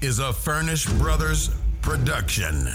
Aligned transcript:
is 0.00 0.20
a 0.20 0.32
Furnish 0.32 0.86
Brothers 0.86 1.50
production. 1.82 2.68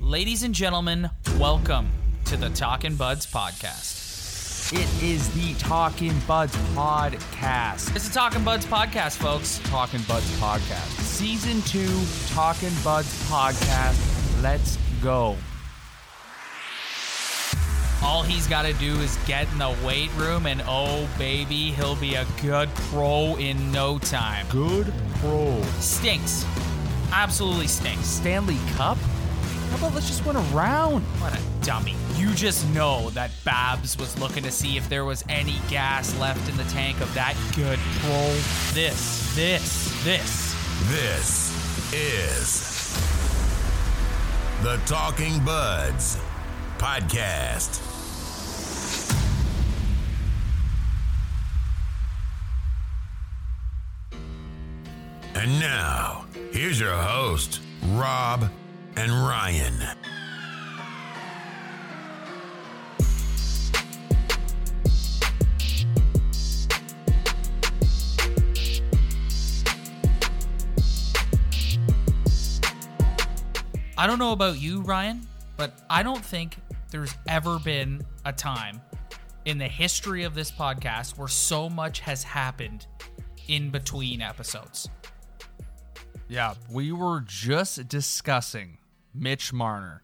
Ladies 0.00 0.44
and 0.44 0.54
gentlemen, 0.54 1.10
welcome 1.36 1.90
to 2.26 2.36
the 2.36 2.48
Talkin' 2.50 2.94
Buds 2.94 3.26
podcast. 3.26 4.72
It 4.72 5.02
is 5.02 5.28
the 5.34 5.54
Talking 5.58 6.12
Buds 6.28 6.54
podcast. 6.74 7.94
It's 7.96 8.08
the 8.08 8.14
Talkin' 8.14 8.44
Buds 8.44 8.66
podcast, 8.66 9.16
folks. 9.16 9.60
Talking 9.64 10.00
Buds 10.06 10.30
podcast. 10.38 11.00
Season 11.00 11.60
2 11.62 12.34
Talking 12.34 12.72
Buds 12.84 13.28
podcast. 13.28 14.42
Let's 14.42 14.78
go. 15.02 15.36
All 18.02 18.22
he's 18.22 18.46
got 18.46 18.62
to 18.62 18.72
do 18.74 18.94
is 19.00 19.16
get 19.26 19.50
in 19.52 19.58
the 19.58 19.74
weight 19.84 20.10
room, 20.14 20.46
and 20.46 20.62
oh, 20.66 21.08
baby, 21.18 21.72
he'll 21.72 21.96
be 21.96 22.14
a 22.14 22.24
good 22.40 22.68
pro 22.90 23.36
in 23.36 23.72
no 23.72 23.98
time. 23.98 24.46
Good 24.48 24.92
pro. 25.16 25.60
Stinks. 25.80 26.44
Absolutely 27.12 27.66
stinks. 27.66 28.06
Stanley 28.06 28.58
Cup? 28.76 28.98
How 28.98 29.76
about 29.76 29.94
let's 29.94 30.06
just 30.06 30.24
win 30.24 30.36
a 30.36 30.40
round? 30.40 31.04
What 31.20 31.34
a 31.34 31.40
dummy. 31.64 31.96
You 32.14 32.32
just 32.34 32.66
know 32.70 33.10
that 33.10 33.30
Babs 33.44 33.98
was 33.98 34.18
looking 34.18 34.42
to 34.44 34.50
see 34.50 34.76
if 34.76 34.88
there 34.88 35.04
was 35.04 35.24
any 35.28 35.56
gas 35.68 36.18
left 36.18 36.48
in 36.48 36.56
the 36.56 36.64
tank 36.64 37.00
of 37.00 37.12
that 37.14 37.34
good 37.54 37.78
pro. 38.00 38.28
This, 38.72 39.34
this, 39.34 40.04
this. 40.04 40.54
This 40.88 41.92
is 41.92 42.68
the 44.62 44.80
Talking 44.86 45.44
Buds 45.44 46.18
podcast. 46.78 47.97
And 55.38 55.60
now, 55.60 56.26
here's 56.50 56.80
your 56.80 56.90
host, 56.90 57.60
Rob 57.92 58.50
and 58.96 59.12
Ryan. 59.12 59.72
I 73.96 74.08
don't 74.08 74.18
know 74.18 74.32
about 74.32 74.58
you, 74.58 74.80
Ryan, 74.82 75.24
but 75.56 75.72
I 75.88 76.02
don't 76.02 76.24
think 76.24 76.56
there's 76.90 77.14
ever 77.28 77.60
been 77.60 78.04
a 78.24 78.32
time 78.32 78.80
in 79.44 79.58
the 79.58 79.68
history 79.68 80.24
of 80.24 80.34
this 80.34 80.50
podcast 80.50 81.16
where 81.16 81.28
so 81.28 81.70
much 81.70 82.00
has 82.00 82.24
happened 82.24 82.88
in 83.46 83.70
between 83.70 84.20
episodes. 84.20 84.88
Yeah, 86.28 86.54
we 86.70 86.92
were 86.92 87.20
just 87.26 87.88
discussing 87.88 88.78
Mitch 89.14 89.52
Marner. 89.52 90.02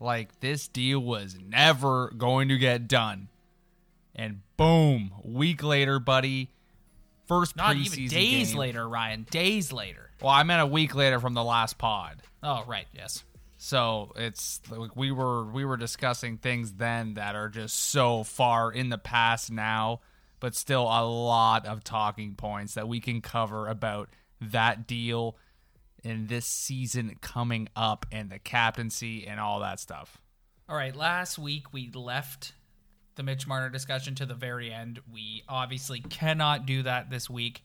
Like 0.00 0.40
this 0.40 0.66
deal 0.66 1.00
was 1.00 1.36
never 1.46 2.10
going 2.16 2.48
to 2.48 2.58
get 2.58 2.88
done. 2.88 3.28
And 4.14 4.40
boom, 4.56 5.12
week 5.24 5.62
later, 5.62 5.98
buddy. 5.98 6.50
First 7.26 7.54
Not 7.54 7.76
even 7.76 8.08
days 8.08 8.50
game. 8.50 8.58
later, 8.58 8.88
Ryan. 8.88 9.24
Days 9.30 9.72
later. 9.72 10.10
Well, 10.20 10.32
I 10.32 10.42
meant 10.42 10.62
a 10.62 10.66
week 10.66 10.96
later 10.96 11.20
from 11.20 11.34
the 11.34 11.44
last 11.44 11.78
pod. 11.78 12.20
Oh, 12.42 12.64
right. 12.66 12.86
Yes. 12.92 13.22
So 13.58 14.12
it's 14.16 14.60
like 14.70 14.96
we 14.96 15.12
were 15.12 15.44
we 15.44 15.64
were 15.64 15.76
discussing 15.76 16.38
things 16.38 16.72
then 16.72 17.14
that 17.14 17.36
are 17.36 17.48
just 17.48 17.76
so 17.76 18.24
far 18.24 18.72
in 18.72 18.88
the 18.88 18.98
past 18.98 19.52
now, 19.52 20.00
but 20.40 20.56
still 20.56 20.84
a 20.84 21.04
lot 21.04 21.66
of 21.66 21.84
talking 21.84 22.34
points 22.34 22.74
that 22.74 22.88
we 22.88 23.00
can 23.00 23.20
cover 23.20 23.68
about 23.68 24.08
that 24.40 24.86
deal 24.86 25.36
in 26.02 26.26
this 26.26 26.46
season 26.46 27.16
coming 27.20 27.68
up 27.76 28.06
and 28.10 28.30
the 28.30 28.38
captaincy 28.38 29.26
and 29.26 29.38
all 29.40 29.60
that 29.60 29.80
stuff. 29.80 30.20
All 30.68 30.76
right. 30.76 30.94
Last 30.94 31.38
week 31.38 31.72
we 31.72 31.90
left 31.94 32.52
the 33.16 33.22
Mitch 33.22 33.46
Marner 33.46 33.68
discussion 33.70 34.14
to 34.16 34.26
the 34.26 34.34
very 34.34 34.72
end. 34.72 35.00
We 35.12 35.42
obviously 35.48 36.00
cannot 36.00 36.66
do 36.66 36.82
that 36.84 37.10
this 37.10 37.28
week. 37.28 37.62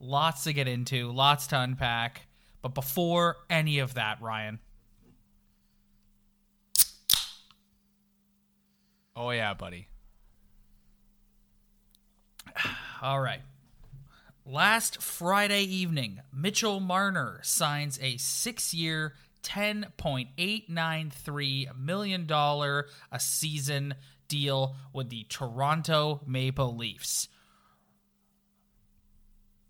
Lots 0.00 0.44
to 0.44 0.52
get 0.52 0.68
into, 0.68 1.10
lots 1.10 1.48
to 1.48 1.60
unpack. 1.60 2.22
But 2.62 2.74
before 2.74 3.36
any 3.50 3.80
of 3.80 3.94
that, 3.94 4.20
Ryan, 4.22 4.60
Oh 9.20 9.30
yeah, 9.30 9.52
buddy. 9.52 9.88
All 13.02 13.20
right. 13.20 13.40
Last 14.50 15.02
Friday 15.02 15.64
evening, 15.64 16.22
Mitchell 16.32 16.80
Marner 16.80 17.40
signs 17.42 17.98
a 18.00 18.16
six 18.16 18.72
year, 18.72 19.12
$10.893 19.42 21.78
million 21.78 22.32
a 22.32 22.84
season 23.20 23.94
deal 24.26 24.74
with 24.94 25.10
the 25.10 25.26
Toronto 25.28 26.22
Maple 26.26 26.74
Leafs. 26.74 27.28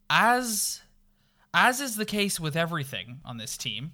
As 0.08 0.80
as 1.52 1.80
is 1.80 1.96
the 1.96 2.04
case 2.04 2.38
with 2.38 2.54
everything 2.54 3.18
on 3.24 3.36
this 3.36 3.56
team, 3.56 3.90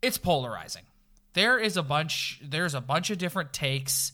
it's 0.00 0.18
polarizing. 0.18 0.84
There 1.32 1.58
is 1.58 1.76
a 1.76 1.82
bunch 1.82 2.40
there's 2.44 2.74
a 2.74 2.80
bunch 2.80 3.10
of 3.10 3.18
different 3.18 3.52
takes 3.52 4.12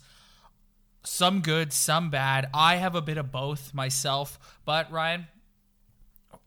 some 1.05 1.41
good, 1.41 1.73
some 1.73 2.11
bad. 2.11 2.49
I 2.53 2.77
have 2.77 2.95
a 2.95 3.03
bit 3.03 3.19
of 3.19 3.31
both 3.33 3.73
myself, 3.75 4.39
but 4.65 4.91
Ryan, 4.93 5.27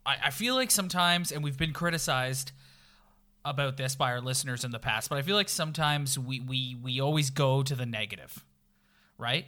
I, 0.06 0.16
I 0.26 0.30
feel 0.30 0.54
like 0.54 0.70
sometimes, 0.70 1.32
and 1.32 1.42
we've 1.42 1.58
been 1.58 1.72
criticized 1.72 2.52
about 3.44 3.76
this 3.76 3.96
by 3.96 4.12
our 4.12 4.20
listeners 4.20 4.64
in 4.64 4.70
the 4.70 4.78
past, 4.78 5.08
but 5.08 5.18
I 5.18 5.22
feel 5.22 5.34
like 5.36 5.48
sometimes 5.48 6.18
we 6.18 6.38
we 6.40 6.76
we 6.80 7.00
always 7.00 7.30
go 7.30 7.62
to 7.64 7.74
the 7.74 7.86
negative, 7.86 8.44
right? 9.18 9.46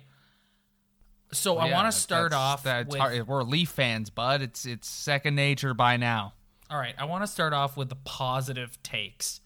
So 1.32 1.58
I 1.58 1.66
Yeah, 1.68 1.74
want 1.74 1.92
to 1.92 1.98
start 1.98 2.32
off 2.32 2.62
That's 2.64 2.88
with 2.90 3.00
hard. 3.00 3.26
We're 3.26 3.42
Leaf 3.42 3.70
fans, 3.70 4.10
bud. 4.10 4.42
It's 4.42 4.66
it's 4.66 4.88
second 4.88 5.34
nature 5.36 5.74
by 5.74 5.96
now. 5.96 6.34
all 6.70 6.78
right. 6.78 6.94
I 6.98 7.04
want 7.04 7.22
to 7.22 7.26
start 7.28 7.52
off 7.52 7.76
with 7.76 7.88
the 7.88 7.96
positive 8.04 8.82
takes 8.82 9.40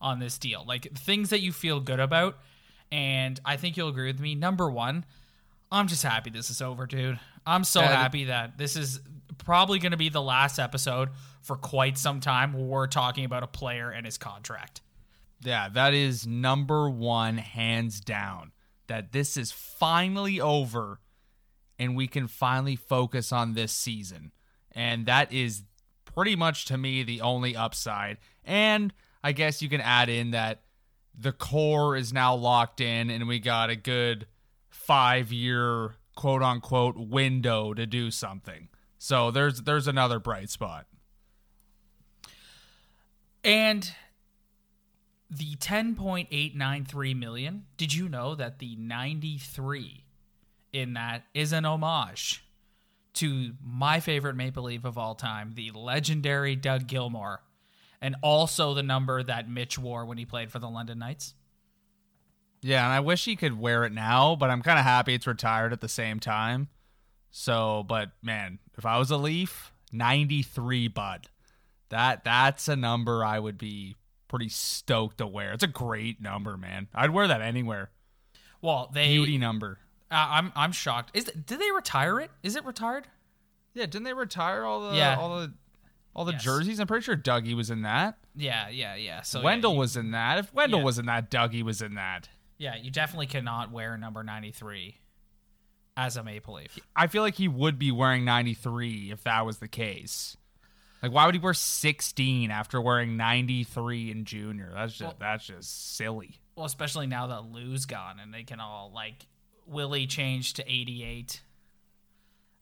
on 0.00 0.18
this 0.18 0.36
deal, 0.38 0.62
like 0.66 0.92
things 0.94 1.30
that 1.30 1.40
you 1.40 1.52
feel 1.52 1.80
good 1.80 2.00
about, 2.00 2.38
and 2.90 3.40
I 3.44 3.56
think 3.56 3.76
you'll 3.76 3.88
agree 3.88 4.06
with 4.06 4.20
me. 4.20 4.34
Number 4.34 4.70
one, 4.70 5.04
I'm 5.70 5.88
just 5.88 6.02
happy 6.02 6.30
this 6.30 6.50
is 6.50 6.62
over, 6.62 6.86
dude. 6.86 7.18
I'm 7.46 7.64
so 7.64 7.80
happy 7.80 8.24
that 8.24 8.58
this 8.58 8.76
is 8.76 9.00
probably 9.38 9.78
going 9.78 9.92
to 9.92 9.96
be 9.96 10.08
the 10.08 10.22
last 10.22 10.58
episode 10.58 11.10
for 11.42 11.56
quite 11.56 11.98
some 11.98 12.20
time 12.20 12.52
where 12.52 12.64
we're 12.64 12.86
talking 12.86 13.24
about 13.24 13.42
a 13.42 13.48
player 13.48 13.90
and 13.90 14.04
his 14.04 14.18
contract. 14.18 14.80
Yeah, 15.42 15.68
that 15.68 15.94
is 15.94 16.26
number 16.26 16.88
one, 16.88 17.38
hands 17.38 18.00
down. 18.00 18.52
That 18.88 19.12
this 19.12 19.36
is 19.36 19.52
finally 19.52 20.40
over 20.40 21.00
and 21.78 21.96
we 21.96 22.06
can 22.06 22.26
finally 22.28 22.76
focus 22.76 23.32
on 23.32 23.54
this 23.54 23.72
season. 23.72 24.32
And 24.72 25.06
that 25.06 25.32
is 25.32 25.62
pretty 26.04 26.36
much 26.36 26.64
to 26.66 26.78
me 26.78 27.02
the 27.02 27.20
only 27.20 27.56
upside. 27.56 28.18
And 28.44 28.92
I 29.22 29.32
guess 29.32 29.60
you 29.60 29.68
can 29.68 29.80
add 29.80 30.08
in 30.08 30.30
that 30.30 30.62
the 31.18 31.32
core 31.32 31.96
is 31.96 32.12
now 32.12 32.34
locked 32.34 32.80
in 32.80 33.10
and 33.10 33.26
we 33.26 33.38
got 33.38 33.70
a 33.70 33.76
good 33.76 34.26
five 34.68 35.32
year 35.32 35.94
quote 36.14 36.42
unquote 36.42 36.96
window 36.96 37.74
to 37.74 37.86
do 37.86 38.10
something. 38.10 38.68
So 38.98 39.30
there's 39.30 39.62
there's 39.62 39.86
another 39.86 40.18
bright 40.18 40.50
spot. 40.50 40.86
And 43.44 43.92
the 45.30 45.54
10.893 45.56 47.16
million, 47.16 47.64
did 47.76 47.94
you 47.94 48.08
know 48.08 48.34
that 48.34 48.58
the 48.58 48.74
93 48.76 50.04
in 50.72 50.94
that 50.94 51.24
is 51.32 51.52
an 51.52 51.64
homage 51.64 52.44
to 53.14 53.52
my 53.64 54.00
favorite 54.00 54.36
Maple 54.36 54.64
Leaf 54.64 54.84
of 54.84 54.98
all 54.98 55.14
time, 55.14 55.52
the 55.54 55.70
legendary 55.70 56.54
Doug 56.54 56.86
Gilmour, 56.86 57.38
and 58.00 58.16
also 58.22 58.74
the 58.74 58.82
number 58.82 59.22
that 59.22 59.48
Mitch 59.48 59.78
wore 59.78 60.04
when 60.04 60.18
he 60.18 60.24
played 60.24 60.50
for 60.50 60.58
the 60.58 60.68
London 60.68 60.98
Knights? 60.98 61.34
Yeah, 62.62 62.84
and 62.84 62.92
I 62.92 63.00
wish 63.00 63.24
he 63.24 63.36
could 63.36 63.58
wear 63.58 63.84
it 63.84 63.92
now, 63.92 64.34
but 64.34 64.50
I'm 64.50 64.62
kind 64.62 64.78
of 64.78 64.84
happy 64.84 65.14
it's 65.14 65.26
retired 65.26 65.72
at 65.72 65.80
the 65.80 65.88
same 65.88 66.18
time. 66.20 66.68
So, 67.30 67.84
but 67.86 68.12
man, 68.22 68.58
if 68.76 68.86
I 68.86 68.98
was 68.98 69.10
a 69.10 69.16
Leaf, 69.16 69.72
93 69.92 70.88
bud. 70.88 71.28
That 71.90 72.24
that's 72.24 72.66
a 72.66 72.74
number 72.74 73.24
I 73.24 73.38
would 73.38 73.58
be 73.58 73.94
pretty 74.26 74.48
stoked 74.48 75.18
to 75.18 75.26
wear. 75.26 75.52
It's 75.52 75.62
a 75.62 75.68
great 75.68 76.20
number, 76.20 76.56
man. 76.56 76.88
I'd 76.94 77.10
wear 77.10 77.28
that 77.28 77.40
anywhere. 77.40 77.90
Well, 78.60 78.90
they 78.92 79.08
Beauty 79.08 79.38
number. 79.38 79.78
Uh, 80.10 80.26
I'm 80.30 80.52
I'm 80.56 80.72
shocked. 80.72 81.10
Is 81.14 81.24
did 81.26 81.60
they 81.60 81.70
retire 81.70 82.18
it? 82.18 82.30
Is 82.42 82.56
it 82.56 82.64
retired? 82.64 83.06
Yeah, 83.74 83.86
didn't 83.86 84.04
they 84.04 84.14
retire 84.14 84.64
all 84.64 84.90
the 84.90 84.96
Yeah. 84.96 85.16
all 85.16 85.38
the 85.40 85.52
all 86.16 86.24
the 86.24 86.32
Yes. 86.32 86.42
jerseys? 86.42 86.80
I'm 86.80 86.86
pretty 86.88 87.04
sure 87.04 87.16
Dougie 87.16 87.54
was 87.54 87.70
in 87.70 87.82
that. 87.82 88.18
Yeah, 88.34 88.68
yeah, 88.70 88.96
yeah. 88.96 89.22
So 89.22 89.38
yeah, 89.38 89.44
Wendel 89.44 89.74
you- 89.74 89.78
was 89.78 89.96
in 89.96 90.10
that. 90.12 90.38
If 90.38 90.52
Wendel 90.52 90.80
Yeah. 90.80 90.84
was 90.86 90.98
in 90.98 91.06
that, 91.06 91.30
Dougie 91.30 91.62
was 91.62 91.80
in 91.82 91.94
that. 91.94 92.28
Yeah, 92.58 92.74
you 92.74 92.90
definitely 92.90 93.26
cannot 93.26 93.70
wear 93.70 93.96
number 93.98 94.22
93 94.24 94.96
as 95.96 96.16
a 96.16 96.24
Maple 96.24 96.54
Leaf. 96.54 96.78
I 96.96 97.06
feel 97.06 97.22
like 97.22 97.34
he 97.34 97.48
would 97.48 97.78
be 97.78 97.90
wearing 97.92 98.24
93 98.24 99.10
if 99.10 99.22
that 99.24 99.44
was 99.46 99.58
the 99.58 99.68
case. 99.68 100.36
Like, 101.02 101.12
why 101.12 101.26
would 101.26 101.34
he 101.34 101.40
wear 101.40 101.52
16 101.54 102.50
after 102.50 102.80
wearing 102.80 103.16
93 103.18 104.10
in 104.10 104.24
junior? 104.24 104.72
That's 104.74 104.92
just 104.94 105.02
Well- 105.02 105.16
that's 105.20 105.46
just 105.46 105.94
silly. 105.96 106.40
Well, 106.56 106.64
especially 106.64 107.06
now 107.06 107.26
that 107.26 107.44
Lou's 107.44 107.84
gone 107.84 108.18
and 108.18 108.32
they 108.32 108.42
can 108.44 108.60
all 108.60 108.90
like 108.90 109.26
Willie 109.66 110.06
changed 110.06 110.56
to 110.56 110.64
88. 110.72 111.42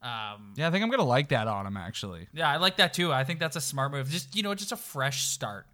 Um, 0.04 0.52
Yeah, 0.56 0.68
I 0.68 0.70
think 0.70 0.84
I'm 0.84 0.90
gonna 0.90 1.02
like 1.02 1.28
that 1.30 1.48
on 1.48 1.66
him 1.66 1.76
actually. 1.76 2.28
yeah, 2.34 2.48
I 2.48 2.58
like 2.58 2.76
that 2.76 2.92
too. 2.94 3.12
I 3.12 3.24
think 3.24 3.40
that's 3.40 3.56
a 3.56 3.60
smart 3.60 3.90
move. 3.90 4.08
Just 4.10 4.36
you 4.36 4.42
know, 4.42 4.54
just 4.54 4.70
a 4.72 4.76
fresh 4.76 5.24
start. 5.24 5.66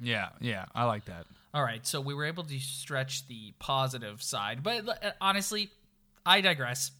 Yeah, 0.00 0.28
yeah, 0.40 0.66
I 0.74 0.84
like 0.84 1.06
that. 1.06 1.26
All 1.52 1.62
right, 1.62 1.84
so 1.86 2.00
we 2.00 2.14
were 2.14 2.24
able 2.26 2.44
to 2.44 2.58
stretch 2.60 3.26
the 3.28 3.54
positive 3.58 4.22
side, 4.22 4.62
but 4.62 4.86
uh, 4.88 5.12
honestly, 5.20 5.70
I 6.24 6.42
digress. 6.42 6.90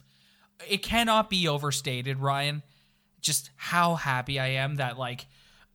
It 0.68 0.78
cannot 0.82 1.28
be 1.30 1.46
overstated, 1.46 2.18
Ryan, 2.18 2.62
just 3.20 3.50
how 3.56 3.94
happy 3.96 4.40
I 4.40 4.46
am 4.48 4.76
that 4.76 4.98
like 4.98 5.26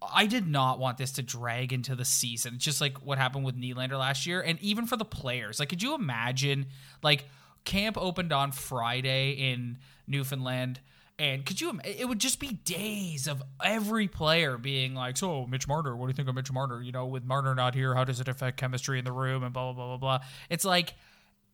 I 0.02 0.26
did 0.26 0.48
not 0.48 0.80
want 0.80 0.98
this 0.98 1.12
to 1.14 1.22
drag 1.22 1.72
into 1.72 1.96
the 1.96 2.06
season. 2.06 2.56
It's 2.56 2.66
just 2.66 2.82
like 2.82 2.98
what 3.06 3.20
happened 3.20 3.46
with 3.46 3.56
Nylander 3.56 4.00
last 4.00 4.26
year 4.26 4.42
and 4.42 4.60
even 4.60 4.88
for 4.88 4.98
the 4.98 5.06
players. 5.06 5.60
Like 5.60 5.70
could 5.70 5.84
you 5.84 5.94
imagine 5.94 6.66
like 7.04 7.26
camp 7.66 7.98
opened 7.98 8.32
on 8.32 8.52
Friday 8.52 9.32
in 9.32 9.78
Newfoundland 10.08 10.80
and 11.22 11.46
could 11.46 11.62
you? 11.62 11.80
It 11.86 12.10
would 12.10 12.18
just 12.18 12.40
be 12.40 12.54
days 12.54 13.28
of 13.28 13.44
every 13.64 14.08
player 14.08 14.58
being 14.58 14.96
like, 14.96 15.18
"So, 15.18 15.46
Mitch 15.46 15.68
Marner, 15.68 15.96
what 15.96 16.08
do 16.08 16.10
you 16.10 16.16
think 16.16 16.28
of 16.28 16.34
Mitch 16.34 16.52
Marner? 16.52 16.82
You 16.82 16.92
know, 16.92 17.06
with 17.06 17.24
Marner 17.24 17.54
not 17.54 17.76
here, 17.76 17.94
how 17.94 18.04
does 18.04 18.20
it 18.20 18.28
affect 18.28 18.58
chemistry 18.58 18.98
in 18.98 19.06
the 19.06 19.12
room?" 19.12 19.44
And 19.44 19.54
blah 19.54 19.72
blah 19.72 19.74
blah 19.74 19.98
blah 19.98 20.18
blah. 20.18 20.28
It's 20.50 20.66
like 20.66 20.96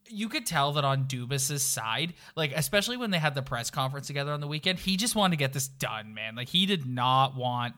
you 0.09 0.29
could 0.29 0.45
tell 0.45 0.71
that 0.71 0.85
on 0.85 1.03
Dubas's 1.03 1.63
side, 1.63 2.13
like 2.37 2.53
especially 2.55 2.95
when 2.95 3.11
they 3.11 3.17
had 3.17 3.35
the 3.35 3.41
press 3.41 3.69
conference 3.69 4.07
together 4.07 4.31
on 4.31 4.39
the 4.39 4.47
weekend, 4.47 4.79
he 4.79 4.95
just 4.95 5.15
wanted 5.15 5.31
to 5.31 5.37
get 5.37 5.51
this 5.51 5.67
done, 5.67 6.13
man. 6.13 6.35
Like 6.35 6.47
he 6.47 6.65
did 6.65 6.85
not 6.85 7.35
want 7.35 7.75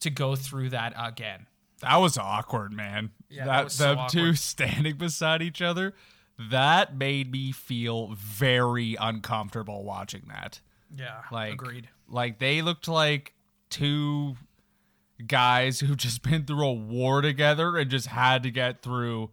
to 0.00 0.10
go 0.10 0.34
through 0.34 0.70
that 0.70 0.92
again. 0.98 1.46
That 1.82 1.98
was 1.98 2.18
awkward, 2.18 2.72
man. 2.72 3.10
Yeah, 3.30 3.44
that, 3.44 3.62
that 3.64 3.70
so 3.70 3.94
them 3.94 4.06
two 4.08 4.34
standing 4.34 4.96
beside 4.96 5.42
each 5.42 5.62
other, 5.62 5.94
that 6.38 6.96
made 6.96 7.32
me 7.32 7.52
feel 7.52 8.14
very 8.14 8.96
uncomfortable 9.00 9.84
watching 9.84 10.22
that. 10.28 10.60
Yeah, 10.96 11.22
Like, 11.30 11.54
agreed. 11.54 11.88
Like 12.08 12.38
they 12.38 12.62
looked 12.62 12.88
like 12.88 13.34
two 13.70 14.36
guys 15.26 15.80
who 15.80 15.94
just 15.96 16.22
been 16.22 16.44
through 16.44 16.66
a 16.66 16.72
war 16.72 17.20
together 17.20 17.76
and 17.76 17.90
just 17.90 18.06
had 18.06 18.42
to 18.44 18.50
get 18.50 18.82
through 18.82 19.30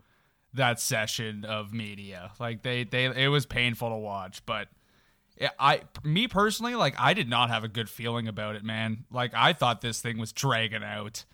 that 0.53 0.79
session 0.79 1.45
of 1.45 1.73
media. 1.73 2.31
Like 2.39 2.63
they 2.63 2.83
they 2.83 3.05
it 3.05 3.27
was 3.27 3.45
painful 3.45 3.89
to 3.89 3.97
watch, 3.97 4.45
but 4.45 4.69
I 5.59 5.81
me 6.03 6.27
personally 6.27 6.75
like 6.75 6.95
I 6.97 7.13
did 7.13 7.29
not 7.29 7.49
have 7.49 7.63
a 7.63 7.67
good 7.67 7.89
feeling 7.89 8.27
about 8.27 8.55
it, 8.55 8.63
man. 8.63 9.05
Like 9.11 9.33
I 9.35 9.53
thought 9.53 9.81
this 9.81 10.01
thing 10.01 10.17
was 10.17 10.31
dragging 10.31 10.83
out. 10.83 11.25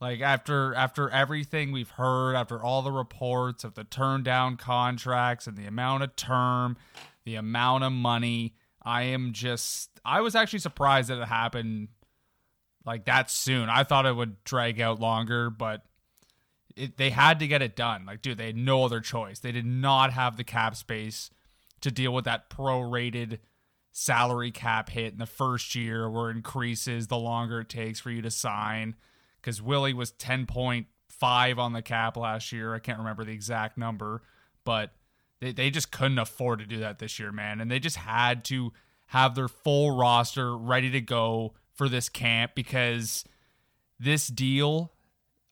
Like 0.00 0.20
after 0.20 0.74
after 0.74 1.10
everything 1.10 1.72
we've 1.72 1.90
heard, 1.90 2.34
after 2.34 2.62
all 2.62 2.82
the 2.82 2.92
reports 2.92 3.64
of 3.64 3.74
the 3.74 3.84
turn 3.84 4.22
down 4.22 4.56
contracts 4.56 5.46
and 5.46 5.56
the 5.56 5.66
amount 5.66 6.02
of 6.02 6.16
term, 6.16 6.78
the 7.24 7.34
amount 7.34 7.84
of 7.84 7.92
money, 7.92 8.54
I 8.82 9.02
am 9.02 9.32
just 9.32 9.90
I 10.04 10.22
was 10.22 10.34
actually 10.34 10.60
surprised 10.60 11.10
that 11.10 11.20
it 11.20 11.28
happened 11.28 11.88
like 12.86 13.04
that 13.04 13.30
soon. 13.30 13.68
I 13.68 13.84
thought 13.84 14.06
it 14.06 14.16
would 14.16 14.42
drag 14.44 14.80
out 14.80 15.00
longer, 15.00 15.50
but 15.50 15.84
it, 16.76 16.96
they 16.96 17.10
had 17.10 17.38
to 17.40 17.46
get 17.46 17.60
it 17.60 17.76
done. 17.76 18.06
Like, 18.06 18.22
dude, 18.22 18.38
they 18.38 18.46
had 18.46 18.56
no 18.56 18.84
other 18.84 19.00
choice. 19.00 19.40
They 19.40 19.52
did 19.52 19.66
not 19.66 20.14
have 20.14 20.38
the 20.38 20.44
cap 20.44 20.76
space 20.76 21.30
to 21.82 21.90
deal 21.90 22.14
with 22.14 22.24
that 22.24 22.48
prorated 22.48 23.38
salary 23.92 24.50
cap 24.50 24.88
hit 24.88 25.12
in 25.12 25.18
the 25.18 25.26
first 25.26 25.74
year 25.74 26.08
where 26.08 26.30
increases 26.30 27.08
the 27.08 27.18
longer 27.18 27.60
it 27.60 27.68
takes 27.68 28.00
for 28.00 28.10
you 28.10 28.22
to 28.22 28.30
sign. 28.30 28.94
Because 29.40 29.62
Willie 29.62 29.94
was 29.94 30.12
10.5 30.12 31.58
on 31.58 31.72
the 31.72 31.82
cap 31.82 32.16
last 32.16 32.52
year. 32.52 32.74
I 32.74 32.78
can't 32.78 32.98
remember 32.98 33.24
the 33.24 33.32
exact 33.32 33.78
number, 33.78 34.22
but 34.64 34.92
they, 35.40 35.52
they 35.52 35.70
just 35.70 35.90
couldn't 35.90 36.18
afford 36.18 36.58
to 36.60 36.66
do 36.66 36.78
that 36.80 36.98
this 36.98 37.18
year, 37.18 37.32
man. 37.32 37.60
And 37.60 37.70
they 37.70 37.78
just 37.78 37.96
had 37.96 38.44
to 38.46 38.72
have 39.06 39.34
their 39.34 39.48
full 39.48 39.96
roster 39.96 40.56
ready 40.56 40.90
to 40.90 41.00
go 41.00 41.54
for 41.74 41.88
this 41.88 42.08
camp 42.08 42.52
because 42.54 43.24
this 43.98 44.28
deal 44.28 44.92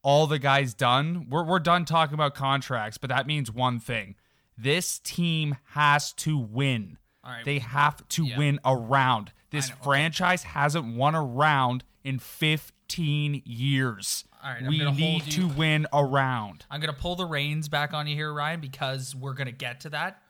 all 0.03 0.27
the 0.29 0.39
guys 0.39 0.75
done. 0.75 1.27
We're, 1.29 1.45
we're 1.45 1.59
done 1.59 1.85
talking 1.85 2.15
about 2.15 2.35
contracts, 2.35 2.99
but 2.99 3.11
that 3.11 3.27
means 3.27 3.51
one 3.51 3.81
thing. 3.81 4.15
This 4.57 5.01
team 5.01 5.57
has 5.73 6.13
to 6.15 6.39
win. 6.39 6.99
Right. 7.25 7.45
They 7.45 7.59
have 7.59 8.07
to 8.11 8.25
Yeah. 8.27 8.39
win 8.39 8.61
a 8.65 8.77
round. 8.77 9.33
This 9.51 9.71
franchise 9.71 10.45
hasn't 10.45 10.95
won 10.95 11.15
a 11.15 11.23
round 11.25 11.83
in 12.05 12.19
15 12.21 12.75
years. 12.97 14.25
All 14.43 14.51
right, 14.53 14.63
we 14.67 14.79
need 14.93 15.23
to 15.33 15.49
win 15.49 15.87
a 15.93 16.05
round. 16.05 16.65
I'm 16.71 16.81
gonna 16.81 16.93
pull 16.93 17.17
the 17.17 17.27
reins 17.27 17.69
back 17.69 17.93
on 17.93 18.07
you 18.07 18.15
here, 18.15 18.33
Ryan, 18.33 18.61
because 18.61 19.15
we're 19.15 19.35
gonna 19.35 19.53
get 19.53 19.81
to 19.81 19.91
that. 19.91 20.23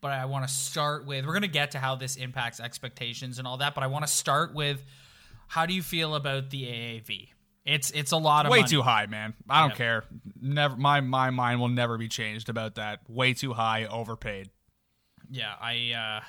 But 0.00 0.12
I 0.12 0.24
want 0.24 0.46
to 0.48 0.52
start 0.52 1.06
with 1.06 1.24
we're 1.24 1.32
gonna 1.32 1.46
get 1.48 1.70
to 1.72 1.78
how 1.78 1.94
this 1.94 2.16
impacts 2.16 2.58
expectations 2.60 3.38
and 3.38 3.46
all 3.46 3.58
that. 3.58 3.74
But 3.74 3.84
I 3.84 3.86
want 3.86 4.04
to 4.06 4.12
start 4.12 4.52
with 4.54 4.82
how 5.46 5.64
do 5.66 5.74
you 5.74 5.82
feel 5.82 6.14
about 6.16 6.50
the 6.50 6.64
AAV? 6.64 7.28
It's 7.64 7.92
it's 7.92 8.10
a 8.10 8.16
lot 8.16 8.44
of 8.46 8.50
Way 8.50 8.58
money. 8.60 8.68
too 8.70 8.82
high, 8.82 9.06
man. 9.06 9.34
I 9.48 9.60
don't 9.60 9.70
Yeah. 9.70 9.76
care. 9.76 10.04
Never 10.40 10.76
my 10.76 11.00
my 11.00 11.30
mind 11.30 11.60
will 11.60 11.68
never 11.68 11.96
be 11.98 12.08
changed 12.08 12.48
about 12.48 12.74
that. 12.74 13.08
Way 13.08 13.32
too 13.34 13.52
high, 13.52 13.84
overpaid. 13.86 14.50
Yeah, 15.30 15.54
I 15.60 15.92
uh 15.92 16.24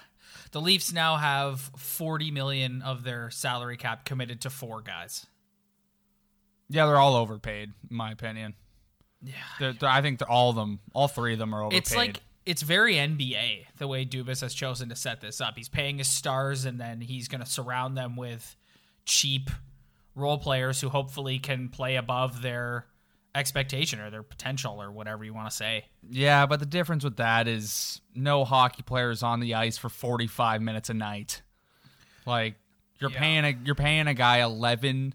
the 0.51 0.61
Leafs 0.61 0.93
now 0.93 1.17
have 1.17 1.59
40 1.77 2.29
million 2.29 2.83
of 2.83 3.03
their 3.03 3.31
salary 3.31 3.77
cap 3.77 4.05
committed 4.05 4.41
to 4.41 4.51
four 4.51 4.81
guys. 4.81 5.25
Yeah, 6.69 6.85
they're 6.85 6.97
all 6.97 7.15
overpaid, 7.15 7.71
in 7.89 7.95
my 7.97 8.11
opinion. 8.11 8.53
Yeah. 9.21 9.33
They're, 9.59 9.73
they're- 9.73 9.89
I 9.89 10.01
think 10.01 10.19
they're, 10.19 10.29
all 10.29 10.49
of 10.49 10.55
them, 10.55 10.79
all 10.93 11.07
three 11.07 11.33
of 11.33 11.39
them 11.39 11.53
are 11.53 11.61
overpaid. 11.61 11.77
It's 11.77 11.95
like 11.95 12.19
it's 12.45 12.61
very 12.61 12.95
NBA 12.95 13.65
the 13.77 13.87
way 13.87 14.05
Dubas 14.05 14.41
has 14.41 14.53
chosen 14.53 14.89
to 14.89 14.95
set 14.95 15.21
this 15.21 15.39
up. 15.39 15.53
He's 15.57 15.69
paying 15.69 15.97
his 15.99 16.07
stars 16.09 16.65
and 16.65 16.79
then 16.79 16.99
he's 16.99 17.27
going 17.29 17.41
to 17.41 17.49
surround 17.49 17.95
them 17.97 18.15
with 18.17 18.55
cheap 19.05 19.49
role 20.15 20.37
players 20.37 20.81
who 20.81 20.89
hopefully 20.89 21.39
can 21.39 21.69
play 21.69 21.95
above 21.95 22.41
their 22.41 22.85
expectation 23.35 23.99
or 23.99 24.09
their 24.09 24.23
potential 24.23 24.81
or 24.81 24.91
whatever 24.91 25.23
you 25.23 25.33
want 25.33 25.49
to 25.49 25.55
say. 25.55 25.85
Yeah, 26.09 26.45
but 26.45 26.59
the 26.59 26.65
difference 26.65 27.03
with 27.03 27.17
that 27.17 27.47
is 27.47 28.01
no 28.13 28.43
hockey 28.45 28.83
players 28.83 29.23
on 29.23 29.39
the 29.39 29.55
ice 29.55 29.77
for 29.77 29.89
45 29.89 30.61
minutes 30.61 30.89
a 30.89 30.93
night. 30.93 31.41
Like 32.25 32.55
you're 32.99 33.09
Yeah. 33.09 33.19
paying 33.19 33.45
a 33.45 33.57
you're 33.65 33.73
paying 33.75 34.07
a 34.07 34.13
guy 34.13 34.39
11 34.43 35.13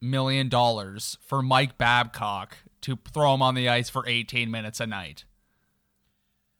million 0.00 0.48
dollars 0.48 1.16
for 1.22 1.42
Mike 1.42 1.78
Babcock 1.78 2.56
to 2.82 2.98
throw 3.12 3.34
him 3.34 3.42
on 3.42 3.54
the 3.54 3.68
ice 3.68 3.88
for 3.88 4.06
18 4.06 4.50
minutes 4.50 4.80
a 4.80 4.86
night. 4.86 5.24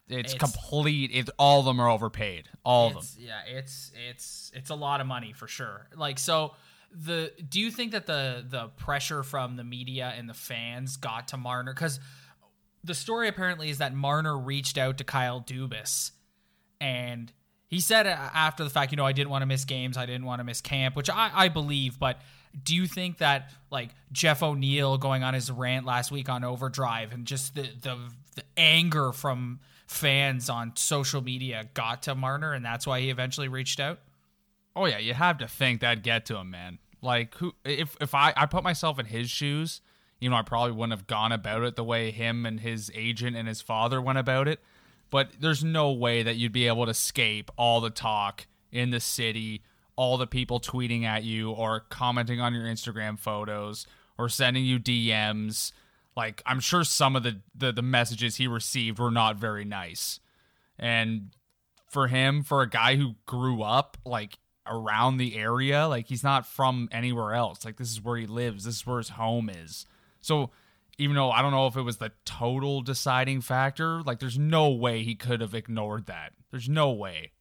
It's, 0.09 0.35
It's- 0.35 0.39
complete. 0.53 1.11
It, 1.13 1.31
all 1.39 1.61
of 1.61 1.67
them 1.67 1.81
are 1.81 1.89
overpaid. 1.89 2.49
All 2.65 2.89
of 2.89 2.95
them. 2.95 3.05
Yeah, 3.19 3.41
it's 3.47 3.91
it's 4.09 4.53
it's 4.55 4.71
a 4.71 4.75
lot 4.75 5.01
of 5.01 5.07
money 5.07 5.33
for 5.33 5.49
sure. 5.49 5.89
Like 5.97 6.19
so 6.19 6.55
the 6.93 7.33
do 7.49 7.59
you 7.61 7.71
think 7.71 7.93
that 7.93 8.07
the 8.07 8.45
the 8.47 8.69
pressure 8.77 9.23
from 9.23 9.57
the 9.57 9.65
media 9.65 10.13
and 10.17 10.29
the 10.29 10.35
fans 10.35 10.97
got 10.97 11.29
to 11.29 11.37
Marner 11.37 11.75
cuz 11.75 11.99
the 12.85 12.95
story 12.95 13.29
apparently 13.29 13.71
is 13.71 13.79
that 13.79 13.95
Marner 13.95 14.39
reached 14.39 14.77
out 14.77 14.99
to 14.99 15.05
Kyle 15.05 15.41
Dubas 15.41 16.13
and 16.81 17.33
he 17.67 17.81
said 17.81 18.07
after 18.07 18.63
the 18.63 18.69
fact, 18.71 18.93
you 18.93 18.97
know, 18.97 19.07
I 19.07 19.13
didn't 19.13 19.31
want 19.31 19.43
to 19.43 19.47
miss 19.47 19.65
games, 19.65 19.97
I 19.97 20.05
didn't 20.07 20.27
want 20.27 20.41
to 20.41 20.45
miss 20.45 20.61
camp, 20.61 20.95
which 20.95 21.09
I, 21.11 21.31
I 21.35 21.49
believe, 21.49 21.99
but 21.99 22.21
do 22.63 22.75
you 22.75 22.87
think 22.87 23.19
that 23.19 23.51
like 23.71 23.91
Jeff 24.13 24.43
O'Neill 24.43 24.99
going 24.99 25.23
on 25.23 25.35
his 25.35 25.51
rant 25.51 25.87
last 25.87 26.11
week 26.11 26.29
on 26.29 26.45
Overdrive 26.45 27.13
and 27.13 27.27
just 27.27 27.55
the 27.55 27.69
the, 27.81 27.99
the 28.37 28.43
anger 28.57 29.13
from 29.13 29.61
fans 29.87 30.49
on 30.49 30.73
social 30.77 31.21
media 31.21 31.69
got 31.75 32.03
to 32.05 32.15
Marner 32.15 32.53
and 32.53 32.65
that's 32.65 32.87
why 32.87 33.01
he 33.01 33.11
eventually 33.11 33.49
reached 33.49 33.81
out? 33.81 34.01
Oh 34.77 34.87
yeah, 34.87 34.99
you 34.99 35.15
have 35.15 35.39
to 35.39 35.49
think 35.49 35.81
that'd 35.81 36.03
get 36.03 36.27
to 36.27 36.37
him, 36.37 36.51
man. 36.51 36.79
Like 37.03 37.35
who 37.37 37.55
if 37.65 37.97
if 38.01 38.15
I 38.15 38.33
I 38.37 38.47
put 38.47 38.63
myself 38.63 38.99
in 38.99 39.07
his 39.07 39.31
shoes, 39.31 39.81
you 40.21 40.31
know, 40.31 40.37
I 40.37 40.43
probably 40.43 40.73
wouldn't 40.73 40.99
have 40.99 41.07
gone 41.07 41.33
about 41.33 41.63
it 41.63 41.77
the 41.77 41.85
way 41.85 42.11
him 42.11 42.47
and 42.47 42.61
his 42.61 42.91
agent 42.95 43.37
and 43.37 43.47
his 43.47 43.61
father 43.61 44.01
went 44.01 44.19
about 44.19 44.49
it. 44.49 44.61
But 45.11 45.29
there's 45.41 45.63
no 45.63 45.93
way 45.93 46.23
that 46.23 46.37
you'd 46.37 46.53
be 46.53 46.67
able 46.67 46.87
to 46.87 46.91
escape 46.91 47.51
all 47.57 47.81
the 47.81 47.91
talk 47.91 48.47
in 48.73 48.91
the 48.91 49.01
city, 49.01 49.63
all 49.97 50.17
the 50.17 50.27
people 50.27 50.61
tweeting 50.61 51.05
at 51.05 51.25
you 51.25 51.51
or 51.51 51.81
commenting 51.81 52.41
on 52.41 52.55
your 52.55 52.65
Instagram 52.65 53.19
photos 53.19 53.87
or 54.19 54.29
sending 54.29 54.65
you 54.65 54.79
DMs. 54.79 55.73
Like 56.17 56.43
I'm 56.47 56.61
sure 56.61 56.85
some 56.85 57.17
of 57.17 57.23
the 57.23 57.41
the, 57.55 57.73
the 57.73 57.83
messages 57.83 58.37
he 58.37 58.47
received 58.47 58.99
were 58.99 59.11
not 59.11 59.37
very 59.37 59.65
nice. 59.65 60.21
And 60.79 61.31
for 61.89 62.09
him, 62.09 62.43
for 62.43 62.63
a 62.63 62.69
guy 62.69 62.97
who 62.97 63.15
grew 63.27 63.63
up 63.63 63.97
like 64.05 64.39
around 64.67 65.19
the 65.19 65.37
area, 65.37 65.87
like 65.87 66.09
he's 66.09 66.25
not 66.25 66.47
from 66.47 66.89
anywhere 66.91 67.35
else. 67.35 67.65
Like 67.65 67.77
this 67.77 67.91
is 67.91 68.03
where 68.03 68.17
he 68.17 68.27
lives. 68.27 68.65
This 68.65 68.77
is 68.77 68.87
where 68.87 68.99
his 68.99 69.11
home 69.11 69.49
is. 69.49 69.87
So 70.21 70.51
even 70.99 71.17
though 71.17 71.31
I 71.31 71.43
don't 71.43 71.53
know 71.53 71.67
if 71.67 71.77
it 71.77 71.83
was 71.83 71.99
the 71.99 72.13
total 72.25 72.81
deciding 72.81 73.41
factor, 73.41 74.03
like 74.03 74.21
there's 74.21 74.39
no 74.39 74.71
way 74.71 75.03
he 75.03 75.15
could 75.15 75.41
have 75.41 75.55
ignored 75.55 76.07
that. 76.07 76.33
There's 76.51 76.69
no 76.69 76.91
way. 76.91 77.33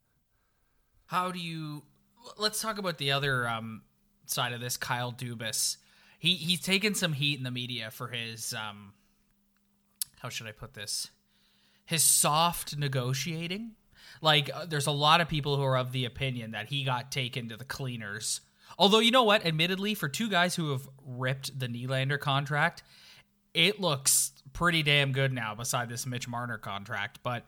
How 1.07 1.31
do 1.31 1.39
you? 1.39 1.83
Let's 2.37 2.61
talk 2.61 2.77
about 2.77 2.97
the 2.97 3.11
other 3.11 3.47
um, 3.47 3.81
side 4.25 4.53
of 4.53 4.61
this, 4.61 4.77
Kyle 4.77 5.11
Dubas, 5.11 5.77
he 6.23 6.35
he's 6.35 6.61
taken 6.61 6.95
some 6.95 7.11
heat 7.11 7.37
in 7.37 7.43
the 7.43 7.51
media 7.51 7.91
for 7.91 8.07
his 8.07 8.53
um 8.53 8.93
how 10.19 10.29
should 10.29 10.47
I 10.47 10.53
put 10.53 10.73
this? 10.73 11.09
His 11.85 12.01
soft 12.01 12.77
negotiating. 12.77 13.73
Like 14.21 14.49
uh, 14.53 14.65
there's 14.65 14.87
a 14.87 14.91
lot 14.91 15.19
of 15.19 15.27
people 15.27 15.57
who 15.57 15.63
are 15.63 15.77
of 15.77 15.91
the 15.91 16.05
opinion 16.05 16.51
that 16.51 16.67
he 16.67 16.85
got 16.85 17.11
taken 17.11 17.49
to 17.49 17.57
the 17.57 17.65
cleaners. 17.65 18.39
Although 18.77 18.99
you 18.99 19.11
know 19.11 19.23
what, 19.23 19.45
admittedly, 19.45 19.95
for 19.95 20.07
two 20.07 20.29
guys 20.29 20.55
who 20.55 20.71
have 20.71 20.87
ripped 21.05 21.59
the 21.59 21.67
Nylander 21.67 22.17
contract, 22.17 22.83
it 23.53 23.81
looks 23.81 24.31
pretty 24.53 24.81
damn 24.81 25.11
good 25.11 25.33
now 25.33 25.53
beside 25.53 25.89
this 25.89 26.05
Mitch 26.05 26.27
Marner 26.27 26.57
contract, 26.57 27.19
but 27.21 27.43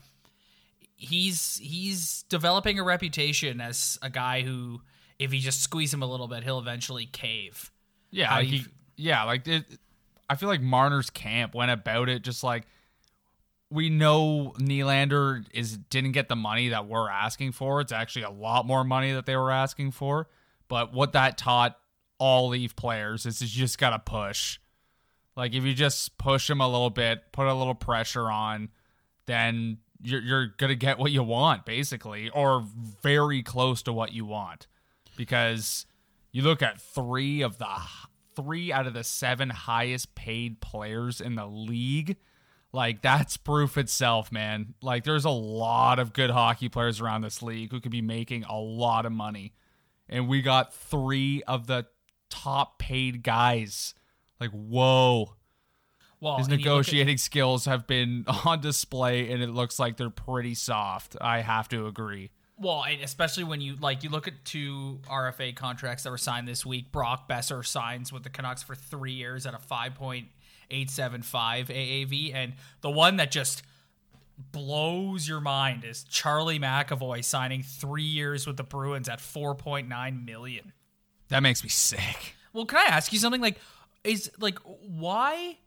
he's 0.95 1.57
he's 1.61 2.23
developing 2.23 2.79
a 2.79 2.83
reputation 2.83 3.61
as 3.61 3.99
a 4.01 4.09
guy 4.09 4.41
who 4.41 4.81
if 5.19 5.33
you 5.33 5.39
just 5.39 5.61
squeeze 5.61 5.93
him 5.93 6.01
a 6.01 6.05
little 6.05 6.27
bit, 6.27 6.43
he'll 6.43 6.59
eventually 6.59 7.05
cave. 7.05 7.71
Yeah, 8.11 8.27
How 8.27 8.37
like 8.37 8.47
he, 8.47 8.65
yeah, 8.97 9.23
like 9.23 9.47
it, 9.47 9.65
I 10.29 10.35
feel 10.35 10.49
like 10.49 10.61
Marner's 10.61 11.09
camp 11.09 11.55
went 11.55 11.71
about 11.71 12.09
it 12.09 12.23
just 12.23 12.43
like 12.43 12.65
we 13.69 13.89
know 13.89 14.53
Nylander 14.57 15.45
is 15.53 15.77
didn't 15.77 16.11
get 16.13 16.29
the 16.29 16.35
money 16.35 16.69
that 16.69 16.87
we're 16.87 17.09
asking 17.09 17.53
for. 17.53 17.81
It's 17.81 17.91
actually 17.91 18.23
a 18.23 18.29
lot 18.29 18.65
more 18.65 18.83
money 18.83 19.13
that 19.13 19.25
they 19.25 19.35
were 19.35 19.51
asking 19.51 19.91
for. 19.91 20.27
But 20.67 20.93
what 20.93 21.13
that 21.13 21.37
taught 21.37 21.77
all 22.17 22.49
Leaf 22.49 22.75
players 22.75 23.25
is 23.25 23.41
you 23.41 23.47
just 23.47 23.77
gotta 23.77 23.99
push. 23.99 24.59
Like 25.35 25.53
if 25.53 25.63
you 25.63 25.73
just 25.73 26.17
push 26.17 26.47
them 26.47 26.61
a 26.61 26.67
little 26.67 26.89
bit, 26.89 27.31
put 27.31 27.47
a 27.47 27.53
little 27.53 27.75
pressure 27.75 28.31
on, 28.31 28.69
then 29.25 29.79
you're 30.01 30.21
you're 30.21 30.47
gonna 30.57 30.75
get 30.75 30.99
what 30.99 31.11
you 31.11 31.23
want, 31.23 31.65
basically, 31.65 32.29
or 32.29 32.65
very 33.01 33.41
close 33.43 33.81
to 33.83 33.93
what 33.93 34.13
you 34.13 34.25
want. 34.25 34.67
Because 35.17 35.85
you 36.31 36.41
look 36.41 36.61
at 36.61 36.81
three 36.81 37.41
of 37.41 37.57
the 37.57 37.67
three 38.35 38.71
out 38.71 38.87
of 38.87 38.93
the 38.93 39.03
seven 39.03 39.49
highest 39.49 40.15
paid 40.15 40.59
players 40.61 41.21
in 41.21 41.35
the 41.35 41.45
league. 41.47 42.17
Like 42.73 43.01
that's 43.01 43.37
proof 43.37 43.77
itself, 43.77 44.31
man. 44.31 44.73
Like 44.81 45.05
there's 45.05 45.25
a 45.25 45.29
lot 45.29 45.97
of 45.97 46.11
good 46.11 46.29
hockey 46.29 46.67
players 46.67 46.99
around 46.99 47.21
this 47.21 47.41
league 47.41 47.71
who 47.71 47.79
could 47.79 47.91
be 47.91 48.01
making 48.01 48.43
a 48.43 48.59
lot 48.59 49.05
of 49.05 49.13
money. 49.13 49.53
And 50.09 50.27
we 50.27 50.41
got 50.41 50.73
three 50.73 51.41
of 51.43 51.67
the 51.67 51.87
top 52.29 52.77
paid 52.77 53.23
guys. 53.23 53.95
Like, 54.39 54.51
whoa. 54.51 55.35
Well, 56.25 56.37
His 56.39 56.47
look 56.49 56.55
at- 56.55 56.65
negotiating 56.65 57.17
skills 57.17 57.65
have 57.65 57.85
been 57.85 58.25
on 58.45 58.59
display 58.59 59.31
and 59.31 59.43
it 59.43 59.49
looks 59.51 59.77
like 59.77 59.95
they're 59.95 60.09
pretty 60.09 60.55
soft. 60.55 61.15
I 61.21 61.41
have 61.41 61.69
to 61.69 61.85
agree. 61.85 62.31
Well, 62.57 62.83
and 62.83 62.99
especially 63.03 63.43
when 63.43 63.61
you 63.61 63.75
like 63.75 64.03
you 64.03 64.09
look 64.09 64.27
at 64.27 64.43
two 64.43 65.01
RFA 65.07 65.55
contracts 65.55 66.01
that 66.03 66.09
were 66.09 66.17
signed 66.17 66.47
this 66.47 66.65
week. 66.65 66.91
Brock 66.91 67.29
Boeser 67.29 67.63
signs 67.63 68.11
with 68.11 68.23
the 68.23 68.31
Canucks 68.31 68.63
for 68.63 68.73
three 68.73 69.11
years 69.11 69.45
at 69.45 69.53
a 69.53 69.59
five 69.59 69.93
point 69.93 70.29
eight 70.71 70.89
seven 70.89 71.21
five 71.21 71.67
AAV, 71.67 72.33
and 72.33 72.53
the 72.81 72.89
one 72.89 73.17
that 73.17 73.29
just 73.29 73.61
blows 74.51 75.27
your 75.27 75.41
mind 75.41 75.83
is 75.83 76.03
Charlie 76.05 76.59
McAvoy 76.59 77.23
signing 77.23 77.61
three 77.61 78.03
years 78.03 78.47
with 78.47 78.57
the 78.57 78.63
Bruins 78.63 79.09
at 79.09 79.19
four 79.21 79.53
point 79.53 79.87
nine 79.87 80.25
million. 80.25 80.73
That 81.27 81.41
makes 81.43 81.63
me 81.63 81.69
sick. 81.69 82.35
Well, 82.53 82.65
can 82.65 82.79
I 82.79 82.89
ask 82.89 83.11
you 83.13 83.19
something? 83.19 83.41
Like, 83.41 83.59
is 84.03 84.31
like 84.39 84.59
why? 84.59 85.57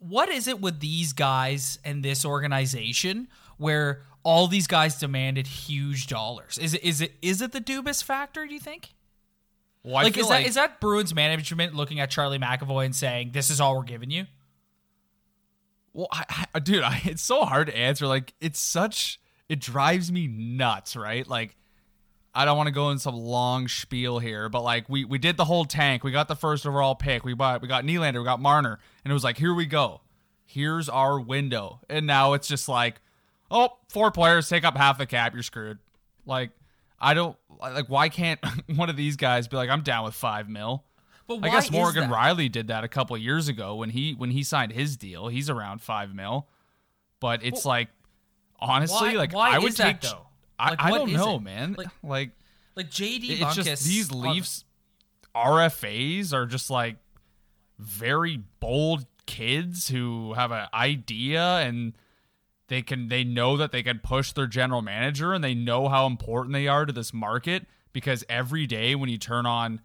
What 0.00 0.28
is 0.28 0.48
it 0.48 0.60
with 0.60 0.80
these 0.80 1.12
guys 1.12 1.78
and 1.84 2.02
this 2.02 2.24
organization 2.24 3.28
where 3.56 4.02
all 4.24 4.48
these 4.48 4.66
guys 4.66 4.98
demanded 4.98 5.46
huge 5.46 6.08
dollars? 6.08 6.58
Is 6.58 6.74
it 6.74 6.82
is 6.82 7.00
it 7.00 7.12
is 7.22 7.40
it 7.40 7.52
the 7.52 7.60
Dubas 7.60 8.02
factor? 8.02 8.46
Do 8.46 8.52
you 8.52 8.60
think? 8.60 8.94
Well, 9.82 9.94
like, 9.94 10.16
is 10.16 10.28
like 10.28 10.44
that 10.44 10.48
is 10.48 10.56
that 10.56 10.80
Bruins 10.80 11.14
management 11.14 11.74
looking 11.74 12.00
at 12.00 12.10
Charlie 12.10 12.38
McAvoy 12.38 12.84
and 12.84 12.96
saying 12.96 13.30
this 13.32 13.50
is 13.50 13.60
all 13.60 13.76
we're 13.76 13.84
giving 13.84 14.10
you? 14.10 14.26
Well, 15.92 16.08
I, 16.12 16.46
I, 16.54 16.58
dude, 16.60 16.82
I, 16.82 17.02
it's 17.04 17.22
so 17.22 17.44
hard 17.44 17.66
to 17.66 17.76
answer. 17.76 18.06
Like, 18.06 18.34
it's 18.40 18.60
such, 18.60 19.20
it 19.48 19.60
drives 19.60 20.12
me 20.12 20.28
nuts, 20.28 20.96
right? 20.96 21.26
Like, 21.26 21.56
I 22.40 22.46
don't 22.46 22.56
want 22.56 22.68
to 22.68 22.72
go 22.72 22.88
in 22.88 22.98
some 22.98 23.16
long 23.16 23.68
spiel 23.68 24.18
here, 24.18 24.48
but 24.48 24.62
like, 24.62 24.88
we 24.88 25.04
we 25.04 25.18
did 25.18 25.36
the 25.36 25.44
whole 25.44 25.66
tank. 25.66 26.02
We 26.02 26.10
got 26.10 26.26
the 26.26 26.34
first 26.34 26.66
overall 26.66 26.94
pick. 26.94 27.22
We 27.22 27.34
bought, 27.34 27.60
we 27.60 27.68
got 27.68 27.84
Nylander, 27.84 28.18
we 28.18 28.24
got 28.24 28.40
Marner, 28.40 28.78
and 29.04 29.10
it 29.10 29.14
was 29.14 29.22
like, 29.24 29.36
here 29.36 29.52
we 29.52 29.66
go. 29.66 30.00
Here's 30.46 30.88
our 30.88 31.20
window, 31.20 31.80
and 31.90 32.06
now 32.06 32.32
it's 32.32 32.48
just 32.48 32.66
like, 32.66 33.02
oh, 33.50 33.76
four 33.90 34.10
players 34.10 34.48
take 34.48 34.64
up 34.64 34.74
half 34.74 34.96
the 34.96 35.04
cap. 35.04 35.34
You're 35.34 35.42
screwed. 35.42 35.78
Like, 36.24 36.50
I 36.98 37.12
don't 37.12 37.36
like. 37.60 37.88
Why 37.90 38.08
can't 38.08 38.40
one 38.74 38.88
of 38.88 38.96
these 38.96 39.16
guys 39.16 39.46
be 39.46 39.56
like, 39.56 39.68
I'm 39.68 39.82
down 39.82 40.04
with 40.04 40.14
five 40.14 40.48
mil? 40.48 40.84
But 41.28 41.44
I 41.44 41.50
guess 41.50 41.70
Morgan? 41.70 42.08
Rielly 42.10 42.50
did 42.50 42.68
that 42.68 42.84
a 42.84 42.88
couple 42.88 43.16
years 43.18 43.48
ago 43.48 43.76
when 43.76 43.90
he 43.90 44.14
when 44.14 44.30
he 44.30 44.42
signed 44.42 44.72
his 44.72 44.96
deal. 44.96 45.28
He's 45.28 45.50
around 45.50 45.82
five 45.82 46.14
mil, 46.14 46.48
but 47.20 47.44
it's 47.44 47.66
like 47.66 47.88
honestly, 48.58 49.10
why- 49.10 49.14
like 49.14 49.34
why 49.34 49.54
I 49.54 49.58
would 49.58 49.72
that, 49.74 50.00
take. 50.00 50.10
though? 50.10 50.26
I, 50.60 50.70
Like, 50.70 50.82
I 50.82 50.90
don't 50.90 51.12
know, 51.12 51.36
it? 51.36 51.42
man. 51.42 51.74
Like- 51.78 51.88
Like, 52.02 52.30
Like 52.76 52.90
JD 52.90 53.30
it's 53.30 53.40
Bunkis, 53.40 53.64
just 53.64 53.84
these 53.84 54.10
Leafs 54.12 54.64
RFAs 55.34 56.32
are 56.32 56.46
just 56.46 56.70
like 56.70 56.96
very 57.78 58.42
bold 58.58 59.06
kids 59.26 59.88
who 59.88 60.34
have 60.34 60.50
an 60.50 60.66
idea 60.74 61.58
and 61.58 61.94
they 62.68 62.82
can 62.82 63.08
they 63.08 63.24
know 63.24 63.56
that 63.56 63.72
they 63.72 63.82
can 63.82 63.98
push 64.00 64.32
their 64.32 64.46
general 64.46 64.82
manager 64.82 65.32
and 65.32 65.42
they 65.42 65.54
know 65.54 65.88
how 65.88 66.06
important 66.06 66.52
they 66.52 66.68
are 66.68 66.84
to 66.84 66.92
this 66.92 67.12
market 67.12 67.66
because 67.92 68.24
every 68.28 68.66
day 68.66 68.94
when 68.94 69.08
you 69.08 69.18
turn 69.18 69.46
on 69.46 69.80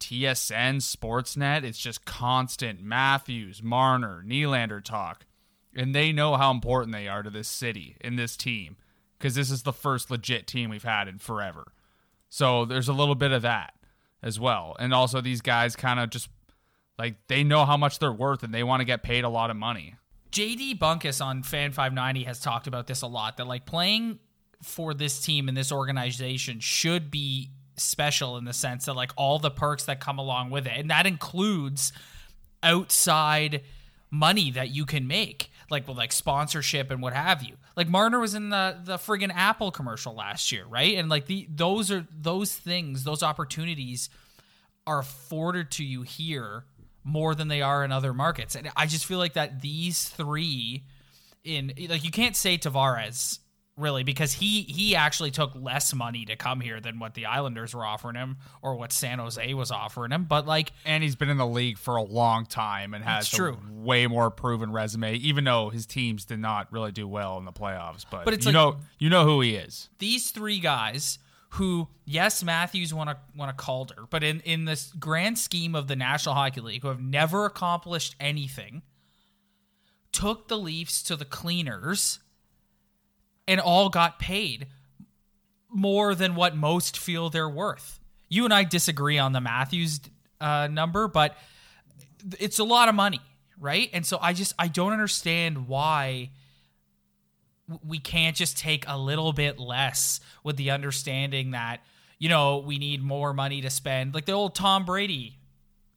TSN 0.00 0.76
Sportsnet, 0.78 1.62
it's 1.62 1.78
just 1.78 2.04
constant 2.04 2.82
Matthews, 2.82 3.62
Marner, 3.62 4.24
Nylander 4.26 4.82
talk. 4.82 5.26
And 5.74 5.94
they 5.94 6.10
know 6.10 6.36
how 6.36 6.50
important 6.50 6.92
they 6.92 7.06
are 7.06 7.22
to 7.22 7.30
this 7.30 7.46
city 7.46 7.96
and 8.00 8.18
this 8.18 8.36
team 8.36 8.76
because 9.20 9.34
this 9.34 9.50
is 9.50 9.62
the 9.62 9.72
first 9.72 10.10
legit 10.10 10.46
team 10.46 10.70
we've 10.70 10.82
had 10.82 11.06
in 11.06 11.18
forever. 11.18 11.72
So 12.30 12.64
there's 12.64 12.88
a 12.88 12.94
little 12.94 13.14
bit 13.14 13.32
of 13.32 13.42
that 13.42 13.74
as 14.22 14.40
well. 14.40 14.74
And 14.80 14.94
also 14.94 15.20
these 15.20 15.42
guys 15.42 15.76
kind 15.76 16.00
of 16.00 16.08
just 16.08 16.30
like 16.98 17.16
they 17.28 17.44
know 17.44 17.66
how 17.66 17.76
much 17.76 17.98
they're 17.98 18.12
worth 18.12 18.42
and 18.42 18.54
they 18.54 18.62
want 18.62 18.80
to 18.80 18.84
get 18.84 19.02
paid 19.02 19.24
a 19.24 19.28
lot 19.28 19.50
of 19.50 19.56
money. 19.56 19.96
JD 20.32 20.78
Bunkis 20.78 21.24
on 21.24 21.42
Fan 21.42 21.72
590 21.72 22.24
has 22.24 22.40
talked 22.40 22.66
about 22.66 22.86
this 22.86 23.02
a 23.02 23.06
lot 23.06 23.36
that 23.36 23.46
like 23.46 23.66
playing 23.66 24.18
for 24.62 24.94
this 24.94 25.20
team 25.20 25.48
and 25.48 25.56
this 25.56 25.72
organization 25.72 26.60
should 26.60 27.10
be 27.10 27.50
special 27.76 28.36
in 28.36 28.44
the 28.44 28.52
sense 28.52 28.84
that 28.86 28.94
like 28.94 29.12
all 29.16 29.38
the 29.38 29.50
perks 29.50 29.84
that 29.84 30.00
come 30.00 30.18
along 30.18 30.50
with 30.50 30.66
it. 30.66 30.72
And 30.76 30.90
that 30.90 31.06
includes 31.06 31.92
outside 32.62 33.62
money 34.10 34.50
that 34.50 34.70
you 34.70 34.86
can 34.86 35.06
make, 35.06 35.50
like 35.70 35.86
with 35.88 35.96
like 35.96 36.12
sponsorship 36.12 36.90
and 36.90 37.02
what 37.02 37.12
have 37.12 37.42
you. 37.42 37.56
Like 37.80 37.88
Marner 37.88 38.20
was 38.20 38.34
in 38.34 38.50
the 38.50 38.76
the 38.84 38.98
friggin' 38.98 39.32
Apple 39.34 39.70
commercial 39.70 40.14
last 40.14 40.52
year, 40.52 40.66
right? 40.66 40.98
And 40.98 41.08
like 41.08 41.24
the 41.24 41.48
those 41.50 41.90
are 41.90 42.06
those 42.14 42.54
things, 42.54 43.04
those 43.04 43.22
opportunities 43.22 44.10
are 44.86 44.98
afforded 44.98 45.70
to 45.70 45.82
you 45.82 46.02
here 46.02 46.66
more 47.04 47.34
than 47.34 47.48
they 47.48 47.62
are 47.62 47.82
in 47.82 47.90
other 47.90 48.12
markets. 48.12 48.54
And 48.54 48.70
I 48.76 48.84
just 48.84 49.06
feel 49.06 49.16
like 49.16 49.32
that 49.32 49.62
these 49.62 50.06
three 50.10 50.84
in 51.42 51.72
like 51.88 52.04
you 52.04 52.10
can't 52.10 52.36
say 52.36 52.58
Tavares 52.58 53.38
really 53.80 54.02
because 54.04 54.32
he 54.34 54.62
he 54.62 54.94
actually 54.94 55.30
took 55.30 55.52
less 55.54 55.92
money 55.94 56.24
to 56.26 56.36
come 56.36 56.60
here 56.60 56.80
than 56.80 56.98
what 56.98 57.14
the 57.14 57.26
Islanders 57.26 57.74
were 57.74 57.84
offering 57.84 58.14
him 58.16 58.36
or 58.62 58.76
what 58.76 58.92
San 58.92 59.18
Jose 59.18 59.52
was 59.54 59.70
offering 59.70 60.12
him. 60.12 60.24
But 60.24 60.46
like 60.46 60.72
And 60.84 61.02
he's 61.02 61.16
been 61.16 61.30
in 61.30 61.36
the 61.38 61.46
league 61.46 61.78
for 61.78 61.96
a 61.96 62.02
long 62.02 62.46
time 62.46 62.94
and 62.94 63.02
has 63.04 63.28
true. 63.28 63.56
a 63.56 63.72
way 63.72 64.06
more 64.06 64.30
proven 64.30 64.70
resume, 64.72 65.14
even 65.16 65.44
though 65.44 65.70
his 65.70 65.86
teams 65.86 66.24
did 66.24 66.38
not 66.38 66.72
really 66.72 66.92
do 66.92 67.08
well 67.08 67.38
in 67.38 67.44
the 67.44 67.52
playoffs. 67.52 68.04
But, 68.10 68.24
But 68.24 68.34
it's 68.34 68.46
you 68.46 68.52
like- 68.52 68.74
know 68.74 68.80
you 68.98 69.08
know 69.10 69.24
who 69.24 69.40
he 69.40 69.56
is. 69.56 69.88
these 69.98 70.30
three 70.30 70.60
guys 70.60 71.18
who 71.54 71.88
yes 72.04 72.44
Matthews 72.44 72.94
won 72.94 73.08
a 73.08 73.16
won 73.36 73.48
a 73.48 73.52
Calder, 73.52 74.04
but 74.08 74.22
in 74.22 74.38
in 74.42 74.66
this 74.66 74.92
grand 74.98 75.36
scheme 75.38 75.74
of 75.74 75.88
the 75.88 75.96
National 75.96 76.34
Hockey 76.36 76.60
League 76.60 76.82
who 76.82 76.88
have 76.88 77.00
never 77.00 77.44
accomplished 77.44 78.14
anything 78.20 78.82
took 80.12 80.48
the 80.48 80.58
Leafs 80.58 81.02
to 81.04 81.16
the 81.16 81.24
cleaners 81.24 82.18
and 83.50 83.60
all 83.60 83.88
got 83.88 84.20
paid 84.20 84.68
more 85.68 86.14
than 86.14 86.36
what 86.36 86.54
most 86.54 86.96
feel 86.96 87.30
they're 87.30 87.48
worth. 87.48 87.98
You 88.28 88.44
and 88.44 88.54
I 88.54 88.62
disagree 88.62 89.18
on 89.18 89.32
the 89.32 89.40
Matthews 89.40 90.00
uh, 90.40 90.68
number, 90.70 91.08
but 91.08 91.36
it's 92.38 92.60
a 92.60 92.64
lot 92.64 92.88
of 92.88 92.94
money, 92.94 93.20
right? 93.58 93.90
And 93.92 94.06
so 94.06 94.18
I 94.22 94.34
just 94.34 94.54
I 94.56 94.68
don't 94.68 94.92
understand 94.92 95.66
why 95.66 96.30
we 97.84 97.98
can't 97.98 98.36
just 98.36 98.56
take 98.56 98.84
a 98.86 98.96
little 98.96 99.32
bit 99.32 99.58
less 99.58 100.20
with 100.44 100.56
the 100.56 100.70
understanding 100.70 101.50
that 101.50 101.80
you 102.20 102.28
know 102.28 102.58
we 102.58 102.78
need 102.78 103.02
more 103.02 103.32
money 103.32 103.62
to 103.62 103.70
spend 103.70 104.14
like 104.14 104.26
the 104.26 104.32
old 104.32 104.54
Tom 104.54 104.84
Brady 104.84 105.38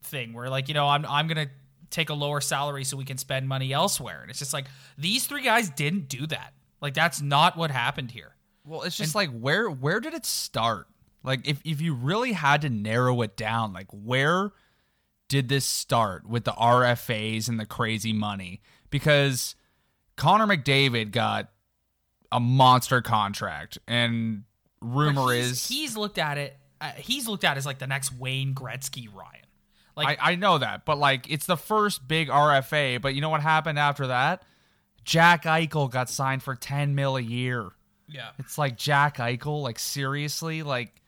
thing 0.04 0.34
where 0.34 0.50
like 0.50 0.68
you 0.68 0.74
know 0.74 0.88
I'm 0.88 1.06
I'm 1.08 1.28
to 1.28 1.50
take 1.90 2.10
a 2.10 2.14
lower 2.14 2.42
salary 2.42 2.84
so 2.84 2.98
we 2.98 3.06
can 3.06 3.18
spend 3.18 3.48
money 3.48 3.74
elsewhere 3.74 4.22
and 4.22 4.30
it's 4.30 4.40
just 4.40 4.54
like 4.54 4.66
these 4.98 5.26
three 5.26 5.44
guys 5.44 5.70
didn't 5.72 6.10
do 6.10 6.28
that 6.28 6.54
like 6.84 6.94
that's 6.94 7.20
not 7.22 7.58
what 7.58 7.72
happened 7.72 8.12
here 8.12 8.36
Well, 8.66 8.84
it's 8.84 8.96
just 8.98 9.16
like 9.16 9.32
where 9.32 9.68
where 9.70 10.00
did 10.00 10.14
it 10.14 10.26
start? 10.26 10.88
Like 11.24 11.48
if 11.48 11.60
if 11.66 11.82
you 11.82 11.96
really 11.96 12.34
had 12.34 12.62
to 12.62 12.70
narrow 12.70 13.22
it 13.24 13.36
down, 13.36 13.74
like 13.74 13.88
where 13.92 14.52
did 15.30 15.50
this 15.50 15.66
start 15.66 16.28
with 16.28 16.44
the 16.44 16.52
RFAs 16.52 17.48
and 17.50 17.60
the 17.60 17.66
crazy 17.66 18.14
money? 18.14 18.62
Because 18.90 19.56
Connor 20.18 20.46
McDavid 20.46 21.12
got 21.12 21.50
a 22.32 22.40
monster 22.40 23.02
contract, 23.02 23.78
and 23.88 24.44
rumor 24.82 25.32
He's- 25.34 25.52
is 25.52 25.68
he's 25.68 25.98
looked 25.98 26.18
at 26.18 26.38
it. 26.38 26.58
Uh, 26.82 26.92
he's 26.98 27.28
looked 27.28 27.46
at 27.46 27.56
as 27.58 27.66
like 27.66 27.80
the 27.80 27.88
next 27.88 28.12
Wayne 28.12 28.54
Gretzky 28.54 29.08
Ryan. 29.14 29.46
Like 29.96 30.20
I, 30.22 30.32
I 30.34 30.36
know 30.36 30.58
that, 30.58 30.86
but 30.86 30.98
like 30.98 31.32
it's 31.32 31.46
the 31.46 31.58
first 31.58 32.08
big 32.08 32.28
RFA. 32.28 33.02
But 33.02 33.16
you 33.16 33.22
know 33.22 33.30
what 33.30 33.42
happened 33.42 33.80
after 33.80 34.08
that? 34.08 34.44
Jack 35.04 35.44
Eichel 35.44 35.90
got 35.92 36.10
signed 36.10 36.44
for 36.44 36.56
ten 36.56 36.96
mil 36.96 37.18
a 37.18 37.22
year. 37.22 37.70
yeah, 38.08 38.30
It's 38.40 38.58
like 38.58 38.78
Jack 38.78 39.18
Eichel, 39.18 39.62
like 39.62 39.80
seriously, 39.80 40.64
like 40.64 41.02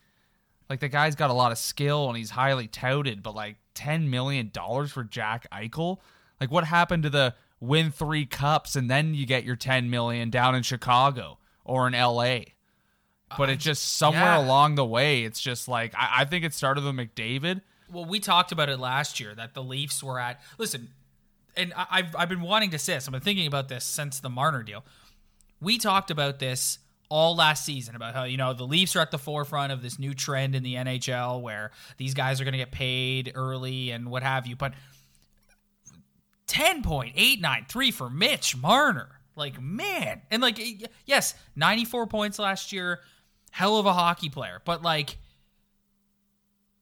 like 0.69 0.79
the 0.79 0.89
guy's 0.89 1.15
got 1.15 1.29
a 1.29 1.33
lot 1.33 1.51
of 1.51 1.57
skill 1.57 2.07
and 2.07 2.17
he's 2.17 2.31
highly 2.31 2.67
touted, 2.67 3.21
but 3.23 3.35
like 3.35 3.57
ten 3.73 4.09
million 4.09 4.49
dollars 4.51 4.91
for 4.91 5.03
Jack 5.03 5.47
Eichel? 5.51 5.99
Like 6.41 6.51
what 6.51 6.63
happened 6.63 7.03
to 7.03 7.09
the 7.09 7.35
win 7.59 7.91
three 7.91 8.25
cups 8.25 8.75
and 8.75 8.89
then 8.89 9.13
you 9.13 9.25
get 9.25 9.43
your 9.43 9.55
ten 9.55 9.89
million 9.89 10.29
down 10.29 10.55
in 10.55 10.63
Chicago 10.63 11.37
or 11.63 11.87
in 11.87 11.93
LA? 11.93 12.39
But 13.37 13.49
it's 13.49 13.65
uh, 13.65 13.69
just 13.69 13.97
somewhere 13.97 14.23
yeah. 14.23 14.45
along 14.45 14.75
the 14.75 14.85
way, 14.85 15.23
it's 15.23 15.41
just 15.41 15.67
like 15.67 15.93
I, 15.95 16.21
I 16.21 16.25
think 16.25 16.45
it 16.45 16.53
started 16.53 16.83
with 16.83 16.95
McDavid. 16.95 17.61
Well, 17.91 18.05
we 18.05 18.19
talked 18.19 18.51
about 18.51 18.69
it 18.69 18.79
last 18.79 19.19
year 19.19 19.35
that 19.35 19.53
the 19.53 19.63
Leafs 19.63 20.01
were 20.03 20.19
at. 20.19 20.41
Listen, 20.57 20.89
and 21.57 21.73
I- 21.75 21.87
I've 21.91 22.15
I've 22.15 22.29
been 22.29 22.41
wanting 22.41 22.71
to 22.71 22.79
say 22.79 22.95
this. 22.95 23.07
I've 23.07 23.11
been 23.11 23.21
thinking 23.21 23.47
about 23.47 23.67
this 23.69 23.83
since 23.85 24.19
the 24.19 24.29
Marner 24.29 24.63
deal. 24.63 24.83
We 25.61 25.77
talked 25.77 26.11
about 26.11 26.39
this 26.39 26.79
all 27.07 27.35
last 27.35 27.63
season 27.65 27.95
about 27.95 28.15
how 28.15 28.23
you 28.23 28.37
know 28.37 28.53
the 28.53 28.65
Leafs 28.65 28.95
are 28.95 28.99
at 28.99 29.11
the 29.11 29.17
forefront 29.17 29.71
of 29.71 29.81
this 29.81 29.99
new 29.99 30.13
trend 30.13 30.55
in 30.55 30.63
the 30.63 30.73
NHL 30.75 31.41
where 31.41 31.71
these 31.97 32.13
guys 32.13 32.41
are 32.41 32.43
going 32.43 32.53
to 32.53 32.57
get 32.57 32.71
paid 32.71 33.31
early 33.35 33.91
and 33.91 34.09
what 34.09 34.23
have 34.23 34.47
you. 34.47 34.55
But 34.55 34.73
ten 36.47 36.81
point 36.83 37.13
eight 37.15 37.41
nine 37.41 37.65
three 37.69 37.91
for 37.91 38.09
Mitch 38.09 38.55
Marner, 38.57 39.19
like 39.35 39.61
man, 39.61 40.21
and 40.31 40.41
like 40.41 40.59
yes, 41.05 41.33
ninety 41.55 41.85
four 41.85 42.07
points 42.07 42.39
last 42.39 42.71
year, 42.71 42.99
hell 43.51 43.77
of 43.77 43.85
a 43.85 43.93
hockey 43.93 44.29
player, 44.29 44.61
but 44.65 44.81
like 44.81 45.17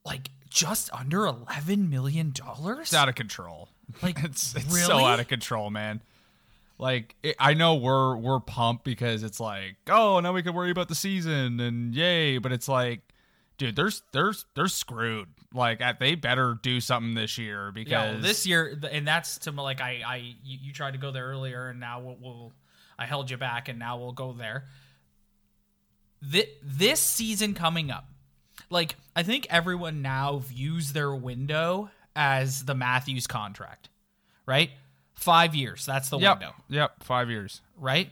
like 0.05 0.29
just 0.49 0.93
under 0.93 1.25
11 1.25 1.89
million 1.89 2.31
dollars 2.31 2.79
It's 2.89 2.93
out 2.93 3.09
of 3.09 3.15
control. 3.15 3.69
Like, 4.01 4.17
it's 4.23 4.55
it's 4.55 4.65
really? 4.65 4.85
so 4.85 5.05
out 5.05 5.19
of 5.19 5.27
control, 5.27 5.69
man. 5.69 6.01
Like 6.79 7.15
it, 7.23 7.35
I 7.39 7.53
know 7.53 7.75
we're 7.75 8.17
we're 8.17 8.39
pumped 8.39 8.83
because 8.83 9.23
it's 9.23 9.39
like, 9.39 9.75
oh, 9.89 10.19
now 10.19 10.33
we 10.33 10.43
can 10.43 10.53
worry 10.53 10.71
about 10.71 10.89
the 10.89 10.95
season 10.95 11.59
and 11.59 11.93
yay, 11.93 12.39
but 12.39 12.51
it's 12.51 12.67
like, 12.67 13.01
dude, 13.57 13.75
there's 13.75 14.01
there's 14.11 14.45
they're 14.55 14.67
screwed. 14.67 15.29
Like 15.53 15.81
they 15.99 16.15
better 16.15 16.57
do 16.61 16.81
something 16.81 17.13
this 17.13 17.37
year 17.37 17.71
because 17.71 17.91
yeah 17.91 18.11
well, 18.11 18.21
this 18.21 18.45
year 18.45 18.77
and 18.91 19.07
that's 19.07 19.37
to 19.39 19.51
like 19.51 19.81
i 19.81 20.01
i 20.05 20.15
you, 20.43 20.57
you 20.63 20.73
tried 20.73 20.91
to 20.91 20.97
go 20.97 21.11
there 21.11 21.25
earlier 21.25 21.69
and 21.69 21.79
now 21.79 21.99
we'll, 21.99 22.17
we'll 22.19 22.51
i 22.97 23.05
held 23.05 23.29
you 23.29 23.37
back 23.37 23.69
and 23.69 23.77
now 23.77 23.97
we'll 23.97 24.11
go 24.13 24.33
there 24.33 24.65
Thi- 26.27 26.49
this 26.63 26.99
season 26.99 27.53
coming 27.53 27.91
up 27.91 28.05
like 28.71 28.95
i 29.15 29.21
think 29.21 29.45
everyone 29.51 30.01
now 30.01 30.39
views 30.39 30.93
their 30.93 31.13
window 31.13 31.91
as 32.15 32.65
the 32.65 32.75
matthews 32.75 33.27
contract 33.27 33.89
right 34.45 34.71
five 35.15 35.55
years 35.55 35.85
that's 35.85 36.09
the 36.09 36.17
yep, 36.19 36.39
window 36.39 36.53
yep, 36.69 37.03
five 37.03 37.29
years. 37.29 37.61
right? 37.77 38.09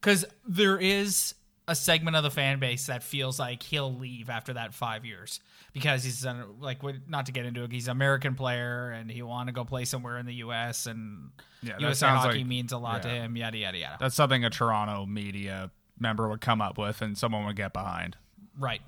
Because 0.00 0.24
there 0.48 0.78
is 0.78 1.34
a 1.68 1.74
segment 1.76 2.16
of 2.16 2.22
the 2.24 2.30
fan 2.30 2.58
base 2.58 2.86
that 2.86 3.02
feels 3.02 3.38
like 3.38 3.62
he'll 3.62 3.94
leave 3.94 4.28
after 4.30 4.54
that 4.54 4.74
five 4.74 5.04
years 5.04 5.38
because 5.72 6.02
he's 6.02 6.24
an, 6.24 6.42
like 6.58 6.78
not 7.06 7.26
to 7.26 7.32
get 7.32 7.44
into 7.46 7.62
it. 7.62 7.70
He's 7.70 7.86
an 7.86 7.92
American 7.92 8.34
player 8.34 8.90
and 8.90 9.08
he 9.08 9.22
want 9.22 9.46
to 9.48 9.52
go 9.52 9.64
play 9.64 9.84
somewhere 9.84 10.18
in 10.18 10.26
the 10.26 10.34
U.S. 10.36 10.86
and 10.86 11.28
Yeah, 11.62 11.74
U.S. 11.80 12.00
hockey 12.00 12.38
like- 12.38 12.46
means 12.46 12.72
a 12.72 12.78
lot 12.78 13.02
to 13.02 13.08
him. 13.08 13.36
Yada 13.36 13.58
yada 13.58 13.78
yada. 13.78 13.96
That's 14.00 14.16
something 14.16 14.44
a 14.44 14.50
Toronto 14.50 15.06
media 15.06 15.70
member 15.98 16.28
would 16.28 16.40
come 16.40 16.60
up 16.60 16.76
with 16.78 17.02
and 17.02 17.16
someone 17.16 17.44
would 17.44 17.56
get 17.56 17.72
behind. 17.72 18.16
Right. 18.58 18.80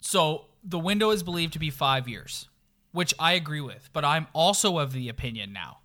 So 0.00 0.46
the 0.62 0.78
window 0.78 1.10
is 1.10 1.22
believed 1.22 1.54
to 1.54 1.58
be 1.58 1.70
five 1.70 2.08
years, 2.08 2.48
which 2.92 3.14
I 3.18 3.32
agree 3.32 3.60
with. 3.60 3.90
But 3.92 4.04
I'm 4.04 4.26
also 4.32 4.78
of 4.78 4.92
the 4.92 5.08
opinion 5.08 5.52
now 5.52 5.78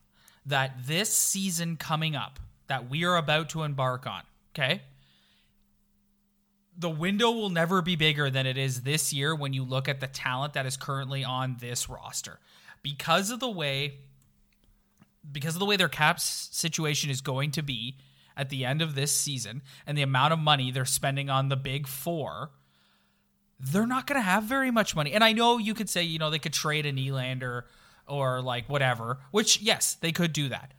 that 0.46 0.74
this 0.86 1.12
season 1.12 1.78
coming 1.78 2.16
up 2.16 2.40
that 2.68 2.90
we 2.90 3.04
are 3.04 3.18
about 3.18 3.50
to 3.50 3.64
embark 3.64 4.08
on, 4.08 4.24
okay? 4.54 4.82
The 6.78 6.90
window 6.90 7.32
will 7.32 7.50
never 7.50 7.82
be 7.82 7.96
bigger 7.96 8.30
than 8.30 8.46
it 8.46 8.58
is 8.58 8.82
this 8.82 9.14
year 9.14 9.34
when 9.36 9.54
you 9.54 9.64
look 9.64 9.88
at 9.88 10.00
the 10.00 10.08
talent 10.08 10.54
that 10.54 10.66
is 10.66 10.78
currently 10.78 11.24
on 11.24 11.58
this 11.60 11.90
roster. 11.90 12.40
Because 12.84 13.32
of 13.32 13.40
the 13.40 13.50
way 13.50 13.96
because 15.32 15.56
of 15.56 15.60
the 15.60 15.66
way 15.66 15.76
their 15.76 15.90
cap 15.90 16.20
situation 16.20 17.10
is 17.10 17.22
going 17.22 17.52
to 17.52 17.64
be 17.64 17.96
at 18.38 18.50
the 18.50 18.66
end 18.66 18.82
of 18.82 18.96
this 18.96 19.12
season 19.12 19.62
and 19.86 19.98
the 19.98 20.02
amount 20.02 20.34
of 20.34 20.40
money 20.40 20.72
they're 20.72 20.86
spending 20.86 21.30
on 21.30 21.50
the 21.50 21.56
big 21.56 21.88
four, 21.88 22.52
they're 23.60 23.88
not 23.88 24.08
going 24.08 24.20
to 24.20 24.26
have 24.26 24.44
very 24.44 24.72
much 24.72 24.96
money. 24.96 25.14
And 25.14 25.24
I 25.24 25.34
know 25.34 25.58
you 25.58 25.74
could 25.74 25.90
say, 25.90 26.04
you 26.04 26.20
know, 26.20 26.30
they 26.30 26.40
could 26.40 26.54
trade 26.54 26.86
a 26.86 26.92
Nylander 26.92 27.64
or 28.08 28.42
like 28.42 28.68
whatever, 28.70 29.20
which, 29.32 29.62
yes, 29.62 29.96
they 29.96 30.12
could 30.12 30.34
do 30.34 30.50
that. 30.50 30.74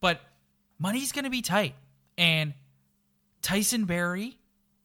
But 0.00 0.20
money's 0.78 1.12
going 1.12 1.24
to 1.24 1.30
be 1.30 1.42
tight. 1.42 1.74
And 2.18 2.54
Tyson 3.42 3.84
Barrie 3.84 4.38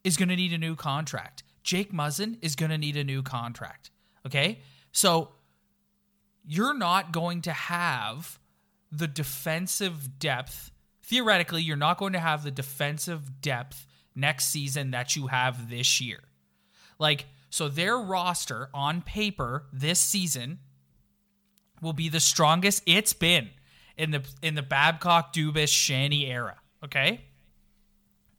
is 0.03 0.17
going 0.17 0.29
to 0.29 0.35
need 0.35 0.53
a 0.53 0.57
new 0.57 0.75
contract. 0.75 1.43
Jake 1.63 1.93
Muzzin 1.93 2.37
is 2.41 2.55
going 2.55 2.71
to 2.71 2.77
need 2.77 2.97
a 2.97 3.03
new 3.03 3.23
contract. 3.23 3.91
Okay? 4.25 4.59
So 4.91 5.29
you're 6.45 6.77
not 6.77 7.11
going 7.11 7.41
to 7.43 7.51
have 7.51 8.39
the 8.91 9.07
defensive 9.07 10.19
depth. 10.19 10.71
Theoretically, 11.03 11.61
you're 11.61 11.77
not 11.77 11.97
going 11.97 12.13
to 12.13 12.19
have 12.19 12.43
the 12.43 12.51
defensive 12.51 13.41
depth 13.41 13.85
next 14.15 14.45
season 14.45 14.91
that 14.91 15.15
you 15.15 15.27
have 15.27 15.69
this 15.69 16.01
year. 16.01 16.19
Like, 17.01 17.25
so 17.49 17.67
their 17.67 17.97
roster 17.97 18.69
on 18.75 19.01
paper 19.01 19.65
this 19.73 19.99
season 19.99 20.59
will 21.81 21.93
be 21.93 22.09
the 22.09 22.19
strongest 22.19 22.83
it's 22.85 23.11
been 23.11 23.49
in 23.97 24.11
the 24.11 24.23
in 24.43 24.53
the 24.53 24.61
Babcock 24.61 25.33
Dubas 25.33 25.69
Shanny 25.69 26.27
era. 26.27 26.57
Okay? 26.85 27.21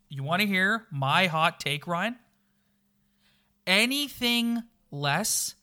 You 0.08 0.22
want 0.22 0.42
to 0.42 0.46
hear 0.46 0.86
my 0.92 1.26
hot 1.26 1.58
take, 1.58 1.88
Ryan? 1.88 2.14
Anything 3.66 4.62
less 4.92 5.56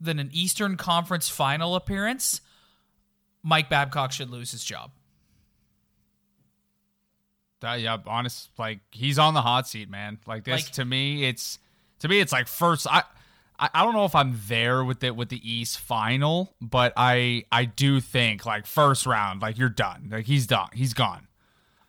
than 0.00 0.18
an 0.18 0.30
Eastern 0.32 0.78
Conference 0.78 1.28
final 1.28 1.74
appearance, 1.74 2.40
Mike 3.42 3.68
Babcock 3.68 4.12
should 4.12 4.30
lose 4.30 4.52
his 4.52 4.64
job. 4.64 4.90
That, 7.60 7.80
yeah, 7.82 7.98
honest, 8.06 8.48
like 8.58 8.80
he's 8.90 9.18
on 9.18 9.34
the 9.34 9.42
hot 9.42 9.68
seat, 9.68 9.90
man. 9.90 10.18
Like 10.26 10.44
this 10.44 10.64
Like- 10.64 10.72
to 10.72 10.84
me, 10.86 11.24
it's 11.24 11.58
to 12.00 12.08
me, 12.08 12.20
it's 12.20 12.32
like 12.32 12.48
first. 12.48 12.86
I, 12.86 13.04
I, 13.58 13.84
don't 13.84 13.92
know 13.92 14.06
if 14.06 14.14
I'm 14.14 14.38
there 14.48 14.82
with 14.84 15.04
it 15.04 15.14
with 15.14 15.28
the 15.28 15.48
East 15.48 15.78
final, 15.80 16.54
but 16.62 16.94
I, 16.96 17.44
I 17.52 17.66
do 17.66 18.00
think 18.00 18.46
like 18.46 18.66
first 18.66 19.04
round, 19.04 19.42
like 19.42 19.58
you're 19.58 19.68
done. 19.68 20.08
Like 20.10 20.24
he's 20.24 20.46
done. 20.46 20.68
He's 20.72 20.94
gone. 20.94 21.26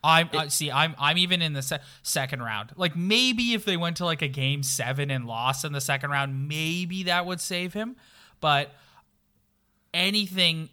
I'm 0.04 0.30
uh, 0.34 0.50
see. 0.50 0.72
I'm 0.72 0.96
I'm 0.98 1.18
even 1.18 1.42
in 1.42 1.54
the 1.54 1.62
se- 1.62 1.80
second 2.04 2.42
round. 2.42 2.72
Like 2.76 2.96
maybe 2.96 3.54
if 3.54 3.66
they 3.66 3.78
went 3.78 3.98
to 3.98 4.06
like 4.06 4.22
a 4.22 4.28
game 4.28 4.64
seven 4.64 5.12
and 5.12 5.26
lost 5.26 5.64
in 5.64 5.74
the 5.74 5.82
second 5.82 6.10
round, 6.10 6.48
maybe 6.48 7.04
that 7.04 7.26
would 7.26 7.40
save 7.40 7.74
him. 7.74 7.96
But 8.40 8.74
anything, 9.94 10.70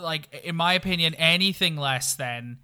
like 0.00 0.32
in 0.44 0.56
my 0.56 0.74
opinion, 0.74 1.14
anything 1.14 1.76
less 1.76 2.14
than 2.14 2.58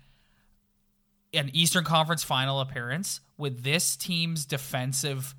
an 1.33 1.51
Eastern 1.53 1.85
Conference 1.85 2.23
final 2.23 2.61
appearance 2.61 3.21
with 3.37 3.65
this 3.65 3.97
team's 3.97 4.47
defensive 4.47 5.35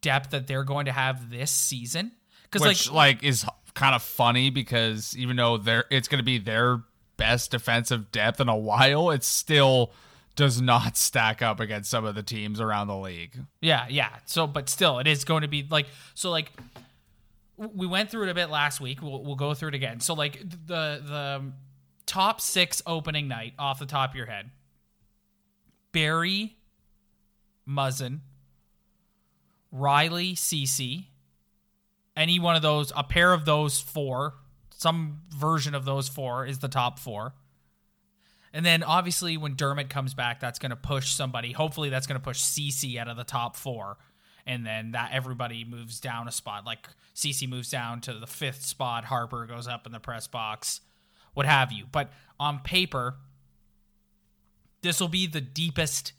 depth 0.00 0.30
that 0.30 0.46
they're 0.46 0.64
going 0.64 0.86
to 0.86 0.92
have 0.92 1.30
this 1.30 1.50
season. 1.50 2.12
Because 2.44 2.66
Which 2.66 2.90
like 2.90 3.16
like, 3.16 3.24
is 3.24 3.44
kind 3.74 3.94
of 3.94 4.02
funny 4.02 4.50
because 4.50 5.16
even 5.16 5.36
though 5.36 5.58
they're 5.58 5.84
it's 5.90 6.08
going 6.08 6.18
to 6.18 6.24
be 6.24 6.38
their 6.38 6.82
best 7.16 7.50
defensive 7.50 8.10
depth 8.10 8.40
in 8.40 8.48
a 8.48 8.56
while, 8.56 9.10
it 9.10 9.22
still 9.24 9.92
does 10.38 10.60
not 10.62 10.96
stack 10.96 11.42
up 11.42 11.60
against 11.60 11.90
some 11.90 12.04
of 12.04 12.14
the 12.14 12.22
teams 12.22 12.60
around 12.60 12.86
the 12.86 12.96
league. 12.96 13.36
Yeah, 13.60 13.86
yeah. 13.90 14.10
So, 14.24 14.46
but 14.46 14.68
still, 14.68 15.00
it 15.00 15.06
is 15.06 15.24
going 15.24 15.42
to 15.42 15.48
be 15.48 15.66
like 15.68 15.86
so. 16.14 16.30
Like 16.30 16.52
we 17.56 17.86
went 17.86 18.10
through 18.10 18.22
it 18.24 18.30
a 18.30 18.34
bit 18.34 18.48
last 18.48 18.80
week. 18.80 19.02
We'll 19.02 19.22
we'll 19.22 19.36
go 19.36 19.52
through 19.52 19.70
it 19.70 19.74
again. 19.74 20.00
So, 20.00 20.14
like 20.14 20.40
the 20.40 21.02
the 21.04 21.52
top 22.06 22.40
six 22.40 22.80
opening 22.86 23.28
night 23.28 23.54
off 23.58 23.78
the 23.78 23.86
top 23.86 24.10
of 24.10 24.16
your 24.16 24.26
head: 24.26 24.50
Barrie, 25.92 26.56
Muzzin, 27.68 28.20
Rielly, 29.74 30.36
Ceci. 30.36 31.10
Any 32.16 32.40
one 32.40 32.56
of 32.56 32.62
those, 32.62 32.92
a 32.96 33.04
pair 33.04 33.32
of 33.32 33.44
those 33.44 33.80
four, 33.80 34.34
some 34.76 35.20
version 35.30 35.74
of 35.74 35.84
those 35.84 36.08
four 36.08 36.46
is 36.46 36.58
the 36.58 36.68
top 36.68 36.98
four. 36.98 37.34
And 38.52 38.64
then 38.64 38.82
obviously 38.82 39.36
when 39.36 39.54
Dermott 39.54 39.88
comes 39.88 40.14
back, 40.14 40.40
that's 40.40 40.58
going 40.58 40.70
to 40.70 40.76
push 40.76 41.10
somebody. 41.10 41.52
Hopefully 41.52 41.90
that's 41.90 42.06
going 42.06 42.18
to 42.18 42.24
push 42.24 42.40
CC 42.40 42.96
out 42.96 43.08
of 43.08 43.16
the 43.16 43.24
top 43.24 43.56
four 43.56 43.98
and 44.48 44.64
then 44.64 44.92
that 44.92 45.10
everybody 45.12 45.64
moves 45.64 46.00
down 46.00 46.26
a 46.26 46.32
spot. 46.32 46.64
Like 46.64 46.88
CC 47.14 47.48
moves 47.48 47.70
down 47.70 48.00
to 48.00 48.14
the 48.14 48.26
fifth 48.26 48.64
spot, 48.64 49.04
Harper 49.04 49.44
goes 49.46 49.68
up 49.68 49.84
in 49.84 49.92
the 49.92 50.00
press 50.00 50.26
box, 50.26 50.80
what 51.34 51.44
have 51.44 51.70
you. 51.70 51.84
But 51.92 52.10
on 52.40 52.60
paper, 52.60 53.16
this 54.80 55.00
will 55.00 55.08
be 55.08 55.26
the 55.26 55.42
deepest 55.42 56.14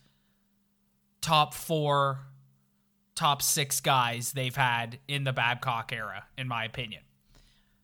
top 1.21 1.55
four, 1.55 2.19
top 3.19 3.41
six 3.41 3.82
guys 3.82 4.32
they've 4.32 4.55
had 4.55 4.97
in 5.10 5.25
the 5.25 5.34
Babcock 5.34 5.91
era, 5.91 6.23
in 6.38 6.47
my 6.47 6.63
opinion. 6.63 7.01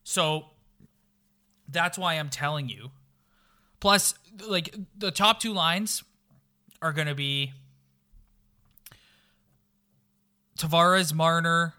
So 0.02 0.46
that's 1.68 1.98
why 1.98 2.14
I'm 2.14 2.30
telling 2.30 2.70
you. 2.70 2.90
Plus, 3.78 4.14
like 4.48 4.74
the 4.96 5.10
top 5.10 5.38
two 5.38 5.52
lines 5.52 6.02
are 6.80 6.94
going 6.94 7.06
to 7.06 7.14
be 7.14 7.52
Tavares, 10.58 11.12
Marner, 11.12 11.74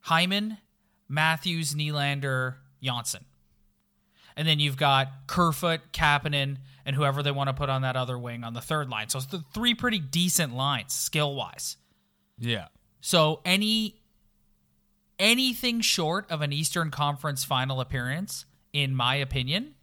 Hyman, 0.00 0.58
Matthews, 1.08 1.74
Nylander, 1.74 2.56
Johnsson. 2.82 3.24
And 4.36 4.48
then 4.48 4.58
you've 4.58 4.76
got 4.76 5.08
Kerfoot, 5.28 5.92
Kapanen, 5.92 6.56
and 6.84 6.96
whoever 6.96 7.22
they 7.22 7.30
want 7.30 7.46
to 7.46 7.54
put 7.54 7.68
on 7.68 7.82
that 7.82 7.94
other 7.94 8.18
wing 8.18 8.42
on 8.42 8.54
the 8.54 8.60
third 8.60 8.88
line. 8.88 9.08
So 9.08 9.18
it's 9.18 9.26
the 9.26 9.44
three 9.54 9.74
pretty 9.74 10.00
decent 10.00 10.56
lines 10.56 10.92
skill 10.92 11.36
wise. 11.36 11.76
Yeah. 12.42 12.66
So 13.00 13.40
any 13.44 14.00
anything 15.18 15.80
short 15.80 16.30
of 16.30 16.42
an 16.42 16.52
Eastern 16.52 16.90
Conference 16.90 17.44
final 17.44 17.80
appearance, 17.80 18.44
in 18.72 18.94
my 18.94 19.14
opinion, 19.14 19.74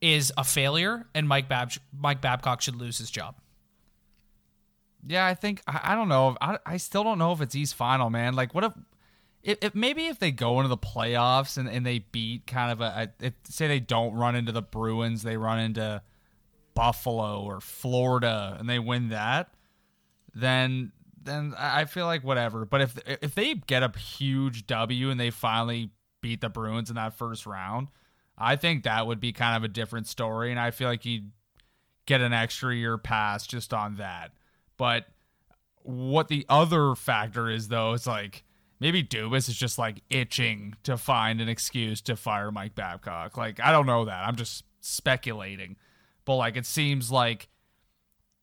is 0.00 0.32
a 0.36 0.44
failure, 0.44 1.06
and 1.14 1.28
Mike 1.28 1.48
Bab- 1.48 1.72
Mike 1.96 2.20
Babcock 2.20 2.60
should 2.60 2.76
lose 2.76 2.98
his 2.98 3.10
job. 3.10 3.36
Yeah, 5.06 5.24
I 5.24 5.34
think 5.34 5.62
I, 5.66 5.80
I 5.84 5.94
don't 5.94 6.08
know. 6.08 6.36
I, 6.40 6.58
I 6.66 6.76
still 6.76 7.04
don't 7.04 7.18
know 7.18 7.32
if 7.32 7.40
it's 7.40 7.54
East 7.54 7.74
Final, 7.74 8.10
man. 8.10 8.34
Like, 8.34 8.52
what 8.52 8.64
if, 8.64 8.72
if, 9.42 9.58
if 9.62 9.74
maybe 9.74 10.06
if 10.06 10.18
they 10.18 10.32
go 10.32 10.58
into 10.58 10.68
the 10.68 10.76
playoffs 10.76 11.56
and, 11.56 11.68
and 11.68 11.86
they 11.86 12.00
beat 12.00 12.46
kind 12.48 12.72
of 12.72 12.80
a, 12.80 13.12
a 13.20 13.26
if, 13.26 13.34
say 13.44 13.68
they 13.68 13.80
don't 13.80 14.14
run 14.14 14.34
into 14.34 14.50
the 14.50 14.62
Bruins, 14.62 15.22
they 15.22 15.36
run 15.36 15.60
into 15.60 16.02
Buffalo 16.74 17.42
or 17.42 17.60
Florida 17.60 18.56
and 18.58 18.68
they 18.68 18.80
win 18.80 19.10
that, 19.10 19.54
then 20.34 20.90
then 21.24 21.54
I 21.58 21.84
feel 21.86 22.06
like 22.06 22.22
whatever. 22.22 22.64
But 22.64 22.80
if 22.82 22.98
if 23.06 23.34
they 23.34 23.54
get 23.54 23.82
a 23.82 23.98
huge 23.98 24.66
W 24.66 25.10
and 25.10 25.18
they 25.18 25.30
finally 25.30 25.90
beat 26.20 26.40
the 26.40 26.48
Bruins 26.48 26.90
in 26.90 26.96
that 26.96 27.14
first 27.14 27.46
round, 27.46 27.88
I 28.36 28.56
think 28.56 28.84
that 28.84 29.06
would 29.06 29.20
be 29.20 29.32
kind 29.32 29.56
of 29.56 29.64
a 29.64 29.72
different 29.72 30.06
story, 30.06 30.50
and 30.50 30.60
I 30.60 30.70
feel 30.70 30.88
like 30.88 31.04
you'd 31.04 31.30
get 32.06 32.20
an 32.20 32.32
extra 32.32 32.74
year 32.74 32.98
pass 32.98 33.46
just 33.46 33.72
on 33.72 33.96
that. 33.96 34.32
But 34.76 35.06
what 35.82 36.28
the 36.28 36.44
other 36.48 36.94
factor 36.94 37.48
is, 37.48 37.68
though, 37.68 37.92
is 37.92 38.06
like 38.06 38.44
maybe 38.80 39.02
Dubas 39.02 39.48
is 39.48 39.56
just 39.56 39.78
like 39.78 40.02
itching 40.10 40.74
to 40.82 40.96
find 40.96 41.40
an 41.40 41.48
excuse 41.48 42.00
to 42.02 42.16
fire 42.16 42.50
Mike 42.50 42.74
Babcock. 42.74 43.36
Like, 43.36 43.60
I 43.60 43.72
don't 43.72 43.86
know 43.86 44.04
that. 44.06 44.26
I'm 44.26 44.36
just 44.36 44.64
speculating. 44.80 45.76
But 46.24 46.36
like, 46.36 46.56
it 46.56 46.66
seems 46.66 47.10
like 47.10 47.48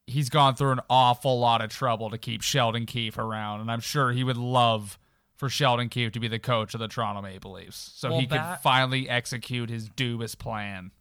he's 0.08 0.30
gone 0.30 0.56
through 0.56 0.72
an 0.72 0.82
awful 0.90 1.40
lot 1.40 1.62
of 1.62 1.70
trouble 1.70 2.10
to 2.10 2.18
keep 2.18 2.42
Sheldon 2.42 2.86
Keefe 2.86 3.18
around. 3.18 3.62
And 3.62 3.72
I'm 3.72 3.80
sure 3.80 4.12
he 4.12 4.24
would 4.24 4.38
love 4.38 4.98
for 5.36 5.50
Sheldon 5.50 5.90
Keefe 5.90 6.12
to 6.14 6.20
be 6.20 6.28
the 6.28 6.40
coach 6.40 6.74
of 6.74 6.80
the 6.80 6.88
Toronto 6.88 7.22
Maple 7.22 7.54
Leafs 7.54 7.92
so 7.96 8.10
Well, 8.12 8.20
he 8.20 8.26
that- 8.28 8.56
could 8.58 8.64
finally 8.64 9.10
execute 9.10 9.70
his 9.70 9.90
Dubas 9.90 10.38
plan. 10.38 10.92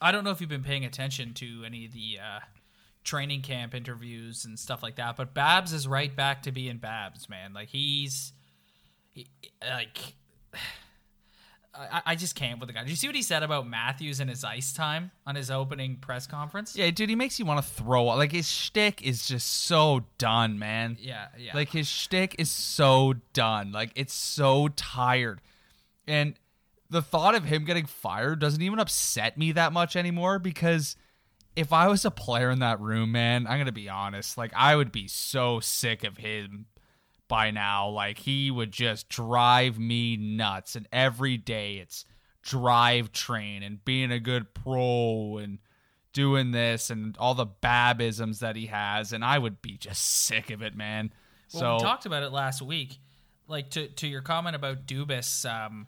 I 0.00 0.12
don't 0.12 0.24
know 0.24 0.30
if 0.30 0.40
you've 0.40 0.50
been 0.50 0.62
paying 0.64 0.84
attention 0.84 1.32
to 1.34 1.62
any 1.64 1.86
of 1.86 1.92
the 1.92 2.18
uh, 2.22 2.40
training 3.04 3.40
camp 3.42 3.74
interviews 3.74 4.44
and 4.44 4.58
stuff 4.58 4.82
like 4.82 4.96
that, 4.96 5.16
but 5.16 5.32
Babs 5.32 5.72
is 5.72 5.86
right 5.88 6.14
back 6.14 6.42
to 6.42 6.52
being 6.52 6.76
Babs, 6.78 7.28
man. 7.28 7.52
Like 7.54 7.68
he's 7.68 8.32
he, 9.12 9.26
like. 9.66 10.14
I, 11.78 12.02
I 12.06 12.14
just 12.14 12.34
can't 12.34 12.58
with 12.60 12.68
the 12.68 12.72
guy. 12.72 12.82
Did 12.82 12.90
you 12.90 12.96
see 12.96 13.08
what 13.08 13.16
he 13.16 13.22
said 13.22 13.42
about 13.42 13.66
Matthews 13.68 14.20
and 14.20 14.30
his 14.30 14.44
ice 14.44 14.72
time 14.72 15.10
on 15.26 15.34
his 15.34 15.50
opening 15.50 15.96
press 15.96 16.26
conference? 16.26 16.76
Yeah, 16.76 16.90
dude, 16.90 17.08
he 17.08 17.16
makes 17.16 17.38
you 17.38 17.44
want 17.44 17.64
to 17.64 17.70
throw 17.72 18.08
up. 18.08 18.16
Like 18.16 18.32
his 18.32 18.48
shtick 18.48 19.02
is 19.02 19.26
just 19.26 19.64
so 19.64 20.04
done, 20.18 20.58
man. 20.58 20.96
yeah, 21.00 21.28
yeah. 21.38 21.54
Like 21.54 21.70
his 21.70 21.88
shtick 21.88 22.36
is 22.38 22.50
so 22.50 23.14
done. 23.32 23.72
Like 23.72 23.90
it's 23.94 24.14
so 24.14 24.68
tired. 24.68 25.40
And 26.06 26.34
the 26.88 27.02
thought 27.02 27.34
of 27.34 27.44
him 27.44 27.64
getting 27.64 27.86
fired 27.86 28.38
doesn't 28.38 28.62
even 28.62 28.78
upset 28.78 29.36
me 29.36 29.52
that 29.52 29.72
much 29.72 29.96
anymore 29.96 30.38
because 30.38 30.96
if 31.56 31.72
I 31.72 31.88
was 31.88 32.04
a 32.04 32.10
player 32.10 32.50
in 32.50 32.60
that 32.60 32.80
room, 32.80 33.12
man, 33.12 33.46
I'm 33.46 33.58
gonna 33.58 33.72
be 33.72 33.88
honest. 33.88 34.38
Like 34.38 34.52
I 34.54 34.76
would 34.76 34.92
be 34.92 35.08
so 35.08 35.60
sick 35.60 36.04
of 36.04 36.18
him 36.18 36.66
by 37.28 37.50
now. 37.50 37.88
Like 37.88 38.18
he 38.18 38.50
would 38.50 38.72
just 38.72 39.08
drive 39.08 39.78
me 39.78 40.16
nuts. 40.16 40.76
And 40.76 40.88
every 40.92 41.36
day 41.36 41.76
it's 41.76 42.04
drive 42.42 43.12
train 43.12 43.62
and 43.62 43.84
being 43.84 44.12
a 44.12 44.20
good 44.20 44.54
pro 44.54 45.38
and 45.38 45.58
doing 46.12 46.50
this 46.50 46.88
and 46.88 47.16
all 47.18 47.34
the 47.34 47.46
babisms 47.46 48.38
that 48.38 48.56
he 48.56 48.66
has. 48.66 49.12
And 49.12 49.24
I 49.24 49.38
would 49.38 49.60
be 49.60 49.76
just 49.76 50.02
sick 50.02 50.50
of 50.50 50.62
it, 50.62 50.76
man. 50.76 51.12
Well, 51.52 51.60
so 51.60 51.74
we 51.74 51.80
talked 51.80 52.06
about 52.06 52.22
it 52.22 52.32
last 52.32 52.62
week. 52.62 52.98
Like 53.48 53.70
to 53.70 53.86
to 53.86 54.08
your 54.08 54.22
comment 54.22 54.56
about 54.56 54.86
Dubas, 54.86 55.48
um, 55.48 55.86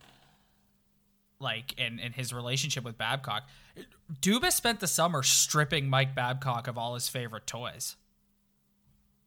like 1.41 1.75
and 1.77 2.01
and 2.01 2.15
his 2.15 2.33
relationship 2.33 2.85
with 2.85 2.97
Babcock. 2.97 3.49
Dubas 4.21 4.53
spent 4.53 4.81
the 4.81 4.87
summer 4.87 5.23
stripping 5.23 5.91
Mike 5.91 6.15
Babcock 6.15 6.69
of 6.69 6.79
all 6.79 6.95
his 6.95 7.09
favorite 7.09 7.49
toys, 7.49 7.97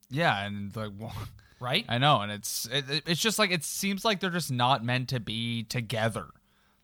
yeah, 0.09 0.45
and 0.45 0.73
like 0.75 0.91
well, 0.97 1.13
right? 1.61 1.85
I 1.87 1.97
know, 1.97 2.19
and 2.21 2.31
it's 2.31 2.65
it, 2.71 2.89
it- 2.89 3.03
it's 3.05 3.21
just 3.21 3.39
like 3.39 3.51
it 3.51 3.63
seems 3.63 4.03
like 4.03 4.19
they're 4.19 4.29
just 4.29 4.51
not 4.51 4.83
meant 4.83 5.07
to 5.09 5.19
be 5.21 5.63
together. 5.63 6.27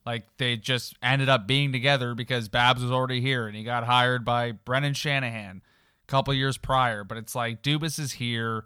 Like 0.06 0.26
they 0.38 0.56
just 0.56 0.96
ended 1.04 1.28
up 1.28 1.48
being 1.48 1.74
together 1.74 2.16
because 2.16 2.48
Babs 2.48 2.82
was 2.82 2.92
already 2.94 3.20
here 3.20 3.46
and 3.46 3.58
he 3.58 3.66
got 3.66 3.84
hired 3.84 4.24
by 4.24 4.54
Brendan 4.54 4.94
Shanahan 4.94 5.62
a 6.04 6.08
couple 6.08 6.34
years 6.34 6.58
prior. 6.58 7.04
But 7.04 7.18
it's 7.18 7.36
like 7.36 7.62
Dubas 7.62 8.00
is 8.00 8.14
here. 8.14 8.64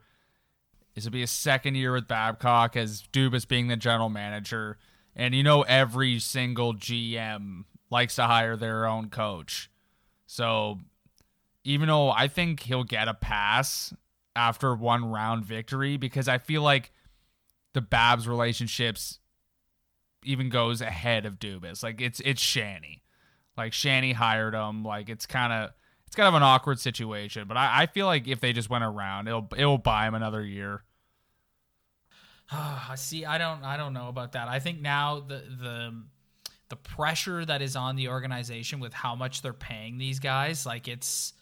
This 0.94 1.04
will 1.06 1.12
be 1.12 1.24
a 1.24 1.28
second 1.28 1.76
year 1.76 1.94
with 1.94 2.08
Babcock 2.08 2.78
as 2.78 3.02
Dubas 3.12 3.48
being 3.48 3.70
the 3.70 3.76
general 3.78 4.10
manager. 4.10 4.78
And 5.16 5.34
you 5.34 5.42
know 5.42 5.64
every 5.64 6.20
single 6.20 6.76
GM 6.76 7.64
likes 7.90 8.16
to 8.18 8.24
hire 8.26 8.56
their 8.56 8.86
own 8.86 9.10
coach. 9.10 9.72
So 10.28 10.78
even 11.64 11.88
though 11.88 12.12
I 12.12 12.28
think 12.28 12.60
he'll 12.62 12.84
get 12.84 13.08
a 13.08 13.14
pass 13.16 13.94
after 14.36 14.76
one 14.76 15.06
round 15.06 15.46
victory 15.46 15.98
because 15.98 16.28
I 16.28 16.38
feel 16.38 16.62
like 16.62 16.92
the 17.74 17.82
Babs 17.82 18.28
relationships 18.28 19.20
even 20.24 20.50
goes 20.50 20.82
ahead 20.82 21.26
of 21.26 21.40
Dubas. 21.40 21.84
Like 21.84 22.02
it's 22.02 22.20
it's 22.22 22.42
Shanny. 22.42 23.04
Like 23.58 23.74
Shanny 23.74 24.14
hired 24.14 24.54
him. 24.54 24.84
Like 24.84 25.10
it's 25.10 25.26
kind 25.26 25.52
of 25.52 25.72
it's 26.08 26.16
kind 26.16 26.28
of 26.28 26.34
an 26.34 26.44
awkward 26.44 26.80
situation. 26.80 27.48
But 27.48 27.58
I, 27.58 27.84
I 27.84 27.86
feel 27.86 28.06
like 28.06 28.28
if 28.28 28.40
they 28.40 28.54
just 28.54 28.70
went 28.70 28.84
around, 28.84 29.28
it'll 29.28 29.48
it'll 29.56 29.78
buy 29.78 30.08
him 30.08 30.16
another 30.16 30.44
year. 30.44 30.84
I 32.52 32.96
see. 32.96 33.26
I 33.26 33.38
don't. 33.38 33.64
I 33.64 33.78
don't 33.78 33.94
know 33.94 34.10
about 34.10 34.34
that. 34.34 34.48
I 34.48 34.60
think 34.60 34.82
now 34.82 35.22
the 35.22 35.44
the 35.60 36.04
the 36.70 36.76
pressure 36.76 37.46
that 37.46 37.62
is 37.62 37.76
on 37.76 37.96
the 37.96 38.08
organization 38.08 38.80
with 38.80 38.94
how 38.94 39.16
much 39.16 39.42
they're 39.42 39.54
paying 39.54 39.98
these 39.98 40.20
guys, 40.20 40.66
like 40.66 40.88
it's 40.88 41.34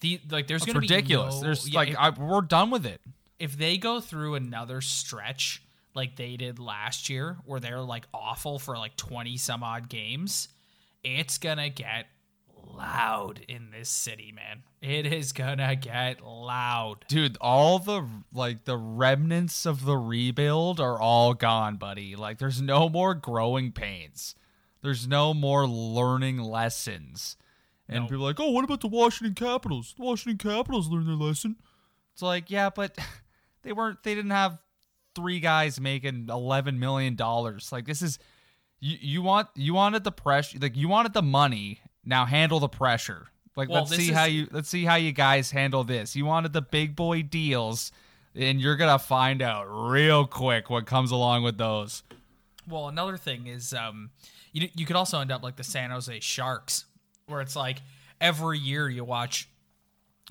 the 0.00 0.20
like 0.30 0.46
there's 0.46 0.62
It's 0.62 0.66
going 0.72 0.74
to 0.74 0.80
be 0.80 0.94
ridiculous. 0.94 1.36
no- 1.36 1.40
There's 1.42 1.68
yeah, 1.68 1.78
like 1.78 1.88
if- 1.90 1.96
I, 1.98 2.10
we're 2.10 2.40
done 2.42 2.70
with 2.70 2.86
it. 2.86 3.00
if 3.38 3.56
they 3.58 3.76
go 3.78 4.00
through 4.00 4.34
another 4.36 4.80
stretch 4.80 5.62
like 5.94 6.16
they 6.16 6.36
did 6.36 6.58
last 6.58 7.08
year 7.08 7.36
where 7.44 7.58
they're 7.60 7.80
like 7.80 8.06
awful 8.14 8.58
for 8.58 8.76
like 8.78 8.96
20 8.96 9.36
some 9.36 9.62
odd 9.64 9.88
games 9.88 10.48
it's 11.02 11.38
gonna 11.38 11.68
get 11.70 12.06
loud 12.76 13.40
in 13.48 13.70
this 13.70 13.88
city 13.88 14.32
man 14.32 14.62
it 14.80 15.06
is 15.06 15.32
gonna 15.32 15.74
get 15.74 16.20
loud 16.20 17.04
Dude, 17.08 17.36
all 17.40 17.78
the 17.78 18.06
like 18.32 18.64
the 18.64 18.76
remnants 18.76 19.66
of 19.66 19.84
the 19.84 19.96
rebuild 19.96 20.78
are 20.78 21.00
all 21.00 21.34
gone, 21.34 21.76
buddy. 21.76 22.14
Like 22.14 22.38
there's 22.38 22.62
no 22.62 22.88
more 22.88 23.14
growing 23.14 23.72
pains. 23.72 24.36
There's 24.82 25.08
no 25.08 25.34
more 25.34 25.66
learning 25.66 26.38
lessons. 26.38 27.36
And 27.88 28.04
No. 28.04 28.08
people 28.08 28.24
are 28.24 28.28
like, 28.28 28.40
"Oh, 28.40 28.50
what 28.50 28.64
about 28.64 28.80
the 28.80 28.88
Washington 28.88 29.34
Capitals? 29.34 29.94
The 29.96 30.04
Washington 30.04 30.38
Capitals 30.50 30.88
learned 30.88 31.08
their 31.08 31.14
lesson." 31.14 31.56
It's 32.12 32.22
like, 32.22 32.50
"Yeah, 32.50 32.70
but 32.70 32.96
they 33.62 33.72
weren't 33.72 34.02
they 34.02 34.14
didn't 34.14 34.30
have 34.32 34.58
three 35.14 35.40
guys 35.40 35.80
making 35.80 36.28
11 36.30 36.78
million 36.78 37.14
dollars. 37.16 37.72
Like 37.72 37.86
this 37.86 38.02
is 38.02 38.18
you 38.80 38.96
you 39.00 39.22
want 39.22 39.48
you 39.54 39.74
wanted 39.74 40.04
the 40.04 40.12
pressure 40.12 40.58
like 40.60 40.76
you 40.76 40.88
wanted 40.88 41.12
the 41.14 41.22
money. 41.22 41.80
Now 42.04 42.24
handle 42.26 42.60
the 42.60 42.68
pressure. 42.68 43.28
Like 43.56 43.68
Well, 43.68 43.82
let's 43.84 43.96
see 43.96 44.12
how 44.12 44.26
is- 44.26 44.32
you 44.32 44.48
let's 44.52 44.68
see 44.68 44.84
how 44.84 44.94
you 44.96 45.12
guys 45.12 45.50
handle 45.50 45.82
this. 45.82 46.14
You 46.14 46.24
wanted 46.26 46.52
the 46.52 46.62
big 46.62 46.94
boy 46.94 47.22
deals 47.22 47.90
and 48.34 48.60
you're 48.60 48.76
going 48.76 48.92
to 48.92 49.04
find 49.04 49.42
out 49.42 49.64
real 49.64 50.24
quick 50.26 50.70
what 50.70 50.86
comes 50.86 51.10
along 51.10 51.42
with 51.42 51.56
those. 51.58 52.02
well 52.68 52.86
another 52.88 53.16
thing 53.16 53.46
is 53.48 53.72
um 53.74 54.10
you, 54.52 54.68
you 54.76 54.86
could 54.86 54.94
also 54.96 55.18
end 55.20 55.32
up 55.32 55.42
like 55.42 55.56
the 55.56 55.64
san 55.64 55.90
jose 55.90 56.20
sharks 56.20 56.84
where 57.28 57.40
it's 57.40 57.56
like 57.56 57.78
every 58.20 58.58
year 58.58 58.88
you 58.88 59.04
watch 59.04 59.48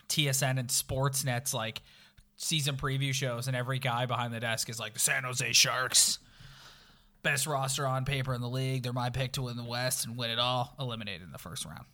tsn 0.10 0.58
and 0.58 0.70
sportsnet's 0.70 1.54
like 1.54 1.82
season 2.38 2.76
preview 2.78 3.14
shows, 3.14 3.48
and 3.48 3.56
every 3.56 3.80
guy 3.80 4.06
behind 4.06 4.34
the 4.34 4.40
desk 4.40 4.70
is 4.70 4.80
like 4.80 4.94
the 4.94 5.00
San 5.00 5.24
Jose 5.24 5.52
Sharks, 5.54 6.20
best 7.24 7.48
roster 7.48 7.86
on 7.86 8.06
paper 8.06 8.34
in 8.34 8.42
the 8.42 8.50
league. 8.50 8.84
They're 8.84 8.94
my 8.94 9.10
pick 9.10 9.34
to 9.34 9.42
win 9.44 9.58
the 9.58 9.64
West 9.64 10.06
and 10.06 10.18
win 10.18 10.30
it 10.30 10.40
all. 10.40 10.74
Eliminated 10.80 11.24
in 11.24 11.32
the 11.32 11.40
first 11.40 11.66
round, 11.66 11.86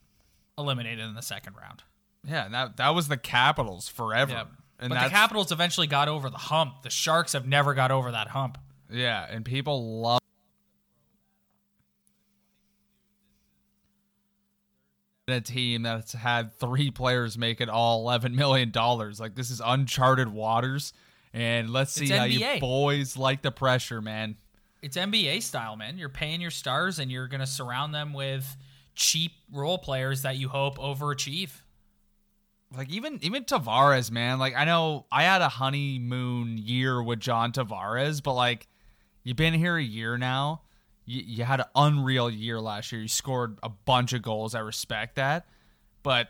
eliminated 0.57 1.05
in 1.05 1.15
the 1.15 1.21
second 1.21 1.55
round. 1.55 1.83
Yeah, 2.27 2.47
that 2.49 2.77
that 2.77 2.89
was 2.89 3.07
the 3.07 3.17
Capitals 3.17 3.87
forever. 3.87 4.33
Yep. 4.33 4.47
And 4.79 4.89
but 4.89 5.03
the 5.03 5.09
Capitals 5.09 5.51
eventually 5.51 5.87
got 5.87 6.09
over 6.09 6.29
the 6.29 6.37
hump. 6.37 6.81
The 6.83 6.89
Sharks 6.89 7.33
have 7.33 7.47
never 7.47 7.73
got 7.73 7.91
over 7.91 8.11
that 8.11 8.27
hump. 8.27 8.57
Yeah, 8.91 9.25
and 9.29 9.45
people 9.45 10.01
love 10.01 10.19
a 15.27 15.41
team 15.41 15.83
that's 15.83 16.13
had 16.13 16.53
three 16.59 16.91
players 16.91 17.37
make 17.37 17.61
it 17.61 17.69
all 17.69 18.01
eleven 18.01 18.35
million 18.35 18.71
dollars. 18.71 19.19
Like 19.19 19.35
this 19.35 19.49
is 19.49 19.61
uncharted 19.63 20.27
waters, 20.27 20.93
and 21.33 21.69
let's 21.69 21.93
see 21.93 22.05
It's 22.05 22.13
how 22.13 22.25
NBA. 22.25 22.55
you 22.55 22.59
boys 22.59 23.15
like 23.15 23.41
the 23.41 23.51
pressure, 23.51 24.01
man. 24.01 24.35
It's 24.81 24.97
NBA 24.97 25.41
style, 25.43 25.77
man. 25.77 25.97
You're 25.97 26.09
paying 26.09 26.41
your 26.41 26.51
stars, 26.51 26.99
and 26.99 27.09
you're 27.09 27.27
going 27.27 27.39
to 27.39 27.47
surround 27.47 27.95
them 27.95 28.13
with 28.13 28.57
cheap 28.95 29.31
role 29.51 29.77
players 29.77 30.23
that 30.23 30.35
you 30.37 30.49
hope 30.49 30.77
overachieve. 30.77 31.51
Like 32.75 32.89
even 32.89 33.19
even 33.21 33.45
Tavares, 33.45 34.11
man. 34.11 34.39
Like 34.39 34.55
I 34.57 34.65
know 34.65 35.05
I 35.11 35.23
had 35.23 35.41
a 35.41 35.49
honeymoon 35.49 36.57
year 36.57 37.01
with 37.01 37.19
John 37.19 37.51
Tavares, 37.53 38.21
but 38.21 38.33
like 38.33 38.67
you've 39.23 39.37
been 39.37 39.53
here 39.53 39.77
a 39.77 39.83
year 39.83 40.17
now. 40.17 40.63
You, 41.05 41.21
you 41.25 41.43
had 41.43 41.59
an 41.59 41.65
unreal 41.75 42.29
year 42.29 42.59
last 42.59 42.91
year. 42.91 43.01
You 43.01 43.07
scored 43.07 43.57
a 43.63 43.69
bunch 43.69 44.13
of 44.13 44.21
goals. 44.21 44.55
I 44.55 44.59
respect 44.59 45.15
that, 45.15 45.45
but 46.01 46.29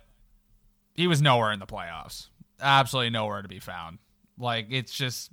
he 0.96 1.08
was 1.08 1.22
nowhere 1.22 1.52
in 1.52 1.60
the 1.60 1.66
playoffs. 1.68 2.30
Absolutely 2.62 3.10
nowhere 3.12 3.42
to 3.42 3.48
be 3.48 3.60
found. 3.60 4.00
Like 4.38 4.68
it's 4.70 4.94
just, 4.94 5.32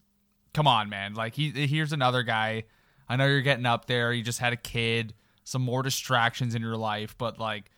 come 0.53 0.67
on, 0.67 0.89
man. 0.89 1.15
Like 1.15 1.35
he 1.35 1.51
here's 1.51 1.93
another 1.93 2.23
guy. 2.23 2.65
I 3.09 3.17
know 3.17 3.27
you're 3.27 3.41
getting 3.41 3.67
up 3.67 3.87
there. 3.87 4.13
You 4.13 4.23
just 4.23 4.39
had 4.39 4.53
a 4.53 4.57
kid, 4.57 5.15
some 5.45 5.63
more 5.63 5.83
distractions 5.83 6.55
in 6.55 6.63
your 6.63 6.77
life, 6.77 7.17
but 7.19 7.39
like 7.39 7.71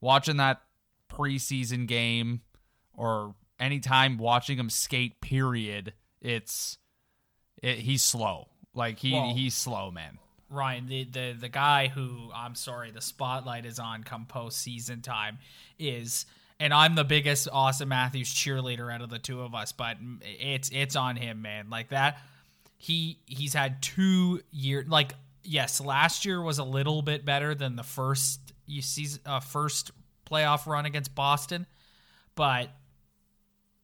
watching 0.00 0.36
that 0.38 0.62
preseason 1.10 1.86
game 1.86 2.40
or 2.94 3.34
anytime 3.60 4.18
watching 4.18 4.58
him 4.58 4.68
skate 4.68 5.20
period 5.20 5.92
it's 6.20 6.76
it, 7.62 7.78
he's 7.78 8.02
slow 8.02 8.48
like 8.74 8.98
he 8.98 9.12
Well- 9.12 9.32
he's 9.32 9.54
slow 9.54 9.90
man 9.92 10.18
Ryan, 10.54 10.86
the, 10.86 11.04
the 11.04 11.36
the 11.38 11.48
guy 11.48 11.88
who 11.88 12.30
I'm 12.34 12.54
sorry, 12.54 12.90
the 12.90 13.00
spotlight 13.00 13.66
is 13.66 13.78
on 13.78 14.04
come 14.04 14.26
postseason 14.26 15.02
time 15.02 15.38
is, 15.78 16.26
and 16.60 16.72
I'm 16.72 16.94
the 16.94 17.04
biggest 17.04 17.48
Auston 17.50 17.88
Matthews 17.88 18.32
cheerleader 18.32 18.92
out 18.92 19.02
of 19.02 19.10
the 19.10 19.18
two 19.18 19.42
of 19.42 19.54
us, 19.54 19.72
but 19.72 19.96
it's 20.22 20.70
it's 20.70 20.96
on 20.96 21.16
him, 21.16 21.42
man. 21.42 21.70
Like 21.70 21.90
that, 21.90 22.18
he 22.76 23.18
he's 23.26 23.54
had 23.54 23.82
two 23.82 24.40
year 24.50 24.84
like 24.88 25.14
yes, 25.42 25.80
last 25.80 26.24
year 26.24 26.40
was 26.40 26.58
a 26.58 26.64
little 26.64 27.02
bit 27.02 27.24
better 27.24 27.54
than 27.54 27.76
the 27.76 27.82
first 27.82 28.40
you 28.66 28.82
season 28.82 29.20
uh, 29.26 29.40
first 29.40 29.90
playoff 30.28 30.66
run 30.66 30.86
against 30.86 31.14
Boston, 31.14 31.66
but 32.34 32.70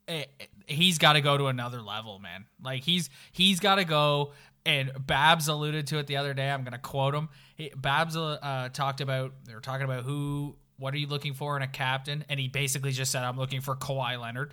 eh, 0.09 0.25
he's 0.67 0.99
got 0.99 1.15
to 1.15 1.21
go 1.21 1.37
to 1.37 1.47
another 1.47 1.83
level, 1.83 2.19
man. 2.19 2.47
Like 2.63 2.83
he's 2.83 3.11
he's 3.33 3.61
got 3.61 3.77
to 3.77 3.85
go. 3.85 4.33
And 4.67 4.93
Babs 5.07 5.49
alluded 5.49 5.87
to 5.89 5.99
it 5.99 6.07
the 6.07 6.17
other 6.19 6.35
day. 6.35 6.51
I'm 6.51 6.63
going 6.65 6.73
to 6.73 6.79
quote 6.79 7.15
him. 7.15 7.29
He, 7.57 7.73
Babs 7.75 8.17
uh, 8.17 8.69
talked 8.73 9.01
about 9.01 9.33
they 9.47 9.55
were 9.55 9.61
talking 9.61 9.85
about 9.85 10.05
who, 10.05 10.57
what 10.77 10.93
are 10.93 10.99
you 10.99 11.07
looking 11.07 11.33
for 11.35 11.57
in 11.57 11.63
a 11.63 11.67
captain, 11.69 12.25
and 12.29 12.39
he 12.39 12.49
basically 12.49 12.93
just 12.93 13.11
said, 13.11 13.23
"I'm 13.25 13.39
looking 13.39 13.61
for 13.63 13.75
Kawhi 13.75 14.21
Leonard." 14.21 14.53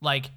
Like 0.00 0.30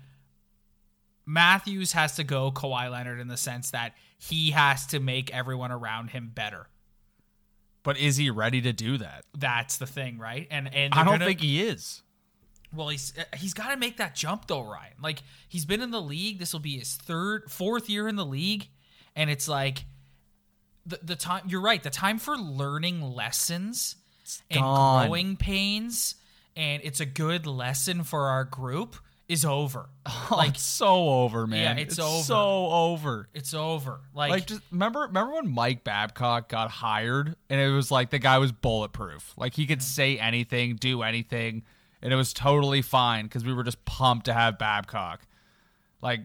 Matthews 1.25 1.93
has 1.93 2.15
to 2.17 2.23
go 2.23 2.51
Kawhi 2.51 2.91
Leonard 2.91 3.19
in 3.19 3.27
the 3.27 3.37
sense 3.37 3.71
that 3.71 3.93
he 4.17 4.51
has 4.51 4.85
to 4.87 4.99
make 4.99 5.33
everyone 5.33 5.71
around 5.71 6.09
him 6.11 6.31
better. 6.33 6.67
but 7.83 7.97
is 7.97 8.17
he 8.17 8.29
ready 8.29 8.61
to 8.61 8.73
do 8.73 8.97
that 8.97 9.23
That's 9.37 9.77
the 9.77 9.85
thing, 9.87 10.17
right? 10.17 10.47
And 10.51 10.73
and 10.73 10.93
i 10.93 11.03
don't 11.03 11.13
gonna- 11.15 11.25
think 11.25 11.41
he 11.41 11.61
is 11.63 12.01
Well, 12.73 12.89
he's 12.89 13.13
he's 13.37 13.53
got 13.53 13.69
to 13.71 13.77
make 13.77 13.97
that 13.97 14.15
jump 14.15 14.47
though, 14.47 14.61
Ryan. 14.63 14.93
Like 15.01 15.23
he's 15.47 15.65
been 15.65 15.81
in 15.81 15.91
the 15.91 16.01
league. 16.01 16.39
This 16.39 16.53
will 16.53 16.59
be 16.59 16.77
his 16.77 16.95
third, 16.95 17.49
fourth 17.51 17.89
year 17.89 18.07
in 18.07 18.15
the 18.15 18.25
league, 18.25 18.67
and 19.15 19.29
it's 19.29 19.47
like 19.47 19.85
the 20.85 20.99
the 21.01 21.15
time. 21.15 21.43
You're 21.47 21.61
right. 21.61 21.81
The 21.81 21.89
time 21.89 22.19
for 22.19 22.37
learning 22.37 23.01
lessons 23.01 23.95
and 24.49 24.61
gone. 24.61 25.07
growing 25.07 25.37
pains, 25.37 26.15
and 26.55 26.81
it's 26.83 26.99
a 26.99 27.05
good 27.05 27.45
lesson 27.47 28.03
for 28.03 28.27
our 28.27 28.43
group 28.43 28.95
is 29.27 29.45
over. 29.45 29.89
Oh, 30.07 30.35
like 30.37 30.51
it's 30.51 30.61
so 30.61 31.09
over 31.09 31.47
man 31.47 31.77
Yeah, 31.77 31.83
it's 31.83 31.99
over. 31.99 32.23
so 32.23 32.67
over 32.67 33.27
It's 33.33 33.53
over. 33.55 34.01
Like, 34.13 34.31
like 34.31 34.47
just 34.47 34.61
remember 34.71 35.01
remember 35.01 35.33
when 35.33 35.51
Mike 35.51 35.83
Babcock 35.83 36.47
got 36.47 36.69
hired 36.69 37.35
and 37.49 37.59
it 37.59 37.69
was 37.69 37.91
like 37.91 38.11
the 38.11 38.19
guy 38.19 38.37
was 38.37 38.51
bulletproof. 38.51 39.33
Like 39.35 39.55
he 39.55 39.65
could 39.65 39.79
mm-hmm. 39.79 39.83
say 39.83 40.17
anything, 40.19 40.75
do 40.75 41.01
anything, 41.01 41.63
and 42.01 42.13
it 42.13 42.15
was 42.15 42.33
totally 42.33 42.83
fine 42.83 43.25
because 43.25 43.43
we 43.43 43.53
were 43.53 43.63
just 43.63 43.83
pumped 43.85 44.25
to 44.25 44.33
have 44.33 44.59
Babcock. 44.59 45.21
Like 46.01 46.21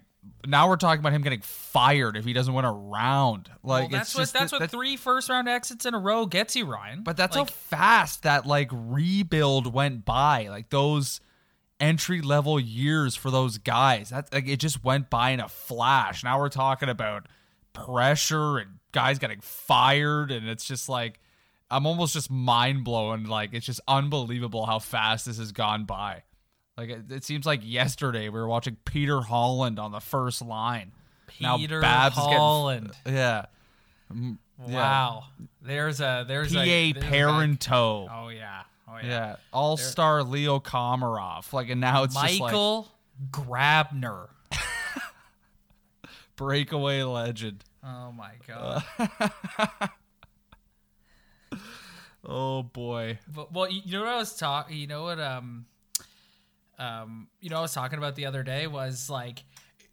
now 0.47 0.69
we're 0.69 0.77
talking 0.77 1.01
about 1.01 1.13
him 1.13 1.23
getting 1.23 1.41
fired 1.41 2.17
if 2.17 2.25
he 2.25 2.33
doesn't 2.33 2.53
win 2.53 2.65
a 2.65 2.73
round. 2.73 3.51
well, 3.63 3.81
Like 3.83 3.91
that's 3.91 4.11
it's 4.11 4.19
what 4.19 4.33
that's 4.39 4.51
that- 4.53 4.61
what 4.61 4.71
three 4.71 4.97
first 4.97 5.29
round 5.29 5.49
exits 5.49 5.87
in 5.87 5.95
a 5.95 5.99
row 5.99 6.27
gets 6.27 6.57
you, 6.57 6.67
Ryan. 6.67 7.03
But 7.03 7.17
that's 7.17 7.37
like, 7.37 7.49
how 7.49 7.53
fast 7.55 8.23
that 8.25 8.47
like 8.47 8.69
rebuild 8.73 9.73
went 9.73 10.05
by. 10.05 10.49
Like 10.49 10.71
those 10.71 11.21
entry 11.79 12.21
level 12.21 12.61
years 12.61 13.17
for 13.17 13.31
those 13.31 13.59
guys. 13.59 14.11
That 14.11 14.33
like 14.33 14.47
it 14.49 14.59
just 14.59 14.85
went 14.85 15.09
by 15.11 15.31
in 15.31 15.41
a 15.41 15.49
flash. 15.49 16.23
Now 16.23 16.39
we're 16.39 16.49
talking 16.51 16.89
about 16.91 17.27
pressure 17.73 18.59
and 18.59 18.79
guys 18.93 19.19
getting 19.19 19.41
fired 19.41 20.31
and 20.31 20.49
it's 20.49 20.65
just 20.65 20.89
like 20.89 21.21
I'm 21.71 21.87
almost 21.87 22.15
just 22.15 22.31
mind 22.31 22.85
blown. 22.85 23.25
Like 23.25 23.51
it's 23.55 23.65
just 23.67 23.81
unbelievable 23.87 24.67
how 24.67 24.81
fast 24.81 25.27
this 25.27 25.39
has 25.39 25.53
gone 25.53 25.85
by. 25.85 26.25
Like 26.81 26.89
it, 26.89 27.13
it 27.13 27.25
seems 27.25 27.45
like 27.45 27.61
yesterday 27.63 28.31
we 28.31 28.41
were 28.41 28.49
watching 28.49 28.79
Peter 28.87 29.21
Holland 29.21 29.79
on 29.79 29.93
the 29.93 30.01
first 30.01 30.41
line. 30.41 30.93
Peter 31.27 31.77
now 31.77 31.83
Babs 31.83 32.17
Holland. 32.17 32.93
getting 33.05 33.19
yeah. 33.19 33.45
Mm, 34.11 34.39
yeah. 34.67 34.75
Wow. 34.75 35.25
There's 35.61 36.01
a 36.01 36.25
there's 36.27 36.55
PA 36.55 36.61
a 36.61 36.93
there's 36.93 37.05
Parenteau. 37.05 38.09
Oh 38.11 38.29
yeah. 38.31 38.63
Oh 38.89 38.97
yeah. 38.97 39.07
Yeah, 39.07 39.37
All 39.53 39.77
Star 39.77 40.23
Leo 40.23 40.59
Komarov. 40.59 41.53
Like, 41.53 41.69
and 41.69 41.83
now 41.83 42.05
it's 42.05 42.15
just 42.15 42.41
like 42.41 42.41
Michael 42.41 42.89
Grabner. 43.31 44.29
breakaway 46.37 47.03
legend. 47.03 47.63
Oh 47.85 48.11
my 48.11 48.33
god. 48.49 48.83
Oh 52.25 52.63
boy. 52.63 53.19
but, 53.35 53.53
well, 53.53 53.71
you 53.71 53.99
know 53.99 54.05
what 54.05 54.09
I 54.15 54.17
was 54.17 54.35
talking. 54.35 54.79
You 54.79 54.87
know 54.87 55.03
what 55.03 55.21
um 55.21 55.67
um 56.81 57.29
you 57.41 57.51
know 57.51 57.59
I 57.59 57.61
was 57.61 57.73
talking 57.75 57.99
about 57.99 58.17
the 58.17 58.27
other 58.27 58.43
day 58.43 58.67
was 58.67 59.09
like 59.09 59.45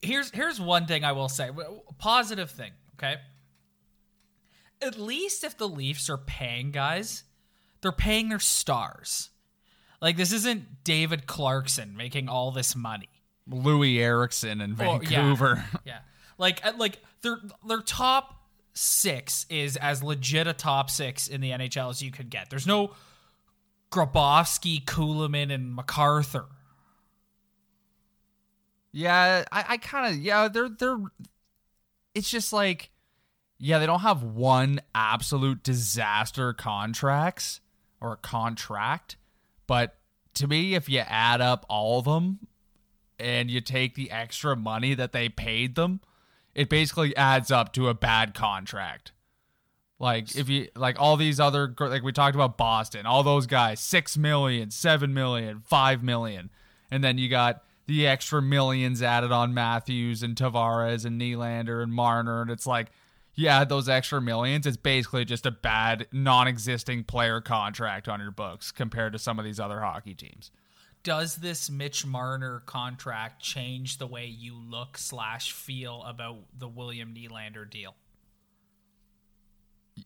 here's 0.02 0.32
here's 0.32 0.60
one 0.60 0.88
thing 0.88 1.04
I 1.04 1.12
will 1.12 1.30
say. 1.30 1.50
Positive 2.00 2.50
thing, 2.50 2.71
okay? 2.95 3.17
At 4.82 4.97
least 5.00 5.43
if 5.43 5.58
the 5.58 5.67
Leafs 5.67 6.10
are 6.10 6.17
paying 6.17 6.71
guys, 6.71 7.23
they're 7.82 7.91
paying 7.91 8.30
their 8.30 8.39
stars. 8.39 9.30
Like 10.02 10.17
this 10.17 10.32
isn't 10.32 10.84
David 10.84 11.26
Clarkson 11.28 11.97
making 11.97 12.30
all 12.30 12.52
this 12.52 12.76
money. 12.76 13.10
Loui 13.50 13.97
Eriksson 13.97 14.62
in 14.62 14.76
Oh, 14.80 15.00
yeah. 15.02 15.10
Vancouver. 15.10 15.65
Yeah. 15.86 16.00
Like 16.38 16.63
uh, 16.65 16.73
like 16.78 17.00
their 17.23 17.39
their 17.67 17.82
top 17.82 18.36
6 18.73 19.47
is 19.50 19.76
as 19.78 20.04
legit 20.04 20.45
a 20.45 20.54
top 20.54 20.91
6 20.91 21.28
in 21.30 21.41
the 21.41 21.50
NHL 21.50 21.89
as 21.89 22.04
you 22.04 22.12
could 22.12 22.30
get. 22.30 22.52
There's 22.52 22.67
no 22.67 22.91
Grabovski, 23.91 24.84
Kulemin 24.84 25.52
and 25.52 25.73
MacArthur. 25.73 26.45
Yeah, 28.97 29.45
I, 29.51 29.65
I 29.67 29.77
kind 29.77 30.12
of 30.12 30.19
yeah. 30.19 30.47
They're 30.47 30.69
they're. 30.69 30.97
It's 32.15 32.31
just 32.31 32.51
like, 32.51 32.89
yeah, 33.60 33.77
they 33.77 33.86
don't 33.86 33.99
have 33.99 34.23
one 34.23 34.79
absolute 34.95 35.62
disaster 35.62 36.51
contracts 36.51 37.62
or 38.01 38.13
a 38.13 38.17
contract, 38.17 39.15
but 39.67 39.97
to 40.33 40.47
me, 40.47 40.73
if 40.73 40.89
you 40.89 40.97
add 40.97 41.41
up 41.41 41.63
all 41.69 41.99
of 41.99 42.05
them 42.05 42.47
and 43.19 43.51
you 43.51 43.62
take 43.62 43.93
the 43.93 44.10
extra 44.10 44.55
money 44.55 44.95
that 44.95 45.12
they 45.12 45.29
paid 45.29 45.75
them, 45.75 46.01
it 46.55 46.67
basically 46.67 47.15
adds 47.15 47.51
up 47.51 47.73
to 47.73 47.89
a 47.89 47.93
bad 47.93 48.33
contract. 48.33 49.12
Like 49.99 50.36
if 50.36 50.49
you 50.49 50.69
like 50.75 50.99
all 50.99 51.17
these 51.17 51.39
other 51.39 51.71
like 51.79 52.01
we 52.01 52.13
talked 52.13 52.33
about 52.33 52.57
Boston, 52.57 53.05
all 53.05 53.21
those 53.21 53.45
guys, 53.45 53.79
six 53.79 54.17
million, 54.17 54.71
seven 54.71 55.13
million, 55.13 55.62
five 55.63 56.01
million, 56.01 56.49
and 56.89 57.03
then 57.03 57.19
you 57.19 57.29
got 57.29 57.62
the 57.88 58.06
extra 58.06 58.41
millions 58.41 59.02
added 59.02 59.32
on 59.32 59.54
Matthews 59.54 60.21
and 60.21 60.36
Tavares 60.36 61.06
and 61.06 61.19
Nylander 61.19 61.82
and 61.82 61.91
Marner, 61.93 62.41
and 62.41 62.52
it's 62.52 62.67
like 62.67 62.91
you 63.34 63.47
add 63.47 63.69
those 63.69 63.88
extra 63.88 64.21
millions, 64.21 64.65
it's 64.67 64.78
basically 64.78 65.23
just 65.23 65.45
a 65.45 65.52
bad, 65.52 66.08
non-existing 66.12 67.04
player 67.06 67.39
contract 67.39 68.08
on 68.08 68.19
your 68.19 68.32
books 68.32 68.71
compared 68.71 69.13
to 69.13 69.19
some 69.19 69.39
of 69.39 69.45
these 69.45 69.60
other 69.60 69.80
hockey 69.82 70.13
teams. 70.13 70.52
does 71.04 71.38
this 71.38 71.69
Mitch 71.69 72.06
Marner 72.06 72.62
contract 72.65 73.41
change 73.41 73.97
the 73.97 74.08
way 74.08 74.26
you 74.26 74.54
look 74.56 74.97
slash 74.97 75.54
feel 75.54 76.04
about 76.06 76.39
the 76.58 76.67
William 76.67 77.13
Nylander 77.13 77.69
deal? 77.69 77.95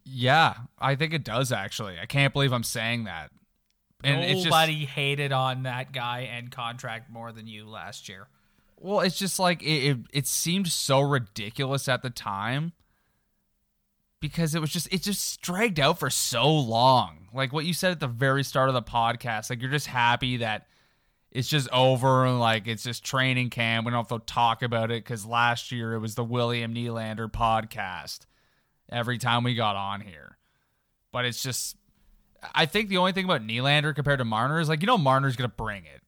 Yeah, 0.05 0.53
I 0.77 0.95
think 0.95 1.13
it 1.13 1.23
does 1.23 1.51
actually. 1.51 1.97
I 1.99 2.05
can't 2.05 2.33
believe 2.33 2.53
I'm 2.53 2.63
saying 2.63 3.05
that. 3.05 3.31
And 4.03 4.21
it's 4.23 4.43
just 4.43 4.45
Nobody 4.45 4.85
hated 4.85 5.31
on 5.31 5.63
that 5.63 5.91
guy 5.91 6.29
and 6.31 6.51
contract 6.51 7.11
more 7.11 7.31
than 7.31 7.47
you 7.47 7.67
last 7.69 8.09
year. 8.09 8.27
well, 8.77 9.01
it's 9.01 9.17
just 9.17 9.39
like 9.39 9.61
it, 9.61 9.65
it 9.91 9.97
it 10.11 10.27
seemed 10.27 10.67
so 10.67 11.01
ridiculous 11.01 11.87
at 11.87 12.01
the 12.01 12.09
time 12.09 12.73
because 14.19 14.55
it 14.55 14.61
was 14.61 14.71
just 14.71 14.91
it 14.91 15.01
just 15.01 15.41
dragged 15.41 15.79
out 15.79 15.99
for 15.99 16.09
so 16.09 16.49
long. 16.49 17.27
Like 17.33 17.53
what 17.53 17.65
you 17.65 17.73
said 17.73 17.91
at 17.91 17.99
the 17.99 18.07
very 18.07 18.43
start 18.43 18.69
of 18.69 18.75
the 18.75 18.81
podcast, 18.81 19.49
like 19.49 19.61
you're 19.61 19.71
just 19.71 19.87
happy 19.87 20.37
that 20.37 20.67
it's 21.31 21.47
just 21.47 21.69
over 21.71 22.25
and 22.25 22.39
like 22.39 22.67
it's 22.67 22.83
just 22.83 23.03
training 23.03 23.49
camp. 23.49 23.85
We 23.85 23.91
don't 23.91 24.09
have 24.09 24.19
to 24.19 24.25
talk 24.25 24.61
about 24.63 24.91
it 24.91 25.03
because 25.03 25.25
last 25.25 25.71
year 25.71 25.93
it 25.93 25.99
was 25.99 26.15
the 26.15 26.23
William 26.23 26.73
Nylander 26.73 27.31
podcast 27.31 28.25
every 28.89 29.17
time 29.17 29.43
we 29.43 29.55
got 29.55 29.75
on 29.75 30.01
here. 30.01 30.37
But 31.13 31.25
it's 31.25 31.41
just, 31.41 31.75
I 32.55 32.65
think 32.65 32.89
the 32.89 32.97
only 32.97 33.11
thing 33.11 33.25
about 33.25 33.41
Nylander 33.45 33.95
compared 33.95 34.19
to 34.19 34.25
Marner 34.25 34.59
is 34.59 34.69
like, 34.69 34.81
you 34.81 34.87
know, 34.87 34.97
Marner's 34.97 35.35
going 35.35 35.49
to 35.49 35.55
bring 35.55 35.85
it. 35.85 36.01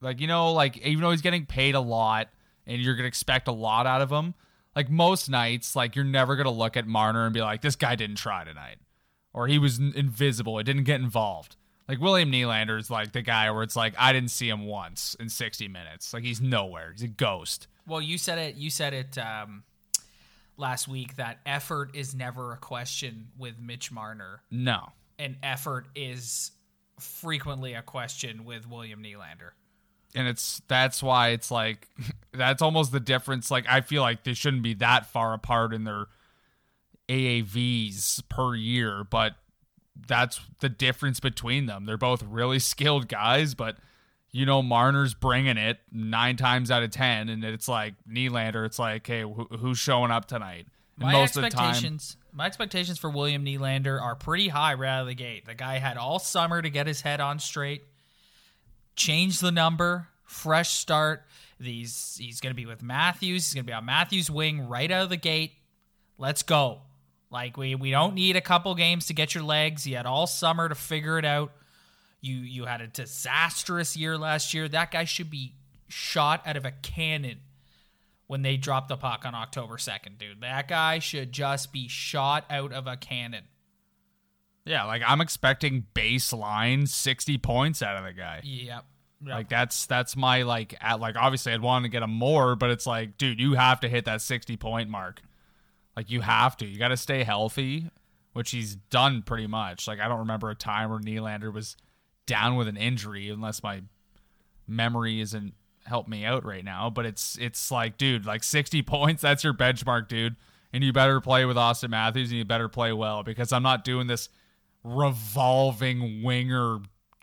Like, 0.00 0.20
you 0.20 0.26
know, 0.26 0.52
like 0.52 0.78
even 0.78 1.02
though 1.02 1.10
he's 1.10 1.22
getting 1.22 1.46
paid 1.46 1.74
a 1.74 1.80
lot 1.80 2.28
and 2.66 2.80
you're 2.80 2.94
going 2.94 3.04
to 3.04 3.08
expect 3.08 3.48
a 3.48 3.52
lot 3.52 3.86
out 3.86 4.02
of 4.02 4.10
him, 4.10 4.34
like 4.76 4.90
most 4.90 5.28
nights, 5.28 5.74
like 5.74 5.96
you're 5.96 6.04
never 6.04 6.36
going 6.36 6.44
to 6.44 6.50
look 6.50 6.76
at 6.76 6.86
Marner 6.86 7.24
and 7.24 7.34
be 7.34 7.40
like, 7.40 7.62
this 7.62 7.76
guy 7.76 7.94
didn't 7.96 8.16
try 8.16 8.44
tonight 8.44 8.76
or 9.32 9.48
he 9.48 9.58
was 9.58 9.78
invisible. 9.78 10.58
It 10.58 10.64
didn't 10.64 10.84
get 10.84 11.00
involved. 11.00 11.56
Like 11.88 12.00
William 12.00 12.30
Nylander 12.32 12.78
is 12.78 12.90
like 12.90 13.12
the 13.12 13.20
guy 13.20 13.50
where 13.50 13.62
it's 13.62 13.76
like, 13.76 13.94
I 13.98 14.12
didn't 14.12 14.30
see 14.30 14.48
him 14.48 14.64
once 14.66 15.16
in 15.20 15.28
60 15.28 15.68
minutes. 15.68 16.14
Like 16.14 16.22
he's 16.22 16.40
nowhere. 16.40 16.92
He's 16.92 17.02
a 17.02 17.08
ghost. 17.08 17.66
Well, 17.86 18.00
you 18.00 18.16
said 18.16 18.38
it. 18.38 18.54
You 18.56 18.70
said 18.70 18.94
it 18.94 19.18
um, 19.18 19.64
last 20.56 20.88
week 20.88 21.16
that 21.16 21.40
effort 21.44 21.94
is 21.94 22.14
never 22.14 22.52
a 22.52 22.56
question 22.56 23.28
with 23.36 23.58
Mitch 23.58 23.92
Marner, 23.92 24.42
No. 24.50 24.92
And 25.18 25.36
effort 25.42 25.86
is 25.94 26.50
frequently 26.98 27.74
a 27.74 27.82
question 27.82 28.44
with 28.44 28.68
William 28.68 29.02
Nylander. 29.02 29.50
and 30.14 30.28
it's 30.28 30.62
that's 30.68 31.02
why 31.02 31.28
it's 31.30 31.50
like 31.50 31.88
that's 32.32 32.62
almost 32.62 32.92
the 32.92 33.00
difference. 33.00 33.50
Like 33.50 33.64
i 33.68 33.80
feel 33.80 34.02
like 34.02 34.24
they 34.24 34.34
shouldn't 34.34 34.62
be 34.62 34.74
that 34.74 35.06
far 35.06 35.34
apart 35.34 35.72
in 35.74 35.84
their 35.84 36.06
aavs 37.08 38.22
per 38.28 38.54
year 38.54 39.04
but 39.04 39.34
that's 40.08 40.40
the 40.60 40.68
difference 40.68 41.20
between 41.20 41.66
them. 41.66 41.84
They're 41.86 41.96
both 41.96 42.22
really 42.22 42.58
skilled 42.58 43.08
guys 43.08 43.54
but 43.54 43.76
you 44.32 44.44
know 44.46 44.62
marner's 44.62 45.14
bringing 45.14 45.56
it 45.56 45.78
nine 45.92 46.36
times 46.36 46.70
out 46.70 46.82
of 46.82 46.90
ten 46.90 47.28
and 47.28 47.44
it's 47.44 47.68
like 47.68 47.94
Nylander, 48.10 48.66
it's 48.66 48.78
like 48.78 49.06
hey 49.06 49.22
wh- 49.22 49.56
who's 49.58 49.78
showing 49.78 50.10
up 50.10 50.26
tonight 50.26 50.66
and 50.96 51.06
My 51.06 51.12
most 51.12 51.36
of 51.36 51.42
the 51.42 51.50
time 51.50 51.70
expectations, 51.70 52.16
my 52.32 52.46
expectations 52.46 52.98
for 52.98 53.10
William 53.10 53.44
Nylander 53.44 54.00
are 54.00 54.14
pretty 54.14 54.48
high 54.48 54.74
right 54.74 54.88
out 54.88 55.02
of 55.02 55.06
the 55.08 55.14
gate. 55.14 55.46
The 55.46 55.54
guy 55.54 55.78
had 55.78 55.96
all 55.96 56.18
summer 56.18 56.62
to 56.62 56.70
get 56.70 56.86
his 56.86 57.00
head 57.00 57.20
on 57.20 57.38
straight, 57.38 57.82
change 58.96 59.40
the 59.40 59.50
number, 59.50 60.08
fresh 60.24 60.74
start. 60.74 61.24
These 61.58 62.18
he's 62.20 62.40
going 62.40 62.50
to 62.50 62.56
be 62.56 62.66
with 62.66 62.82
Matthews. 62.82 63.46
He's 63.46 63.54
going 63.54 63.64
to 63.64 63.70
be 63.70 63.74
on 63.74 63.84
Matthews' 63.84 64.30
wing 64.30 64.68
right 64.68 64.90
out 64.90 65.04
of 65.04 65.10
the 65.10 65.16
gate. 65.16 65.52
Let's 66.18 66.42
go. 66.42 66.82
Like 67.30 67.56
we 67.56 67.74
we 67.74 67.90
don't 67.90 68.14
need 68.14 68.36
a 68.36 68.40
couple 68.40 68.74
games 68.74 69.06
to 69.06 69.14
get 69.14 69.34
your 69.34 69.44
legs. 69.44 69.86
You 69.86 69.96
had 69.96 70.06
all 70.06 70.26
summer 70.26 70.68
to 70.68 70.74
figure 70.74 71.18
it 71.18 71.24
out. 71.24 71.52
You 72.20 72.36
you 72.36 72.64
had 72.64 72.80
a 72.80 72.86
disastrous 72.86 73.96
year 73.96 74.16
last 74.16 74.54
year. 74.54 74.68
That 74.68 74.90
guy 74.90 75.04
should 75.04 75.30
be 75.30 75.54
shot 75.88 76.42
out 76.46 76.56
of 76.56 76.64
a 76.64 76.70
cannon 76.70 77.40
when 78.26 78.42
they 78.42 78.56
drop 78.56 78.88
the 78.88 78.96
puck 78.96 79.24
on 79.24 79.34
October 79.34 79.76
2nd, 79.76 80.18
dude. 80.18 80.40
That 80.40 80.66
guy 80.68 80.98
should 80.98 81.30
just 81.32 81.72
be 81.72 81.88
shot 81.88 82.44
out 82.50 82.72
of 82.72 82.86
a 82.86 82.96
cannon. 82.96 83.44
yeah 84.64 84.84
like 84.84 85.02
i'm 85.06 85.20
expecting 85.20 85.84
baseline 85.94 86.88
60 86.88 87.36
points 87.38 87.82
out 87.82 87.96
of 87.98 88.04
the 88.04 88.12
guy 88.12 88.40
Yep. 88.44 88.84
Like 89.36 89.48
that's 89.48 89.86
that's 89.86 90.16
my 90.16 90.42
like 90.42 90.74
at 90.82 91.00
like 91.00 91.16
obviously 91.16 91.52
I'd 91.54 91.62
want 91.62 91.84
to 91.84 91.88
get 91.88 92.02
him 92.02 92.10
more, 92.10 92.56
but 92.56 92.68
it's 92.68 92.86
like, 92.86 93.16
dude, 93.16 93.40
you 93.40 93.54
have 93.54 93.80
to 93.80 93.88
hit 93.88 94.04
that 94.04 94.20
sixty 94.20 94.58
point 94.58 94.90
mark. 94.90 95.22
Like 95.96 96.10
you 96.10 96.20
have 96.20 96.58
to. 96.58 96.66
You 96.66 96.78
got 96.78 96.88
to 96.88 96.96
stay 96.98 97.22
healthy, 97.24 97.88
which 98.34 98.50
he's 98.50 98.74
done 98.74 99.22
pretty 99.22 99.46
much. 99.46 99.88
Like 99.88 99.98
I 99.98 100.08
don't 100.08 100.18
remember 100.18 100.50
a 100.50 100.54
time 100.54 100.90
where 100.90 100.98
Nylander 100.98 101.50
was 101.50 101.74
down 102.26 102.56
with 102.56 102.68
an 102.68 102.76
injury, 102.76 103.30
unless 103.30 103.62
my 103.62 103.84
memory 104.66 105.22
isn't 105.22 105.54
help 105.84 106.08
me 106.08 106.24
out 106.24 106.44
right 106.44 106.64
now. 106.64 106.90
But 106.90 107.06
it's 107.06 107.36
it's 107.40 107.70
like, 107.70 107.96
dude, 107.98 108.26
like 108.26 108.42
sixty 108.44 108.82
points. 108.94 109.22
That's 109.22 109.44
your 109.44 109.54
benchmark, 109.54 110.08
dude. 110.08 110.36
And 110.72 110.82
you 110.82 110.92
better 110.92 111.20
play 111.20 111.44
with 111.44 111.56
Auston 111.56 111.90
Matthews, 111.90 112.30
and 112.30 112.38
you 112.38 112.44
better 112.44 112.68
play 112.68 112.92
well 112.92 113.22
because 113.22 113.52
I'm 113.52 113.62
not 113.62 113.84
doing 113.84 114.06
this 114.08 114.28
revolving 114.82 116.22
winger 116.22 116.78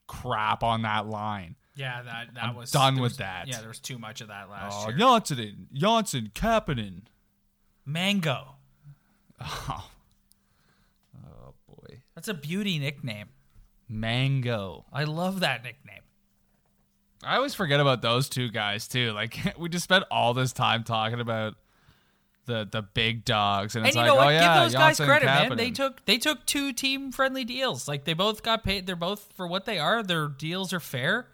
crap 0.07 0.63
on 0.63 0.81
that 0.83 1.07
line. 1.07 1.55
Yeah, 1.75 2.01
that 2.03 2.33
that 2.35 2.43
I'm 2.43 2.55
was 2.55 2.71
done 2.71 2.95
with 2.95 3.01
was- 3.11 3.17
that. 3.17 3.47
Yeah, 3.47 3.59
there 3.59 3.67
was 3.69 3.79
too 3.79 3.97
much 3.97 4.21
of 4.21 4.27
that 4.29 4.49
last 4.49 4.73
Oh, 4.77 4.89
year. 4.89 4.97
Johnsson, 4.97 5.67
Johnsson, 5.73 6.31
Kapanen. 6.33 7.01
Mango. 7.85 8.55
Oh. 9.39 9.89
Oh 11.25 11.53
boy, 11.67 12.01
That's 12.15 12.27
a 12.27 12.33
beauty 12.33 12.77
nickname. 12.79 13.29
Mango. 13.89 14.85
I 14.93 15.03
love 15.05 15.39
that 15.41 15.63
nickname. 15.63 16.01
I 17.23 17.35
always 17.35 17.53
forget 17.53 17.79
about 17.79 18.01
those 18.01 18.29
two 18.29 18.49
guys 18.49 18.87
too. 18.87 19.11
Like 19.11 19.37
we 19.57 19.69
just 19.69 19.83
spent 19.83 20.05
all 20.11 20.33
this 20.33 20.53
time 20.53 20.83
talking 20.83 21.19
about 21.19 21.55
the 22.45 22.67
the 22.69 22.81
big 22.81 23.23
dogs, 23.25 23.75
and 23.75 23.83
And 23.83 23.89
it's 23.89 23.95
you 23.95 24.01
like, 24.01 24.07
know 24.07 24.15
what? 24.15 24.27
oh 24.27 24.29
yeah, 24.29 24.55
Give 24.55 24.63
those 24.63 24.73
guys 24.73 24.99
credit, 24.99 25.25
man. 25.25 25.57
They 25.57 25.71
took 25.71 26.03
they 26.05 26.17
took 26.17 26.45
two 26.45 26.73
team 26.73 27.11
friendly 27.11 27.45
deals. 27.45 27.87
Like 27.87 28.05
they 28.05 28.13
both 28.13 28.43
got 28.43 28.63
paid. 28.63 28.87
They're 28.87 28.95
both 28.95 29.31
for 29.35 29.47
what 29.47 29.65
they 29.65 29.79
are. 29.79 30.03
Their 30.03 30.27
deals 30.27 30.73
are 30.73 30.79
fair. 30.79 31.27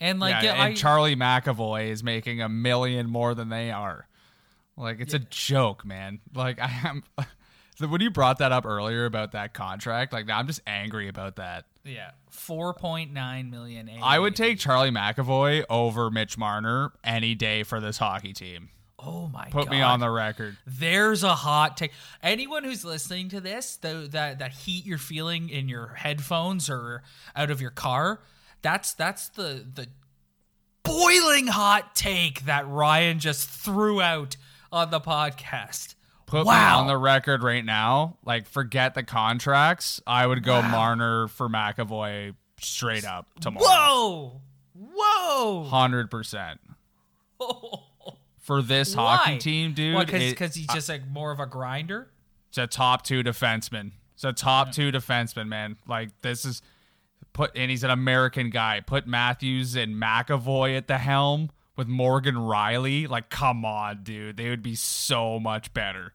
And 0.00 0.20
like 0.20 0.42
yeah, 0.42 0.54
yeah, 0.54 0.62
I, 0.62 0.68
and 0.68 0.76
Charlie 0.76 1.16
McAvoy 1.16 1.88
is 1.90 2.02
making 2.02 2.42
a 2.42 2.48
million 2.48 3.08
more 3.08 3.34
than 3.34 3.48
they 3.48 3.70
are. 3.70 4.06
Like 4.76 5.00
it's 5.00 5.14
a 5.14 5.18
joke, 5.18 5.84
man. 5.84 6.20
Like 6.34 6.58
I 6.60 6.70
am. 6.84 7.02
When 7.78 8.00
you 8.00 8.10
brought 8.10 8.38
that 8.38 8.52
up 8.52 8.64
earlier 8.64 9.04
about 9.04 9.32
that 9.32 9.52
contract, 9.52 10.14
like 10.14 10.30
I'm 10.30 10.46
just 10.46 10.62
angry 10.66 11.08
about 11.08 11.36
that. 11.36 11.66
Yeah, 11.86 12.10
four 12.30 12.74
point 12.74 13.12
nine 13.12 13.50
million. 13.50 13.90
I 14.02 14.18
would 14.18 14.36
take 14.36 14.58
Charlie 14.58 14.90
McAvoy 14.90 15.64
over 15.70 16.10
Mitch 16.10 16.36
Marner 16.36 16.92
any 17.04 17.34
day 17.34 17.62
for 17.62 17.80
this 17.80 17.98
hockey 17.98 18.32
team. 18.32 18.70
Oh 18.98 19.28
my 19.28 19.44
god. 19.44 19.52
Put 19.52 19.64
god. 19.66 19.70
me 19.70 19.80
on 19.82 20.00
the 20.00 20.10
record. 20.10 20.56
There's 20.66 21.22
a 21.22 21.34
hot 21.34 21.76
take. 21.76 21.92
Anyone 22.22 22.64
who's 22.64 22.84
listening 22.84 23.28
to 23.30 23.40
this, 23.40 23.76
the, 23.76 24.08
that 24.12 24.38
that 24.38 24.52
heat 24.52 24.86
you're 24.86 24.98
feeling 24.98 25.48
in 25.48 25.68
your 25.68 25.88
headphones 25.88 26.70
or 26.70 27.02
out 27.34 27.50
of 27.50 27.60
your 27.60 27.70
car, 27.70 28.20
that's 28.62 28.94
that's 28.94 29.28
the 29.30 29.64
the 29.74 29.88
boiling 30.82 31.48
hot 31.48 31.94
take 31.94 32.44
that 32.46 32.66
Ryan 32.68 33.18
just 33.18 33.48
threw 33.48 34.00
out 34.00 34.36
on 34.72 34.90
the 34.90 35.00
podcast. 35.00 35.95
Put 36.26 36.44
me 36.44 36.52
on 36.52 36.88
the 36.88 36.96
record 36.96 37.42
right 37.42 37.64
now. 37.64 38.16
Like, 38.24 38.46
forget 38.48 38.94
the 38.94 39.04
contracts. 39.04 40.00
I 40.06 40.26
would 40.26 40.42
go 40.42 40.60
Marner 40.60 41.28
for 41.28 41.48
McAvoy 41.48 42.34
straight 42.60 43.04
up 43.04 43.28
tomorrow. 43.40 43.64
Whoa! 43.68 44.40
Whoa! 44.74 45.64
Hundred 45.64 46.10
percent 46.10 46.60
for 48.40 48.60
this 48.62 48.94
hockey 48.94 49.38
team, 49.38 49.72
dude. 49.72 50.06
Because 50.06 50.54
he's 50.54 50.66
just 50.66 50.88
like 50.88 51.06
more 51.06 51.30
of 51.30 51.40
a 51.40 51.46
grinder. 51.46 52.08
it's 52.48 52.58
a 52.58 52.66
top 52.66 53.04
two 53.04 53.22
defenseman. 53.22 53.92
It's 54.14 54.24
a 54.24 54.32
top 54.32 54.72
two 54.72 54.90
defenseman, 54.90 55.48
man. 55.48 55.76
Like 55.86 56.10
this 56.22 56.44
is 56.44 56.60
put, 57.32 57.52
and 57.54 57.70
he's 57.70 57.84
an 57.84 57.90
American 57.90 58.50
guy. 58.50 58.80
Put 58.80 59.06
Matthews 59.06 59.76
and 59.76 59.94
McAvoy 59.94 60.76
at 60.76 60.88
the 60.88 60.98
helm 60.98 61.50
with 61.76 61.86
Morgan 61.86 62.34
Rielly. 62.34 63.08
Like, 63.08 63.30
come 63.30 63.64
on, 63.64 64.02
dude. 64.02 64.36
They 64.36 64.48
would 64.48 64.62
be 64.62 64.74
so 64.74 65.38
much 65.38 65.72
better. 65.72 66.14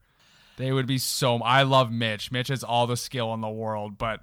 They 0.62 0.70
would 0.70 0.86
be 0.86 0.98
so. 0.98 1.38
I 1.38 1.64
love 1.64 1.90
Mitch. 1.90 2.30
Mitch 2.30 2.46
has 2.46 2.62
all 2.62 2.86
the 2.86 2.96
skill 2.96 3.34
in 3.34 3.40
the 3.40 3.48
world, 3.48 3.98
but 3.98 4.20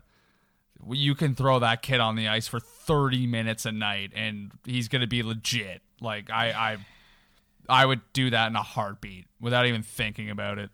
you 0.90 1.14
can 1.14 1.36
throw 1.36 1.60
that 1.60 1.82
kid 1.82 2.00
on 2.00 2.16
the 2.16 2.30
ice 2.30 2.48
for 2.48 2.62
30 2.62 3.28
minutes 3.28 3.66
a 3.66 3.74
night, 3.74 4.14
and 4.16 4.54
he's 4.64 4.88
gonna 4.88 5.06
be 5.06 5.22
legit. 5.22 5.82
Like, 6.00 6.30
I, 6.30 6.52
I, 6.52 6.78
I 7.68 7.86
would 7.86 8.00
do 8.14 8.30
that 8.30 8.48
in 8.48 8.56
a 8.56 8.64
heartbeat 8.64 9.28
without 9.42 9.66
even 9.66 9.84
thinking 9.84 10.30
about 10.30 10.60
it. 10.60 10.70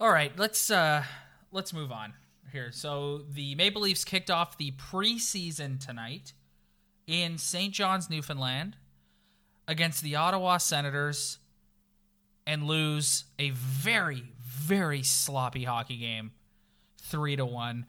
All 0.00 0.10
right, 0.10 0.32
let's 0.38 0.70
uh 0.70 1.04
let's 1.50 1.74
move 1.74 1.92
on 1.92 2.14
here. 2.52 2.72
So 2.72 3.18
the 3.18 3.54
Maple 3.54 3.82
Leafs 3.82 4.02
kicked 4.02 4.30
off 4.30 4.56
the 4.56 4.72
preseason 4.72 5.78
tonight 5.78 6.32
in 7.06 7.36
St. 7.36 7.74
John's, 7.74 8.08
Newfoundland, 8.08 8.78
against 9.68 10.02
the 10.02 10.16
Ottawa 10.16 10.56
Senators, 10.56 11.36
and 12.46 12.64
lose 12.66 13.24
a 13.38 13.50
very 13.50 14.24
very 14.40 15.02
sloppy 15.02 15.64
hockey 15.64 15.96
game, 15.96 16.32
three 17.02 17.36
to 17.36 17.44
one. 17.46 17.86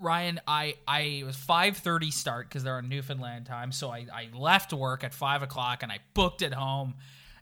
Ryan, 0.00 0.40
I 0.46 0.74
I 0.86 1.00
it 1.00 1.24
was 1.24 1.36
five 1.36 1.76
thirty 1.78 2.10
start 2.10 2.48
because 2.48 2.62
they're 2.64 2.76
on 2.76 2.88
Newfoundland 2.88 3.46
time. 3.46 3.72
So 3.72 3.90
I 3.90 4.06
I 4.12 4.28
left 4.34 4.72
work 4.72 5.04
at 5.04 5.14
five 5.14 5.42
o'clock 5.42 5.82
and 5.82 5.90
I 5.92 5.98
booked 6.14 6.42
it 6.42 6.52
home, 6.52 6.94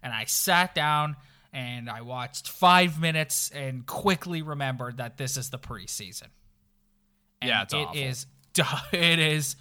and 0.02 0.12
I 0.12 0.24
sat 0.26 0.74
down 0.74 1.16
and 1.52 1.90
I 1.90 2.00
watched 2.02 2.48
five 2.48 3.00
minutes 3.00 3.50
and 3.54 3.84
quickly 3.86 4.42
remembered 4.42 4.98
that 4.98 5.16
this 5.18 5.36
is 5.36 5.50
the 5.50 5.58
preseason. 5.58 6.28
And 7.40 7.48
Yeah, 7.48 7.62
it's 7.62 7.74
it 7.74 7.76
awful. 7.78 8.00
is 8.00 8.26
it 8.92 9.18
is 9.18 9.56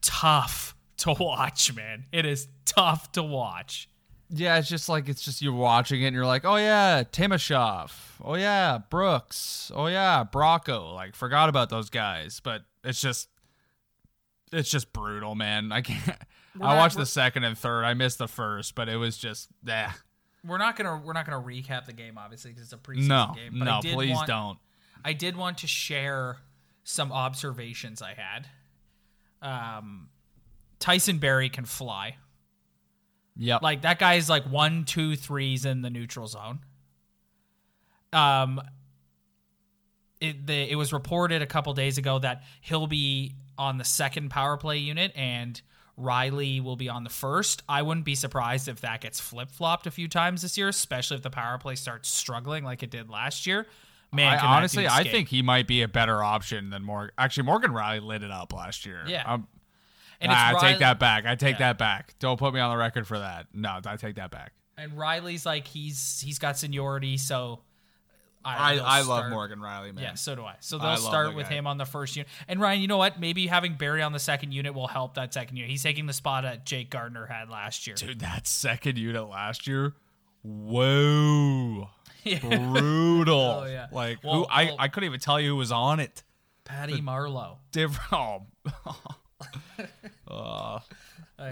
tough 0.00 0.74
to 0.98 1.12
watch, 1.18 1.74
man. 1.74 2.06
It 2.12 2.24
is 2.26 2.48
tough 2.64 3.12
to 3.12 3.22
watch. 3.22 3.88
Yeah, 4.30 4.58
it's 4.58 4.68
just 4.68 4.88
like 4.88 5.08
it's 5.08 5.22
just 5.24 5.40
you're 5.40 5.54
watching 5.54 6.02
it 6.02 6.06
and 6.08 6.14
you're 6.14 6.26
like, 6.26 6.44
oh 6.44 6.56
yeah, 6.56 7.02
Timashov, 7.04 7.92
oh 8.22 8.34
yeah, 8.34 8.78
Brooks, 8.90 9.72
oh 9.74 9.86
yeah, 9.86 10.24
Bracco. 10.30 10.94
Like 10.94 11.14
forgot 11.14 11.48
about 11.48 11.70
those 11.70 11.88
guys, 11.88 12.40
but 12.40 12.62
it's 12.84 13.00
just 13.00 13.28
it's 14.52 14.70
just 14.70 14.92
brutal, 14.92 15.34
man. 15.34 15.72
I 15.72 15.80
can't. 15.82 16.18
I 16.60 16.76
watched 16.76 16.96
the 16.96 17.06
second 17.06 17.44
and 17.44 17.56
third. 17.56 17.84
I 17.84 17.94
missed 17.94 18.18
the 18.18 18.28
first, 18.28 18.74
but 18.74 18.88
it 18.88 18.96
was 18.96 19.16
just 19.16 19.48
yeah. 19.64 19.92
We're 20.46 20.58
not 20.58 20.76
gonna 20.76 21.00
we're 21.04 21.12
not 21.14 21.26
gonna 21.26 21.42
recap 21.44 21.86
the 21.86 21.92
game 21.92 22.18
obviously 22.18 22.50
because 22.52 22.64
it's 22.64 22.72
a 22.72 22.76
preseason 22.76 23.06
No, 23.08 23.32
game. 23.34 23.58
But 23.58 23.68
I 23.68 23.76
no, 23.76 23.80
did 23.80 23.94
please 23.94 24.14
want, 24.14 24.28
don't. 24.28 24.58
I 25.04 25.12
did 25.12 25.36
want 25.36 25.58
to 25.58 25.66
share 25.66 26.38
some 26.84 27.12
observations 27.12 28.02
I 28.02 28.14
had. 28.14 28.48
Um, 29.40 30.08
Tyson 30.80 31.18
Barrie 31.18 31.48
can 31.48 31.64
fly. 31.64 32.16
Yep. 33.38 33.62
Like 33.62 33.82
that 33.82 33.98
guy's 33.98 34.28
like 34.28 34.44
one, 34.44 34.84
two, 34.84 35.16
threes 35.16 35.64
in 35.64 35.82
the 35.82 35.90
neutral 35.90 36.26
zone. 36.26 36.60
Um, 38.12 38.60
it 40.20 40.46
the 40.46 40.70
it 40.70 40.74
was 40.74 40.92
reported 40.92 41.40
a 41.42 41.46
couple 41.46 41.72
days 41.74 41.98
ago 41.98 42.18
that 42.18 42.42
he'll 42.60 42.86
be 42.88 43.34
on 43.56 43.78
the 43.78 43.84
second 43.84 44.30
power 44.30 44.56
play 44.56 44.78
unit 44.78 45.12
and 45.14 45.60
Rielly 45.98 46.62
will 46.62 46.76
be 46.76 46.88
on 46.88 47.04
the 47.04 47.10
first. 47.10 47.62
I 47.68 47.82
wouldn't 47.82 48.06
be 48.06 48.14
surprised 48.14 48.68
if 48.68 48.80
that 48.82 49.00
gets 49.00 49.18
flip 49.18 49.50
flopped 49.50 49.86
a 49.86 49.90
few 49.90 50.08
times 50.08 50.42
this 50.42 50.56
year, 50.56 50.68
especially 50.68 51.16
if 51.16 51.22
the 51.22 51.30
power 51.30 51.58
play 51.58 51.74
starts 51.74 52.08
struggling 52.08 52.64
like 52.64 52.82
it 52.82 52.90
did 52.90 53.08
last 53.08 53.46
year. 53.46 53.66
Man, 54.12 54.38
I, 54.38 54.56
honestly, 54.56 54.86
I 54.86 55.04
think 55.04 55.28
he 55.28 55.42
might 55.42 55.66
be 55.66 55.82
a 55.82 55.88
better 55.88 56.22
option 56.22 56.70
than 56.70 56.82
Morgan. 56.82 57.12
Actually, 57.18 57.42
Morgan 57.44 57.72
Rielly 57.72 58.02
lit 58.02 58.22
it 58.22 58.30
up 58.30 58.54
last 58.54 58.86
year. 58.86 59.02
Yeah. 59.06 59.24
Um, 59.26 59.48
and 60.20 60.30
nah, 60.30 60.50
it's 60.52 60.62
I 60.62 60.66
Rielly- 60.66 60.70
take 60.70 60.78
that 60.80 60.98
back. 60.98 61.26
I 61.26 61.34
take 61.34 61.54
Yeah. 61.58 61.68
that 61.68 61.78
back. 61.78 62.14
Don't 62.18 62.38
put 62.38 62.52
me 62.54 62.60
on 62.60 62.70
the 62.70 62.76
record 62.76 63.06
for 63.06 63.18
that. 63.18 63.46
No, 63.52 63.80
I 63.84 63.96
take 63.96 64.16
that 64.16 64.30
back. 64.30 64.52
And 64.76 64.92
Rielly's 64.92 65.44
like 65.44 65.66
he's 65.66 66.20
he's 66.24 66.38
got 66.38 66.56
seniority, 66.58 67.16
so 67.16 67.60
I, 68.44 68.76
they'll 68.76 68.84
I 68.84 69.00
love 69.02 69.28
Morgan 69.30 69.58
Rielly, 69.58 69.92
man. 69.94 70.02
Yeah, 70.04 70.14
so 70.14 70.34
do 70.36 70.44
I. 70.44 70.54
So 70.60 70.78
they'll 70.78 70.86
love 70.90 71.00
start 71.00 71.34
with 71.34 71.48
guy. 71.48 71.56
him 71.56 71.66
on 71.66 71.76
the 71.76 71.84
first 71.84 72.14
unit. 72.16 72.28
And 72.46 72.60
Ryan, 72.60 72.80
you 72.80 72.86
know 72.86 72.96
what? 72.96 73.18
Maybe 73.20 73.46
having 73.48 73.74
Barrie 73.74 74.00
on 74.02 74.12
the 74.12 74.18
second 74.20 74.52
unit 74.52 74.74
will 74.74 74.86
help 74.86 75.14
that 75.14 75.34
second 75.34 75.56
unit. 75.56 75.70
He's 75.70 75.82
taking 75.82 76.06
the 76.06 76.12
spot 76.12 76.44
that 76.44 76.64
Jake 76.64 76.88
Gardiner 76.90 77.26
had 77.26 77.50
last 77.50 77.86
year. 77.86 77.96
Dude, 77.96 78.20
that 78.20 78.46
second 78.46 78.96
unit 78.96 79.28
last 79.28 79.66
year, 79.66 79.94
whoa, 80.42 81.88
brutal. 82.40 83.40
Oh, 83.40 83.64
yeah. 83.66 83.86
Like 83.92 84.22
Well, 84.22 84.34
who? 84.34 84.46
I, 84.48 84.74
I 84.78 84.88
couldn't 84.88 85.08
even 85.08 85.20
tell 85.20 85.40
you 85.40 85.50
who 85.50 85.56
was 85.56 85.72
on 85.72 86.00
it. 86.00 86.22
Patty 86.64 87.00
Marleau. 87.02 87.56
Different. 87.72 88.42
Oh, 88.86 88.96
I 90.30 90.80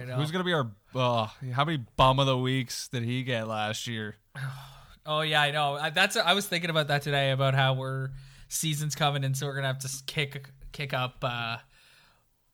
know. 0.05 0.17
who's 0.17 0.31
gonna 0.31 0.45
be 0.45 0.53
our? 0.53 0.71
Uh, 0.95 1.27
how 1.53 1.65
many 1.65 1.85
bum 1.97 2.19
of 2.19 2.27
the 2.27 2.37
weeks 2.39 2.89
did 2.89 3.03
he 3.05 3.23
get 3.23 3.47
last 3.49 3.87
year? 3.87 4.17
oh 5.07 5.21
yeah, 5.21 5.41
I 5.43 5.51
know. 5.51 5.75
I- 5.75 5.91
That's 5.91 6.17
I 6.17 6.33
was 6.35 6.47
thinking 6.47 6.71
about 6.71 6.89
that 6.89 7.03
today 7.03 7.31
about 7.31 7.55
how 7.55 7.75
we're 7.75 8.11
season's 8.49 8.95
coming 8.95 9.25
and 9.25 9.37
so 9.37 9.47
we're 9.47 9.55
gonna 9.55 9.67
have 9.69 9.79
to 9.81 9.89
kick 10.07 10.51
kick 10.73 10.93
up 10.93 11.17
uh 11.23 11.57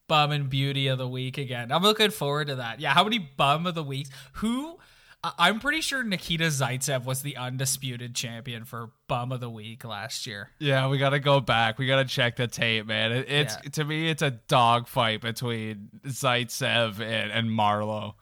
bum 0.08 0.30
and 0.32 0.48
beauty 0.50 0.88
of 0.88 0.98
the 0.98 1.08
week 1.08 1.38
again. 1.38 1.72
I'm 1.72 1.82
looking 1.82 2.10
forward 2.10 2.48
to 2.48 2.56
that. 2.56 2.80
Yeah, 2.80 2.92
how 2.92 3.04
many 3.04 3.18
bum 3.18 3.66
of 3.66 3.74
the 3.74 3.82
weeks? 3.84 4.10
Who? 4.34 4.78
I'm 5.24 5.60
pretty 5.60 5.82
sure 5.82 6.02
Nikita 6.02 6.46
Zaitsev 6.46 7.04
was 7.04 7.22
the 7.22 7.36
undisputed 7.36 8.14
champion 8.16 8.64
for 8.64 8.90
bum 9.06 9.30
of 9.30 9.38
the 9.40 9.48
week 9.48 9.84
last 9.84 10.26
year. 10.26 10.50
Yeah, 10.58 10.88
we 10.88 10.98
gotta 10.98 11.20
go 11.20 11.38
back. 11.38 11.78
We 11.78 11.86
gotta 11.86 12.04
check 12.04 12.34
the 12.36 12.48
tape, 12.48 12.86
man. 12.86 13.12
It, 13.12 13.28
it's 13.30 13.54
Yeah. 13.62 13.70
to 13.70 13.84
me, 13.84 14.08
it's 14.08 14.22
a 14.22 14.32
dogfight 14.32 15.20
between 15.20 15.90
Zaitsev 16.06 16.98
and, 17.00 17.30
and 17.30 17.48
Marleau. 17.50 18.14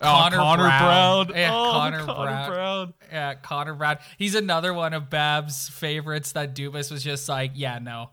Connor 0.00 0.36
oh, 0.36 0.40
Connor 0.40 0.62
Brown. 0.64 1.26
Brown. 1.28 1.38
Yeah, 1.38 1.54
oh, 1.54 1.70
Connor 1.70 2.04
Connor 2.04 2.30
Brown. 2.30 2.50
Brown. 2.50 2.94
Yeah, 3.12 3.34
Connor 3.34 3.74
Brown. 3.74 3.98
He's 4.18 4.34
another 4.34 4.74
one 4.74 4.94
of 4.94 5.08
Bab's 5.08 5.68
favorites 5.68 6.32
that 6.32 6.56
Dubas 6.56 6.90
was 6.90 7.04
just 7.04 7.28
like, 7.28 7.52
yeah, 7.54 7.78
no. 7.78 8.10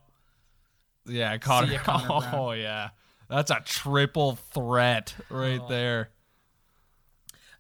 Yeah, 1.08 1.36
Connor. 1.40 1.72
ya, 1.74 1.80
Connor 1.80 2.08
oh, 2.12 2.20
Brown. 2.22 2.36
oh 2.36 2.52
yeah, 2.52 2.90
that's 3.28 3.50
a 3.50 3.60
triple 3.66 4.36
threat 4.54 5.16
right 5.32 5.60
Oh. 5.64 5.68
there. 5.68 6.10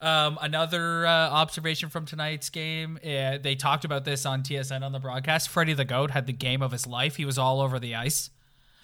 Um, 0.02 0.38
another 0.42 1.06
uh, 1.06 1.10
observation 1.30 1.90
from 1.90 2.06
tonight's 2.06 2.50
game. 2.50 2.98
Uh, 3.04 3.38
they 3.38 3.56
talked 3.56 3.84
about 3.84 4.06
this 4.06 4.26
on 4.26 4.44
TSN 4.44 4.82
on 4.82 4.94
the 4.94 5.00
broadcast. 5.00 5.50
Freddie 5.50 5.74
the 5.74 5.84
Goat 5.86 6.12
had 6.12 6.26
the 6.26 6.32
game 6.34 6.62
of 6.62 6.72
his 6.72 6.88
life. 6.88 7.18
He 7.18 7.26
was 7.26 7.38
all 7.38 7.60
over 7.60 7.80
the 7.80 7.96
ice. 7.96 8.30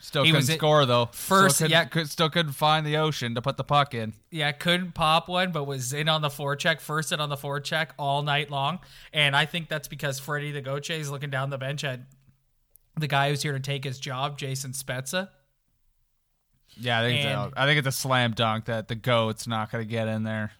Still 0.01 0.23
He 0.23 0.31
couldn't 0.31 0.45
score 0.57 0.85
though. 0.85 1.07
first- 1.13 1.55
still 1.55 1.69
yeah. 1.69 1.85
could, 1.91 2.09
still 2.09 2.29
couldn't 2.29 2.51
find 2.51 2.85
the 2.85 2.97
ocean 2.97 3.33
to 3.35 3.41
put 3.41 3.55
the 3.57 3.63
puck 3.63 3.93
in. 3.95 4.13
Yeah, 4.29 4.51
couldn't 4.51 4.91
pop 4.91 5.27
one, 5.29 5.51
but 5.51 5.63
was 5.63 5.93
in 5.93 6.09
on 6.09 6.21
the 6.21 6.27
forecheck, 6.29 6.79
first 6.81 7.11
in 7.11 7.19
on 7.21 7.29
the 7.29 7.37
forecheck 7.37 7.87
all 7.97 8.21
night 8.21 8.51
long. 8.51 8.79
And 9.13 9.35
I 9.35 9.45
think 9.45 9.67
that's 9.69 9.87
because 9.87 10.19
Freddie 10.19 10.51
the 10.51 10.61
Goat 10.61 10.89
is 10.89 11.09
looking 11.09 11.29
down 11.31 11.49
the 11.49 11.57
bench 11.57 11.83
at 11.83 12.01
the 12.99 13.07
guy 13.07 13.29
who's 13.29 13.41
here 13.41 13.53
to 13.53 13.59
take 13.59 13.83
his 13.83 13.99
job, 13.99 14.37
Jason 14.37 14.73
Spezza. 14.73 15.29
Yeah, 16.77 16.99
I 16.99 17.03
think 17.03 17.17
it's 17.19 17.25
And- 17.25 17.53
a, 17.53 17.59
I 17.61 17.65
think 17.65 17.79
it's 17.79 17.87
a 17.87 17.91
slam 17.91 18.33
dunk 18.33 18.65
that 18.65 18.89
the 18.89 18.95
goat's 18.95 19.47
not 19.47 19.71
gonna 19.71 19.85
get 19.85 20.07
in 20.09 20.23
there. 20.23 20.51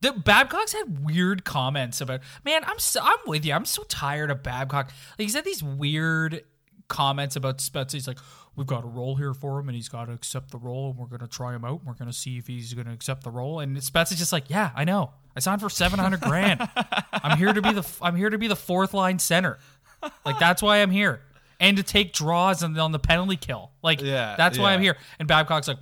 The 0.00 0.12
Babcock's 0.12 0.72
had 0.72 1.04
weird 1.04 1.44
comments 1.44 2.00
about. 2.00 2.20
Man, 2.44 2.62
I'm 2.64 2.78
so, 2.78 3.00
I'm 3.02 3.18
with 3.26 3.44
you. 3.44 3.52
I'm 3.52 3.64
so 3.64 3.82
tired 3.84 4.30
of 4.30 4.42
Babcock. 4.42 4.92
Like 5.18 5.26
he's 5.26 5.34
had 5.34 5.44
these 5.44 5.62
weird 5.62 6.44
comments 6.86 7.34
about 7.36 7.58
Spezza. 7.58 7.92
He's 7.92 8.06
like, 8.06 8.18
"We've 8.54 8.66
got 8.66 8.84
a 8.84 8.86
role 8.86 9.16
here 9.16 9.34
for 9.34 9.58
him, 9.58 9.68
and 9.68 9.74
he's 9.74 9.88
got 9.88 10.04
to 10.04 10.12
accept 10.12 10.52
the 10.52 10.58
role, 10.58 10.90
and 10.90 10.98
we're 10.98 11.06
going 11.06 11.20
to 11.20 11.26
try 11.26 11.54
him 11.54 11.64
out. 11.64 11.80
And 11.80 11.86
we're 11.86 11.94
going 11.94 12.10
to 12.10 12.16
see 12.16 12.38
if 12.38 12.46
he's 12.46 12.74
going 12.74 12.86
to 12.86 12.92
accept 12.92 13.24
the 13.24 13.30
role." 13.30 13.58
And 13.58 13.76
Spezza's 13.78 14.18
just 14.18 14.32
like, 14.32 14.44
"Yeah, 14.48 14.70
I 14.76 14.84
know. 14.84 15.10
I 15.34 15.40
signed 15.40 15.60
for 15.60 15.70
seven 15.70 15.98
hundred 15.98 16.20
grand. 16.20 16.68
I'm 17.12 17.36
here 17.36 17.52
to 17.52 17.60
be 17.60 17.72
the 17.72 17.86
I'm 18.00 18.14
here 18.14 18.30
to 18.30 18.38
be 18.38 18.46
the 18.46 18.56
fourth 18.56 18.94
line 18.94 19.18
center. 19.18 19.58
Like 20.24 20.38
that's 20.38 20.62
why 20.62 20.78
I'm 20.78 20.90
here, 20.90 21.22
and 21.58 21.76
to 21.76 21.82
take 21.82 22.12
draws 22.12 22.62
and 22.62 22.78
on 22.78 22.92
the 22.92 22.98
penalty 23.00 23.36
kill. 23.36 23.72
Like 23.82 24.00
Yeah, 24.00 24.36
that's 24.36 24.58
why 24.58 24.74
I'm 24.74 24.80
here." 24.80 24.96
And 25.18 25.26
Babcock's 25.26 25.66
like, 25.66 25.78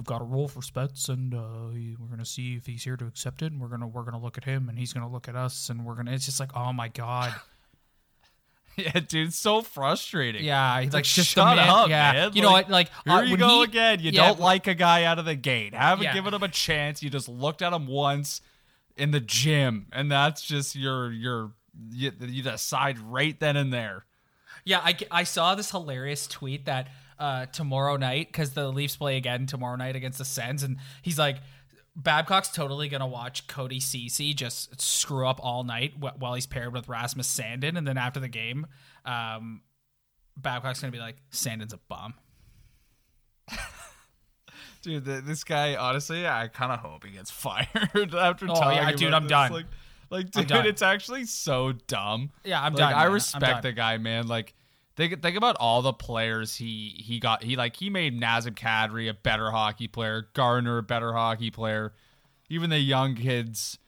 "We've 0.00 0.06
got 0.06 0.22
a 0.22 0.24
role 0.24 0.48
for 0.48 0.62
Spets, 0.62 1.10
and 1.10 1.34
uh, 1.34 1.68
we're 2.00 2.08
gonna 2.08 2.24
see 2.24 2.54
if 2.56 2.64
he's 2.64 2.82
here 2.84 2.96
to 2.96 3.04
accept 3.06 3.42
it. 3.42 3.52
And 3.52 3.60
we're 3.60 3.68
gonna 3.68 3.86
we're 3.86 4.04
gonna 4.04 4.20
look 4.20 4.38
at 4.38 4.44
him, 4.44 4.70
and 4.70 4.78
he's 4.78 4.94
gonna 4.94 5.10
look 5.10 5.28
at 5.28 5.36
us, 5.36 5.68
and 5.68 5.84
we're 5.84 5.94
gonna." 5.94 6.12
It's 6.12 6.24
just 6.24 6.40
like, 6.40 6.56
oh 6.56 6.72
my 6.72 6.88
god, 6.88 7.34
Yeah, 8.76 8.92
dude, 8.92 9.28
it's 9.28 9.36
so 9.36 9.60
frustrating. 9.60 10.42
yeah. 10.44 10.80
He's 10.80 10.92
like, 10.94 11.04
just 11.04 11.28
shut 11.30 11.56
man. 11.56 11.68
up, 11.68 11.88
yeah, 11.90 12.12
man. 12.12 12.30
you 12.34 12.40
know 12.40 12.50
Like, 12.50 12.66
what? 12.66 12.72
Like, 12.72 12.90
Here 13.04 13.12
uh, 13.14 13.22
you 13.22 13.36
go 13.36 13.58
he- 13.58 13.64
again. 13.64 14.00
You 14.00 14.10
yeah, 14.10 14.28
don't 14.28 14.40
like 14.40 14.66
a 14.68 14.74
guy 14.74 15.04
out 15.04 15.18
of 15.18 15.26
the 15.26 15.34
gate. 15.34 15.74
Haven't 15.74 16.04
Yeah. 16.04 16.14
given 16.14 16.32
him 16.32 16.42
a 16.42 16.48
chance. 16.48 17.02
You 17.02 17.10
just 17.10 17.28
looked 17.28 17.60
at 17.62 17.72
him 17.74 17.86
once 17.86 18.40
in 18.96 19.10
the 19.10 19.20
gym, 19.20 19.86
and 19.92 20.10
that's 20.10 20.40
just 20.42 20.76
your 20.76 21.12
your 21.12 21.52
you, 21.90 22.10
you 22.20 22.42
decide 22.42 22.98
right 22.98 23.38
then 23.38 23.56
and 23.56 23.70
there. 23.72 24.06
Yeah, 24.64 24.80
I, 24.82 24.96
I 25.10 25.24
saw 25.24 25.54
this 25.54 25.70
hilarious 25.72 26.26
tweet 26.26 26.64
that 26.66 26.88
uh, 27.20 27.46
tomorrow 27.46 27.96
night, 27.96 28.26
because 28.28 28.52
the 28.54 28.68
Leafs 28.70 28.96
play 28.96 29.16
again 29.16 29.46
tomorrow 29.46 29.76
night 29.76 29.94
against 29.94 30.18
the 30.18 30.24
Sens, 30.24 30.62
and 30.64 30.78
he's 31.02 31.18
like, 31.18 31.36
Babcock's 31.96 32.48
totally 32.48 32.88
going 32.88 33.00
to 33.00 33.06
watch 33.06 33.46
Cody 33.46 33.78
Ceci 33.80 34.32
just 34.32 34.80
screw 34.80 35.26
up 35.26 35.38
all 35.42 35.64
night 35.64 35.92
wh- 35.96 36.18
while 36.20 36.34
he's 36.34 36.46
paired 36.46 36.72
with 36.72 36.88
Rasmus 36.88 37.28
Sandin. 37.28 37.76
And 37.76 37.86
then 37.86 37.98
after 37.98 38.20
the 38.20 38.28
game, 38.28 38.66
um, 39.04 39.60
Babcock's 40.36 40.80
going 40.80 40.92
to 40.92 40.96
be 40.96 41.02
like, 41.02 41.16
Sandin's 41.32 41.72
a 41.72 41.78
bum. 41.88 42.14
Dude, 44.82 45.04
th- 45.04 45.24
this 45.24 45.44
guy, 45.44 45.74
honestly, 45.76 46.26
I 46.26 46.48
kind 46.48 46.72
of 46.72 46.78
hope 46.78 47.04
he 47.04 47.10
gets 47.10 47.30
fired 47.32 48.14
after 48.14 48.46
Oh, 48.48 48.70
yeah, 48.70 48.92
dude, 48.92 49.12
I'm 49.12 49.24
this. 49.24 49.30
done. 49.30 49.52
Like, 49.52 49.66
like 50.08 50.30
dude, 50.30 50.66
it's 50.66 50.82
actually 50.82 51.24
so 51.26 51.72
dumb. 51.86 52.30
Yeah, 52.44 52.62
I'm 52.62 52.72
like, 52.72 52.78
done, 52.78 52.94
I 52.94 53.04
man. 53.04 53.12
Respect 53.12 53.62
the 53.62 53.72
guy, 53.72 53.98
man. 53.98 54.26
Like, 54.26 54.54
think 55.00 55.22
think 55.22 55.36
about 55.36 55.56
all 55.58 55.82
the 55.82 55.92
players 55.92 56.56
he 56.56 56.94
he 57.04 57.18
got. 57.18 57.42
He 57.42 57.56
like 57.56 57.76
he 57.76 57.90
made 57.90 58.20
Nazem 58.20 58.54
Kadri 58.54 59.08
a 59.08 59.14
better 59.14 59.50
hockey 59.50 59.88
player, 59.88 60.28
Garner 60.34 60.78
a 60.78 60.82
better 60.82 61.12
hockey 61.12 61.50
player. 61.50 61.92
Even 62.48 62.70
the 62.70 62.78
young 62.78 63.14
kids, 63.14 63.78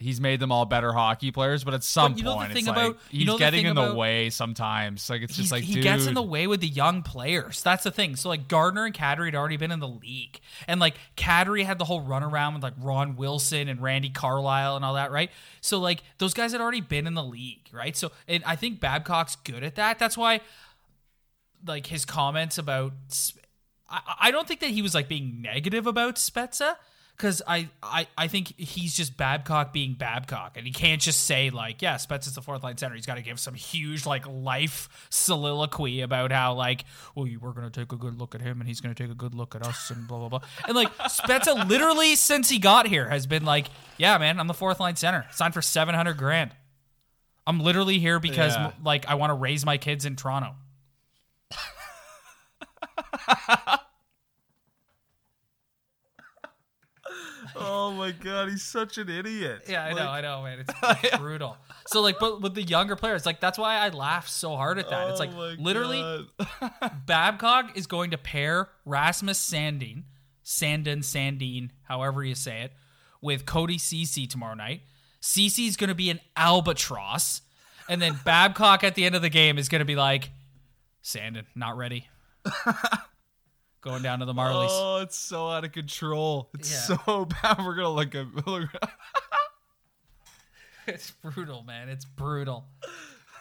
he's 0.00 0.20
made 0.20 0.40
them 0.40 0.50
all 0.50 0.64
better 0.64 0.92
hockey 0.92 1.30
players. 1.30 1.62
But 1.62 1.74
at 1.74 1.84
some 1.84 2.12
But 2.12 2.18
you 2.18 2.24
know 2.24 2.30
the 2.32 2.36
point, 2.38 2.48
thing 2.52 2.58
it's 2.62 2.68
about- 2.68 2.88
like 2.88 2.96
you 3.12 3.18
he's 3.20 3.26
know 3.26 3.32
the 3.34 3.38
getting 3.38 3.58
thing 3.58 3.66
in 3.66 3.74
the 3.76 3.82
about- 3.82 3.96
way 3.96 4.30
sometimes. 4.30 5.08
Like 5.08 5.22
it's 5.22 5.36
just 5.36 5.52
like 5.52 5.62
he 5.62 5.74
dude, 5.74 5.82
gets 5.84 6.06
in 6.06 6.14
the 6.14 6.22
way 6.22 6.46
with 6.46 6.60
the 6.60 6.66
young 6.68 7.02
players. 7.02 7.62
That's 7.62 7.84
the 7.84 7.90
thing. 7.90 8.16
So 8.16 8.28
like 8.28 8.48
Gardiner 8.48 8.86
and 8.86 8.94
Kadri 8.94 9.26
had 9.26 9.34
already 9.34 9.56
been 9.56 9.70
in 9.70 9.78
the 9.80 9.86
league, 9.88 10.40
and 10.66 10.80
like 10.80 10.94
Kadri 11.16 11.64
had 11.64 11.78
the 11.78 11.84
whole 11.84 12.02
runaround 12.02 12.54
with 12.54 12.62
like 12.62 12.74
Ron 12.78 13.14
Wilson 13.16 13.68
and 13.68 13.80
Randy 13.80 14.10
Carlyle 14.10 14.74
and 14.76 14.84
all 14.84 14.94
that, 14.94 15.10
right? 15.12 15.30
So 15.60 15.78
like 15.78 16.02
those 16.18 16.34
guys 16.34 16.52
had 16.52 16.60
already 16.60 16.80
been 16.80 17.06
in 17.06 17.14
the 17.14 17.22
league, 17.24 17.68
right? 17.72 17.96
So 17.96 18.10
and 18.26 18.42
I 18.44 18.56
think 18.56 18.80
Babcock's 18.80 19.36
good 19.36 19.62
at 19.62 19.74
that. 19.76 19.98
That's 19.98 20.16
why 20.16 20.40
like 21.66 21.86
his 21.86 22.04
comments 22.04 22.58
about. 22.58 22.92
I, 23.88 24.00
I 24.20 24.30
don't 24.30 24.46
think 24.48 24.60
that 24.60 24.70
he 24.70 24.82
was 24.82 24.94
like 24.94 25.08
being 25.08 25.42
negative 25.42 25.86
about 25.86 26.14
Spezza 26.14 26.76
because 27.20 27.42
I, 27.46 27.68
I 27.82 28.06
I 28.16 28.28
think 28.28 28.58
he's 28.58 28.96
just 28.96 29.18
Babcock 29.18 29.74
being 29.74 29.92
Babcock, 29.92 30.56
and 30.56 30.66
he 30.66 30.72
can't 30.72 31.02
just 31.02 31.24
say 31.24 31.50
like, 31.50 31.82
yeah, 31.82 31.96
Spezza's 31.96 32.34
the 32.34 32.40
fourth 32.40 32.62
line 32.62 32.78
center. 32.78 32.94
He's 32.94 33.04
got 33.04 33.16
to 33.16 33.22
give 33.22 33.38
some 33.38 33.52
huge 33.52 34.06
like 34.06 34.26
life 34.26 34.88
soliloquy 35.10 36.00
about 36.00 36.32
how 36.32 36.54
like, 36.54 36.84
well, 37.14 37.28
we're 37.40 37.52
gonna 37.52 37.68
take 37.68 37.92
a 37.92 37.96
good 37.96 38.18
look 38.18 38.34
at 38.34 38.40
him, 38.40 38.60
and 38.60 38.66
he's 38.66 38.80
gonna 38.80 38.94
take 38.94 39.10
a 39.10 39.14
good 39.14 39.34
look 39.34 39.54
at 39.54 39.66
us, 39.66 39.90
and 39.90 40.08
blah 40.08 40.18
blah 40.18 40.28
blah. 40.38 40.48
And 40.66 40.74
like 40.74 40.96
Spezza, 40.98 41.60
uh, 41.60 41.64
literally 41.66 42.16
since 42.16 42.48
he 42.48 42.58
got 42.58 42.86
here, 42.86 43.08
has 43.10 43.26
been 43.26 43.44
like, 43.44 43.66
yeah, 43.98 44.16
man, 44.16 44.40
I'm 44.40 44.46
the 44.46 44.54
fourth 44.54 44.80
line 44.80 44.96
center. 44.96 45.26
Signed 45.32 45.52
for 45.52 45.60
seven 45.62 45.94
hundred 45.94 46.16
grand. 46.16 46.52
I'm 47.46 47.60
literally 47.60 47.98
here 47.98 48.18
because 48.18 48.54
Yeah. 48.54 48.72
like 48.82 49.06
I 49.06 49.16
want 49.16 49.28
to 49.30 49.34
raise 49.34 49.66
my 49.66 49.76
kids 49.76 50.06
in 50.06 50.16
Toronto. 50.16 50.54
Oh 57.56 57.92
my 57.92 58.12
god, 58.12 58.48
he's 58.48 58.62
such 58.62 58.98
an 58.98 59.08
idiot. 59.08 59.62
Yeah, 59.68 59.84
I 59.84 59.92
know, 59.92 60.08
I 60.08 60.20
know, 60.20 60.42
man. 60.42 60.64
It's, 60.66 61.16
brutal. 61.18 61.56
So 61.86 62.00
like, 62.00 62.18
but 62.18 62.40
with 62.40 62.54
the 62.54 62.62
younger 62.62 62.96
players, 62.96 63.26
like 63.26 63.40
that's 63.40 63.58
why 63.58 63.76
I 63.76 63.88
laugh 63.88 64.28
so 64.28 64.56
hard 64.56 64.78
at 64.78 64.88
that. 64.90 65.10
it's 65.10 65.20
oh 65.20 65.24
like 65.24 65.34
Oh 65.34 65.54
literally, 65.58 66.28
Babcock 67.06 67.76
is 67.76 67.86
going 67.86 68.10
to 68.12 68.18
pair 68.18 68.68
Rasmus 68.84 69.38
Sandin, 69.38 70.04
Sandin, 70.44 70.98
Sandine, 70.98 71.70
however 71.84 72.24
you 72.24 72.34
say 72.34 72.62
it, 72.62 72.72
with 73.20 73.46
Cody 73.46 73.78
Ceci 73.78 74.26
tomorrow 74.26 74.54
night. 74.54 74.82
Ceci's 75.20 75.76
going 75.76 75.88
to 75.88 75.94
be 75.94 76.10
an 76.10 76.20
albatross, 76.36 77.42
and 77.88 78.00
then 78.00 78.18
Babcock 78.24 78.84
at 78.84 78.94
the 78.94 79.04
end 79.04 79.14
of 79.14 79.22
the 79.22 79.28
game 79.28 79.58
is 79.58 79.68
going 79.68 79.80
to 79.80 79.84
be 79.84 79.96
like, 79.96 80.30
Sandin, 81.04 81.44
not 81.54 81.76
ready. 81.76 82.08
Going 83.82 84.02
down 84.02 84.18
to 84.18 84.26
the 84.26 84.34
Marlies. 84.34 84.68
Oh, 84.70 84.98
it's 85.02 85.16
so 85.16 85.48
out 85.48 85.64
of 85.64 85.72
control. 85.72 86.50
It's 86.54 86.70
Yeah. 86.70 86.96
so 86.96 87.24
bad. 87.42 87.58
We're 87.64 87.74
gonna 87.76 87.90
look 87.90 88.14
at. 88.14 88.26
It's 90.86 91.10
brutal, 91.12 91.62
man. 91.62 91.88
It's 91.88 92.04
brutal. 92.04 92.64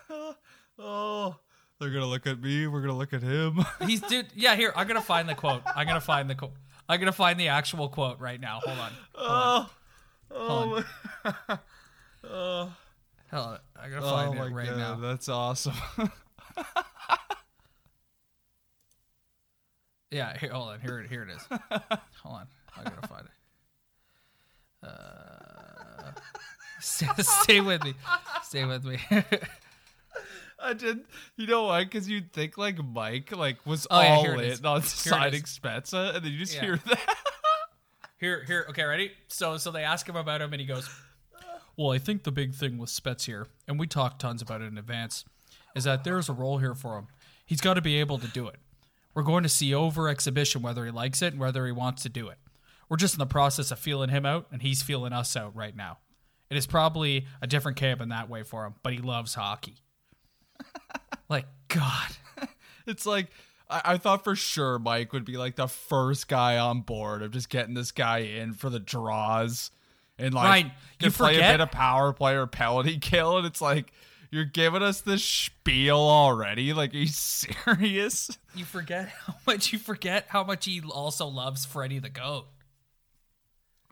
oh, 0.79 1.35
they're 1.79 1.89
gonna 1.89 2.05
look 2.05 2.27
at 2.27 2.39
me. 2.39 2.67
We're 2.67 2.81
gonna 2.81 2.97
look 2.97 3.11
at 3.13 3.23
him. 3.23 3.65
He's 3.87 4.01
dude. 4.01 4.27
Yeah, 4.35 4.55
here 4.55 4.71
I'm 4.75 4.87
gonna 4.87 5.01
find 5.01 5.27
the 5.27 5.33
quote. 5.33 5.63
I'm 5.75 5.87
gonna 5.87 5.99
find 6.01 6.29
the 6.29 6.35
quote. 6.35 6.51
I'm 6.87 6.99
gonna 6.99 7.11
find 7.11 7.39
the 7.39 7.47
actual 7.47 7.89
quote 7.89 8.19
right 8.19 8.39
now. 8.39 8.59
Hold 8.63 8.77
on. 8.77 8.91
oh, 9.15 9.69
Hold 10.31 10.51
oh, 10.51 10.83
on. 11.25 11.33
my, 11.49 11.59
oh, 12.29 12.73
Hold 13.31 13.45
on. 13.47 13.57
Oh. 13.57 13.81
I'm 13.81 13.89
gonna 13.91 14.05
oh 14.05 14.09
find 14.11 14.37
my 14.37 14.45
it 14.45 14.51
right 14.51 14.67
god, 14.67 14.77
now. 14.77 14.95
that's 14.97 15.29
awesome. 15.29 15.73
Yeah, 20.11 20.35
here. 20.37 20.51
Hold 20.51 20.69
on. 20.69 20.81
Here 20.81 20.99
it. 20.99 21.09
Here 21.09 21.23
it 21.23 21.29
is. 21.29 21.38
hold 22.21 22.35
on. 22.35 22.47
I 22.77 22.83
gotta 22.83 23.07
find 23.07 23.25
it. 23.25 23.31
Uh, 24.87 26.11
stay, 26.79 27.07
stay 27.19 27.61
with 27.61 27.83
me. 27.83 27.93
Stay 28.43 28.65
with 28.65 28.83
me. 28.85 28.97
I 30.61 30.73
did. 30.73 31.01
You 31.37 31.47
know 31.47 31.63
why? 31.65 31.83
Because 31.85 32.09
you'd 32.09 32.33
think 32.33 32.57
like 32.57 32.83
Mike 32.83 33.35
like 33.35 33.65
was 33.65 33.87
Oh, 33.89 34.01
yeah, 34.01 34.07
all 34.15 34.23
here 34.23 34.35
it 34.35 34.41
is. 34.45 34.59
in 34.59 34.65
on 34.65 34.83
signing. 34.83 35.41
Spezza, 35.43 36.15
and 36.15 36.23
then 36.25 36.31
you 36.31 36.39
just 36.39 36.55
Yeah. 36.55 36.61
hear 36.61 36.77
that. 36.77 37.15
Here, 38.19 38.43
here. 38.45 38.65
Okay, 38.69 38.83
ready? 38.83 39.11
So, 39.29 39.55
so 39.57 39.71
they 39.71 39.83
ask 39.83 40.07
him 40.07 40.17
about 40.17 40.41
him, 40.41 40.51
and 40.51 40.59
he 40.59 40.67
goes, 40.67 40.89
"Well, 41.77 41.91
I 41.91 41.97
think 41.99 42.23
the 42.23 42.31
big 42.33 42.53
thing 42.53 42.77
with 42.77 42.89
Spets 42.89 43.25
here, 43.25 43.47
and 43.67 43.79
we 43.79 43.87
talked 43.87 44.19
tons 44.19 44.41
about 44.41 44.61
it 44.61 44.65
in 44.65 44.77
advance, 44.77 45.23
is 45.73 45.85
that 45.85 46.03
there's 46.03 46.27
a 46.27 46.33
role 46.33 46.57
here 46.57 46.75
for 46.75 46.97
him. 46.97 47.07
He's 47.45 47.61
got 47.61 47.75
to 47.75 47.81
be 47.81 47.95
able 47.97 48.19
to 48.19 48.27
do 48.27 48.47
it. 48.47 48.57
We're 49.19 49.23
going 49.23 49.43
to 49.43 49.49
see 49.49 49.73
over 49.73 50.07
exhibition 50.07 50.61
whether 50.61 50.85
he 50.85 50.91
likes 50.91 51.21
it 51.21 51.33
and 51.33 51.41
whether 51.41 51.65
he 51.65 51.73
wants 51.73 52.03
to 52.03 52.09
do 52.09 52.29
it. 52.29 52.37
We're 52.87 52.95
just 52.95 53.15
in 53.15 53.19
the 53.19 53.25
process 53.25 53.69
of 53.69 53.77
feeling 53.77 54.09
him 54.09 54.25
out, 54.25 54.47
and 54.49 54.61
he's 54.61 54.81
feeling 54.81 55.11
us 55.11 55.35
out 55.35 55.53
right 55.53 55.75
now. 55.75 55.97
It 56.49 56.55
is 56.55 56.65
probably 56.65 57.27
a 57.41 57.45
different 57.45 57.75
camp 57.75 57.99
in 57.99 58.07
that 58.07 58.29
way 58.29 58.43
for 58.43 58.65
him, 58.65 58.75
but 58.81 58.93
he 58.93 58.99
loves 58.99 59.33
hockey. 59.33 59.75
like 61.29 61.47
God." 61.67 62.15
It's 62.87 63.05
like 63.05 63.27
I, 63.69 63.81
I 63.83 63.97
thought 63.97 64.23
for 64.23 64.37
sure 64.37 64.79
Mike 64.79 65.11
would 65.11 65.25
be 65.25 65.35
like 65.35 65.57
the 65.57 65.67
first 65.67 66.29
guy 66.29 66.57
on 66.57 66.79
board 66.79 67.21
of 67.21 67.31
just 67.31 67.49
getting 67.49 67.73
this 67.73 67.91
guy 67.91 68.19
in 68.19 68.53
for 68.53 68.69
the 68.69 68.79
draws 68.79 69.69
and 70.17 70.33
like 70.33 70.45
Right. 70.45 70.71
You 71.01 71.11
play 71.11 71.35
a 71.35 71.51
bit 71.51 71.59
of 71.59 71.71
power 71.71 72.13
play 72.13 72.35
or 72.35 72.47
penalty 72.47 72.97
kill, 72.99 73.37
and 73.37 73.45
it's 73.45 73.59
like 73.61 73.91
you're 74.31 74.45
giving 74.45 74.81
us 74.81 75.01
this 75.01 75.23
spiel 75.23 75.97
already. 75.97 76.73
Like, 76.73 76.93
are 76.93 76.97
you 76.97 77.07
serious? 77.07 78.37
You 78.55 78.65
forget 78.65 79.09
how 79.09 79.35
much 79.47 79.73
you 79.73 79.79
forget 79.79 80.25
how 80.29 80.43
much 80.43 80.65
he 80.65 80.81
also 80.81 81.27
loves 81.27 81.65
Freddie 81.65 81.99
the 81.99 82.09
Goat. 82.09 82.45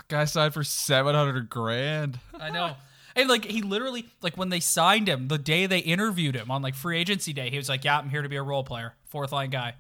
Guy 0.08 0.26
signed 0.26 0.54
for 0.54 0.64
seven 0.64 1.16
hundred 1.16 1.50
grand. 1.50 2.20
I 2.40 2.50
know. 2.50 2.76
And 3.16 3.28
like 3.28 3.46
he 3.46 3.62
literally 3.62 4.08
like 4.22 4.38
when 4.38 4.50
they 4.50 4.60
signed 4.60 5.10
him, 5.10 5.28
the 5.28 5.40
day 5.40 5.66
they 5.66 5.80
interviewed 5.80 6.36
him 6.36 6.50
on 6.52 6.62
like 6.62 6.76
free 6.76 6.98
agency 6.98 7.34
day, 7.34 7.50
he 7.50 7.58
was 7.58 7.68
like, 7.68 7.84
"Yeah, 7.84 7.98
I'm 7.98 8.10
here 8.10 8.22
to 8.22 8.30
be 8.30 8.36
a 8.36 8.44
role 8.44 8.64
player, 8.64 8.94
fourth 9.06 9.32
line 9.32 9.50
guy." 9.50 9.74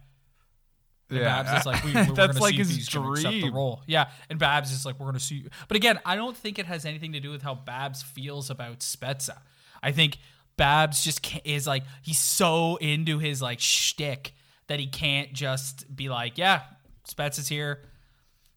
And 1.09 1.19
Babs 1.21 1.59
is 1.59 1.65
like, 1.65 1.83
we, 1.85 1.93
we're 1.95 2.03
that's 2.03 2.15
gonna 2.15 2.39
like 2.39 2.55
see 2.55 2.61
if 2.61 2.67
his 2.67 2.75
he's 2.75 2.89
gonna 2.89 3.11
accept 3.11 3.33
the 3.35 3.51
role. 3.51 3.81
Yeah, 3.85 4.09
and 4.29 4.37
Babs 4.39 4.71
is 4.71 4.85
like, 4.85 4.99
we're 4.99 5.05
gonna 5.05 5.19
see. 5.19 5.35
You. 5.35 5.49
But 5.67 5.77
again, 5.77 5.99
I 6.05 6.15
don't 6.15 6.35
think 6.35 6.59
it 6.59 6.65
has 6.65 6.85
anything 6.85 7.13
to 7.13 7.19
do 7.19 7.29
with 7.29 7.43
how 7.43 7.55
Babs 7.55 8.01
feels 8.01 8.49
about 8.49 8.79
Spezza. 8.79 9.37
I 9.81 9.91
think 9.91 10.17
Babs 10.57 11.03
just 11.03 11.25
is 11.45 11.67
like 11.67 11.83
he's 12.01 12.19
so 12.19 12.77
into 12.77 13.19
his 13.19 13.41
like 13.41 13.59
shtick 13.59 14.33
that 14.67 14.79
he 14.79 14.87
can't 14.87 15.33
just 15.33 15.93
be 15.95 16.09
like, 16.09 16.37
yeah, 16.37 16.63
Spets 17.07 17.39
is 17.39 17.47
here. 17.47 17.83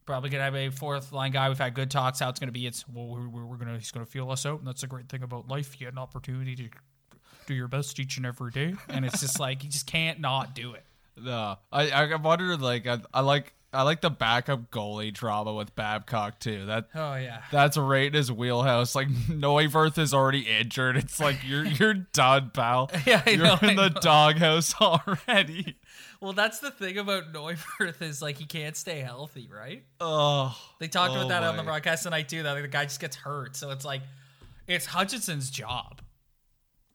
Probably 0.07 0.31
gonna 0.31 0.45
have 0.45 0.57
a 0.57 0.71
fourth 0.71 1.13
line 1.13 1.31
guy. 1.31 1.49
We've 1.49 1.59
had 1.59 1.75
good 1.75 1.91
talks. 1.91 2.19
How 2.21 2.29
it's 2.29 2.41
gonna 2.41 2.53
be? 2.53 2.67
It's 2.67 2.89
well, 2.89 3.07
we're, 3.07 3.45
we're 3.45 3.57
gonna 3.57 3.77
he's 3.77 3.93
gonna 3.93 4.07
feel 4.07 4.31
us 4.31 4.45
out, 4.45 4.59
and 4.59 4.67
that's 4.67 4.83
a 4.83 4.87
great 4.87 5.09
thing 5.09 5.23
about 5.23 5.49
life. 5.49 5.75
You 5.79 5.87
get 5.87 5.93
an 5.93 5.99
opportunity 5.99 6.57
to 6.57 6.69
do 7.47 7.55
your 7.55 7.69
best 7.69 8.01
each 8.01 8.17
and 8.17 8.27
every 8.27 8.51
day, 8.51 8.75
and 8.89 9.05
it's 9.05 9.21
just 9.21 9.39
like 9.39 9.63
you 9.63 9.71
just 9.71 9.87
can't 9.87 10.19
not 10.19 10.55
do 10.55 10.73
it. 10.75 10.85
No, 11.17 11.59
I 11.71 11.91
I 11.91 12.15
wondered 12.17 12.61
like 12.61 12.87
I, 12.87 12.99
I 13.15 13.21
like 13.21 13.53
I 13.73 13.83
like 13.83 14.01
the 14.01 14.11
backup 14.11 14.71
goalie 14.73 15.13
drama 15.15 15.55
with 15.55 15.77
Babcock 15.77 16.41
too. 16.41 16.67
That 16.67 16.89
Oh 16.95 17.15
yeah. 17.15 17.43
that's 17.53 17.77
right 17.77 18.07
in 18.09 18.13
his 18.15 18.33
wheelhouse. 18.33 18.97
Like 18.97 19.07
Neuwirth 19.09 19.97
is 19.97 20.13
already 20.13 20.41
injured. 20.41 20.97
It's 20.97 21.21
like 21.21 21.39
you're 21.47 21.65
you're 21.65 21.95
done, 21.95 22.51
pal. 22.53 22.91
Yeah, 23.07 23.23
I 23.25 23.31
you're 23.31 23.45
know, 23.45 23.59
in 23.63 23.71
I 23.71 23.75
the 23.75 23.89
know. 23.91 24.01
doghouse 24.01 24.75
already. 24.81 25.77
Well, 26.21 26.33
that's 26.33 26.59
the 26.59 26.71
thing 26.73 26.99
about 26.99 27.33
Neuwirth 27.33 28.03
is 28.03 28.21
like 28.21 28.39
he 28.39 28.45
can't 28.45 28.77
stay 28.77 28.99
healthy, 29.01 29.49
right? 29.53 29.85
Oh, 30.01 30.57
They 30.81 30.89
talked 30.89 31.13
Oh 31.13 31.17
about 31.17 31.29
that 31.29 31.43
on 31.45 31.57
the 31.57 31.63
my. 31.63 31.69
broadcast 31.69 32.03
tonight 32.03 32.29
too. 32.29 32.43
That 32.43 32.53
like, 32.55 32.63
the 32.63 32.69
guy 32.69 32.85
just 32.85 33.01
gets 33.01 33.15
hurt, 33.17 33.55
so 33.55 33.71
it's 33.71 33.85
like 33.85 34.03
it's 34.67 34.87
Hutchinson's 34.87 35.49
job. 35.49 36.01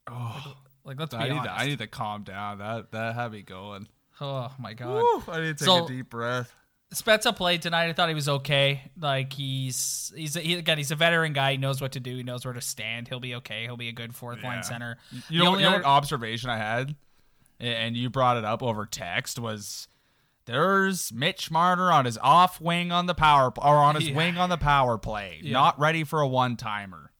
oh. 0.08 0.56
Like 0.84 1.00
let's 1.00 1.16
be 1.16 1.22
I 1.22 1.30
need 1.30 1.32
honest. 1.38 1.46
to 1.56 1.62
I 1.62 1.66
need 1.68 1.80
to 1.80 1.88
calm 1.88 2.24
down. 2.24 2.60
That 2.60 2.92
that 2.92 3.16
had 3.16 3.32
me 3.32 3.42
going. 3.42 3.88
oh 4.22 4.54
my 4.60 4.74
god. 4.74 5.02
Woo, 5.02 5.24
I 5.34 5.40
need 5.40 5.46
to 5.48 5.54
take 5.56 5.66
So- 5.66 5.86
a 5.86 5.88
deep 5.88 6.10
breath. 6.10 6.54
Spezza 6.96 7.36
played 7.36 7.62
tonight. 7.62 7.90
I 7.90 7.94
thought 7.94 8.10
he 8.10 8.16
was 8.16 8.28
okay. 8.30 8.90
Like 9.00 9.34
he's 9.34 10.12
he's 10.16 10.34
he, 10.36 10.56
again 10.56 10.78
he's 10.78 10.92
a 10.92 10.96
veteran 10.96 11.34
guy. 11.34 11.54
He 11.54 11.58
knows 11.58 11.82
what 11.82 11.92
to 11.94 12.00
do. 12.00 12.18
He 12.18 12.24
knows 12.24 12.46
where 12.46 12.54
to 12.54 12.62
stand. 12.62 13.08
He'll 13.08 13.20
be 13.20 13.36
okay. 13.36 13.64
He'll 13.64 13.78
be 13.78 13.90
a 13.90 13.94
good 13.94 14.16
fourth 14.16 14.40
Yeah. 14.42 14.48
line 14.50 14.64
center. 14.64 14.98
You 15.30 15.40
The 15.40 15.44
know, 15.46 15.52
only 15.52 15.64
you 15.64 15.70
know 15.70 15.76
what 15.78 15.86
observation 15.86 16.50
I 16.50 16.58
had, 16.58 16.96
and 17.60 17.96
you 17.96 18.10
brought 18.10 18.38
it 18.38 18.46
up 18.46 18.64
over 18.64 18.86
text 18.86 19.38
was 19.40 19.88
there's 20.46 21.12
Mitch 21.12 21.50
Marner 21.50 21.92
on 21.92 22.06
his 22.06 22.18
off 22.22 22.62
wing 22.62 22.92
on 22.92 23.08
the 23.08 23.16
power 23.16 23.52
or 23.58 23.76
on 23.78 23.96
his 23.96 24.10
Yeah. 24.10 24.16
wing 24.16 24.38
on 24.38 24.50
the 24.50 24.58
power 24.58 24.98
play, 24.98 25.40
Yeah. 25.42 25.54
not 25.54 25.80
ready 25.80 26.04
for 26.04 26.22
a 26.22 26.28
one 26.28 26.56
timer. 26.56 27.12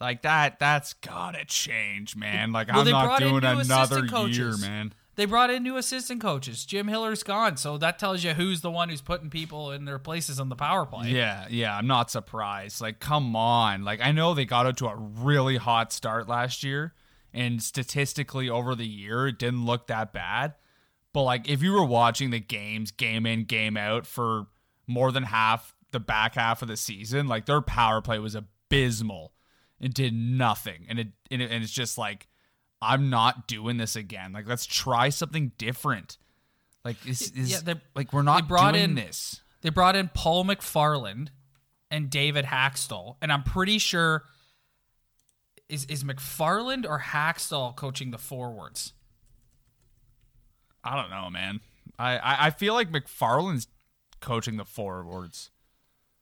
Like 0.00 0.22
that, 0.22 0.58
that's 0.58 0.92
gotta 0.94 1.44
change, 1.46 2.16
man. 2.16 2.52
Like 2.52 2.68
Well, 2.68 2.80
I'm 2.80 2.88
not 2.90 3.18
doing 3.18 3.44
another 3.44 4.04
year, 4.28 4.56
man. 4.58 4.92
They 5.16 5.24
brought 5.24 5.50
in 5.50 5.62
new 5.62 5.78
assistant 5.78 6.20
coaches. 6.20 6.66
Jim 6.66 6.88
Hiller's 6.88 7.22
gone, 7.22 7.56
so 7.56 7.78
that 7.78 7.98
tells 7.98 8.22
you 8.22 8.34
who's 8.34 8.60
the 8.60 8.70
one 8.70 8.90
who's 8.90 9.00
putting 9.00 9.30
people 9.30 9.72
in 9.72 9.86
their 9.86 9.98
places 9.98 10.38
on 10.38 10.50
the 10.50 10.56
power 10.56 10.84
play. 10.84 11.08
Yeah, 11.08 11.46
yeah, 11.48 11.76
I'm 11.76 11.86
not 11.86 12.10
surprised. 12.10 12.82
Like, 12.82 13.00
come 13.00 13.34
on. 13.34 13.82
Like, 13.82 14.00
I 14.02 14.12
know 14.12 14.34
they 14.34 14.44
got 14.44 14.66
out 14.66 14.76
to 14.78 14.88
a 14.88 14.94
really 14.94 15.56
hot 15.56 15.90
start 15.90 16.28
last 16.28 16.62
year, 16.62 16.92
and 17.32 17.62
statistically 17.62 18.50
over 18.50 18.74
the 18.74 18.86
year, 18.86 19.26
it 19.26 19.38
didn't 19.38 19.64
look 19.64 19.86
that 19.86 20.12
bad. 20.12 20.54
But 21.14 21.22
like, 21.22 21.48
if 21.48 21.62
you 21.62 21.72
were 21.72 21.84
watching 21.84 22.28
the 22.28 22.40
games 22.40 22.90
game 22.90 23.24
in, 23.24 23.44
game 23.44 23.78
out 23.78 24.06
for 24.06 24.48
more 24.86 25.12
than 25.12 25.22
half 25.22 25.74
the 25.92 26.00
back 26.00 26.34
half 26.34 26.60
of 26.60 26.68
the 26.68 26.76
season, 26.76 27.26
like 27.26 27.46
their 27.46 27.62
power 27.62 28.02
play 28.02 28.18
was 28.18 28.34
abysmal. 28.34 29.32
It 29.80 29.94
did 29.94 30.12
nothing, 30.12 30.84
and 30.90 30.98
it 30.98 31.08
and, 31.30 31.40
it, 31.40 31.50
and 31.50 31.64
it's 31.64 31.72
just 31.72 31.96
like, 31.96 32.28
I'm 32.86 33.10
not 33.10 33.48
doing 33.48 33.76
this 33.76 33.96
again. 33.96 34.32
Like, 34.32 34.46
let's 34.46 34.66
try 34.66 35.08
something 35.08 35.52
different. 35.58 36.16
Like, 36.84 36.96
is, 37.06 37.30
is 37.32 37.50
Yeah, 37.50 37.60
they- 37.64 37.80
like 37.94 38.12
we're 38.12 38.22
not 38.22 38.46
brought 38.48 38.72
doing 38.72 38.84
in- 38.90 38.94
this. 38.94 39.42
They 39.62 39.70
brought 39.70 39.96
in 39.96 40.08
Paul 40.14 40.44
McFarland 40.44 41.28
and 41.90 42.08
David 42.10 42.44
Hakstol, 42.44 43.16
and 43.20 43.32
I'm 43.32 43.42
pretty 43.42 43.78
sure 43.78 44.24
is 45.68 45.84
is 45.86 46.04
McFarland 46.04 46.88
or 46.88 47.00
Hakstol 47.00 47.74
coaching 47.74 48.12
the 48.12 48.18
forwards. 48.18 48.92
I 50.84 50.94
don't 51.00 51.10
know, 51.10 51.28
man. 51.30 51.60
I, 51.98 52.18
I, 52.18 52.46
I 52.46 52.50
feel 52.50 52.74
like 52.74 52.92
McFarland's 52.92 53.66
coaching 54.20 54.56
the 54.56 54.64
forwards. 54.64 55.50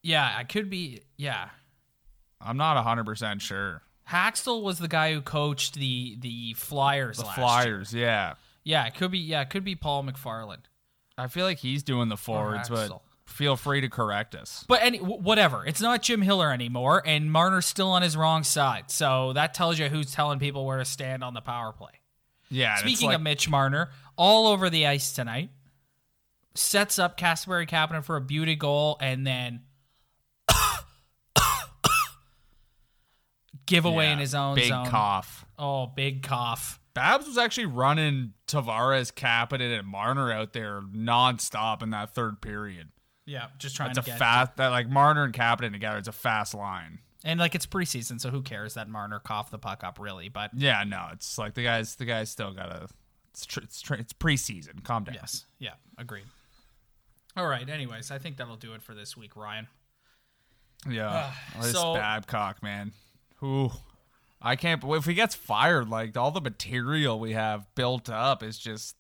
Yeah, 0.02 0.32
I 0.36 0.44
could 0.44 0.70
be. 0.70 1.02
Yeah, 1.18 1.48
I'm 2.40 2.56
not 2.56 2.82
100% 2.82 3.40
sure. 3.40 3.82
Hakstol 4.10 4.62
was 4.62 4.78
the 4.78 4.88
guy 4.88 5.12
who 5.12 5.20
coached 5.20 5.74
the 5.74 6.16
the 6.20 6.54
Flyers. 6.54 7.18
The 7.18 7.24
last 7.24 7.38
year. 7.38 7.46
Flyers, 7.46 7.94
yeah. 7.94 8.34
Yeah, 8.62 8.86
it 8.86 8.94
could 8.94 9.10
be. 9.10 9.18
Yeah, 9.18 9.42
it 9.42 9.50
could 9.50 9.64
be 9.64 9.74
Paul 9.74 10.04
McFarland. 10.04 10.64
I 11.16 11.28
feel 11.28 11.44
like 11.44 11.58
he's 11.58 11.82
doing 11.82 12.08
the 12.08 12.16
forwards, 12.16 12.68
but 12.68 12.90
feel 13.24 13.56
free 13.56 13.80
to 13.80 13.88
correct 13.88 14.34
us. 14.34 14.64
But 14.68 14.82
any 14.82 14.98
whatever, 14.98 15.64
it's 15.64 15.80
not 15.80 16.02
Jim 16.02 16.22
Hiller 16.22 16.52
anymore, 16.52 17.02
and 17.06 17.30
Marner's 17.30 17.66
still 17.66 17.88
on 17.90 18.02
his 18.02 18.16
wrong 18.16 18.42
side. 18.42 18.90
So 18.90 19.32
that 19.34 19.54
tells 19.54 19.78
you 19.78 19.88
who's 19.88 20.12
telling 20.12 20.38
people 20.38 20.66
where 20.66 20.78
to 20.78 20.84
stand 20.84 21.22
on 21.22 21.34
the 21.34 21.40
power 21.40 21.72
play. 21.72 21.92
Yeah. 22.50 22.76
Speaking 22.76 23.08
like- 23.08 23.16
of 23.16 23.22
Mitch 23.22 23.48
Marner, 23.48 23.90
all 24.16 24.48
over 24.48 24.70
the 24.70 24.86
ice 24.86 25.12
tonight, 25.12 25.50
sets 26.54 26.98
up 26.98 27.16
Casper 27.16 27.64
Kapanen 27.66 28.04
for 28.04 28.16
a 28.16 28.20
beauty 28.20 28.54
goal, 28.54 28.96
and 29.00 29.26
then 29.26 29.62
giveaway 33.66 34.06
yeah, 34.06 34.12
in 34.12 34.18
his 34.18 34.34
own 34.34 34.54
zone. 34.54 34.56
big 34.56 34.68
zone. 34.68 34.86
cough. 34.86 35.44
Oh, 35.58 35.86
big 35.86 36.22
cough. 36.22 36.80
Babs 36.94 37.26
was 37.26 37.38
actually 37.38 37.66
running 37.66 38.34
Tavares, 38.46 39.12
Kapanen, 39.12 39.78
and 39.78 39.86
Marner 39.88 40.30
out 40.32 40.52
there 40.52 40.80
nonstop 40.80 41.82
in 41.82 41.90
that 41.90 42.14
third 42.14 42.40
period. 42.40 42.90
Yeah, 43.26 43.46
just 43.58 43.74
trying 43.74 43.90
It's 43.90 43.98
a 43.98 44.02
fast 44.02 44.56
that 44.56 44.68
like 44.68 44.88
Marner 44.88 45.24
and 45.24 45.32
Kapanen 45.32 45.72
together. 45.72 45.98
It's 45.98 46.08
a 46.08 46.12
fast 46.12 46.54
line. 46.54 47.00
and 47.24 47.40
like 47.40 47.54
it's 47.54 47.66
preseason, 47.66 48.20
so 48.20 48.30
who 48.30 48.42
cares 48.42 48.74
that 48.74 48.88
Marner 48.88 49.18
coughed 49.18 49.50
the 49.50 49.58
puck 49.58 49.82
up 49.82 49.98
really? 49.98 50.28
But 50.28 50.50
Yeah, 50.54 50.84
no, 50.84 51.08
it's 51.12 51.38
like 51.38 51.54
the 51.54 51.64
guys. 51.64 51.96
The 51.96 52.04
guys 52.04 52.30
still 52.30 52.52
gotta. 52.52 52.88
It's 53.30 53.46
tr- 53.46 53.60
it's, 53.60 53.80
tr- 53.80 53.94
it's 53.94 54.12
preseason. 54.12 54.84
Calm 54.84 55.04
down. 55.04 55.14
yes, 55.14 55.46
yeah, 55.58 55.72
agreed. 55.98 56.26
All 57.36 57.46
right. 57.46 57.68
Anyways, 57.68 58.10
I 58.12 58.18
think 58.18 58.36
that'll 58.36 58.56
do 58.56 58.74
it 58.74 58.82
for 58.82 58.94
this 58.94 59.16
week, 59.16 59.34
Ryan. 59.34 59.66
Yeah. 60.88 61.32
Uh, 61.56 61.62
this 61.62 61.72
so- 61.72 61.94
Babcock, 61.94 62.62
man. 62.62 62.92
Who? 63.44 63.70
I 64.40 64.56
can't. 64.56 64.80
believe 64.80 65.00
If 65.00 65.04
he 65.04 65.12
gets 65.12 65.34
fired, 65.34 65.90
like 65.90 66.16
all 66.16 66.30
the 66.30 66.40
material 66.40 67.20
we 67.20 67.32
have 67.32 67.66
built 67.74 68.08
up 68.08 68.42
is 68.42 68.58
just 68.58 68.96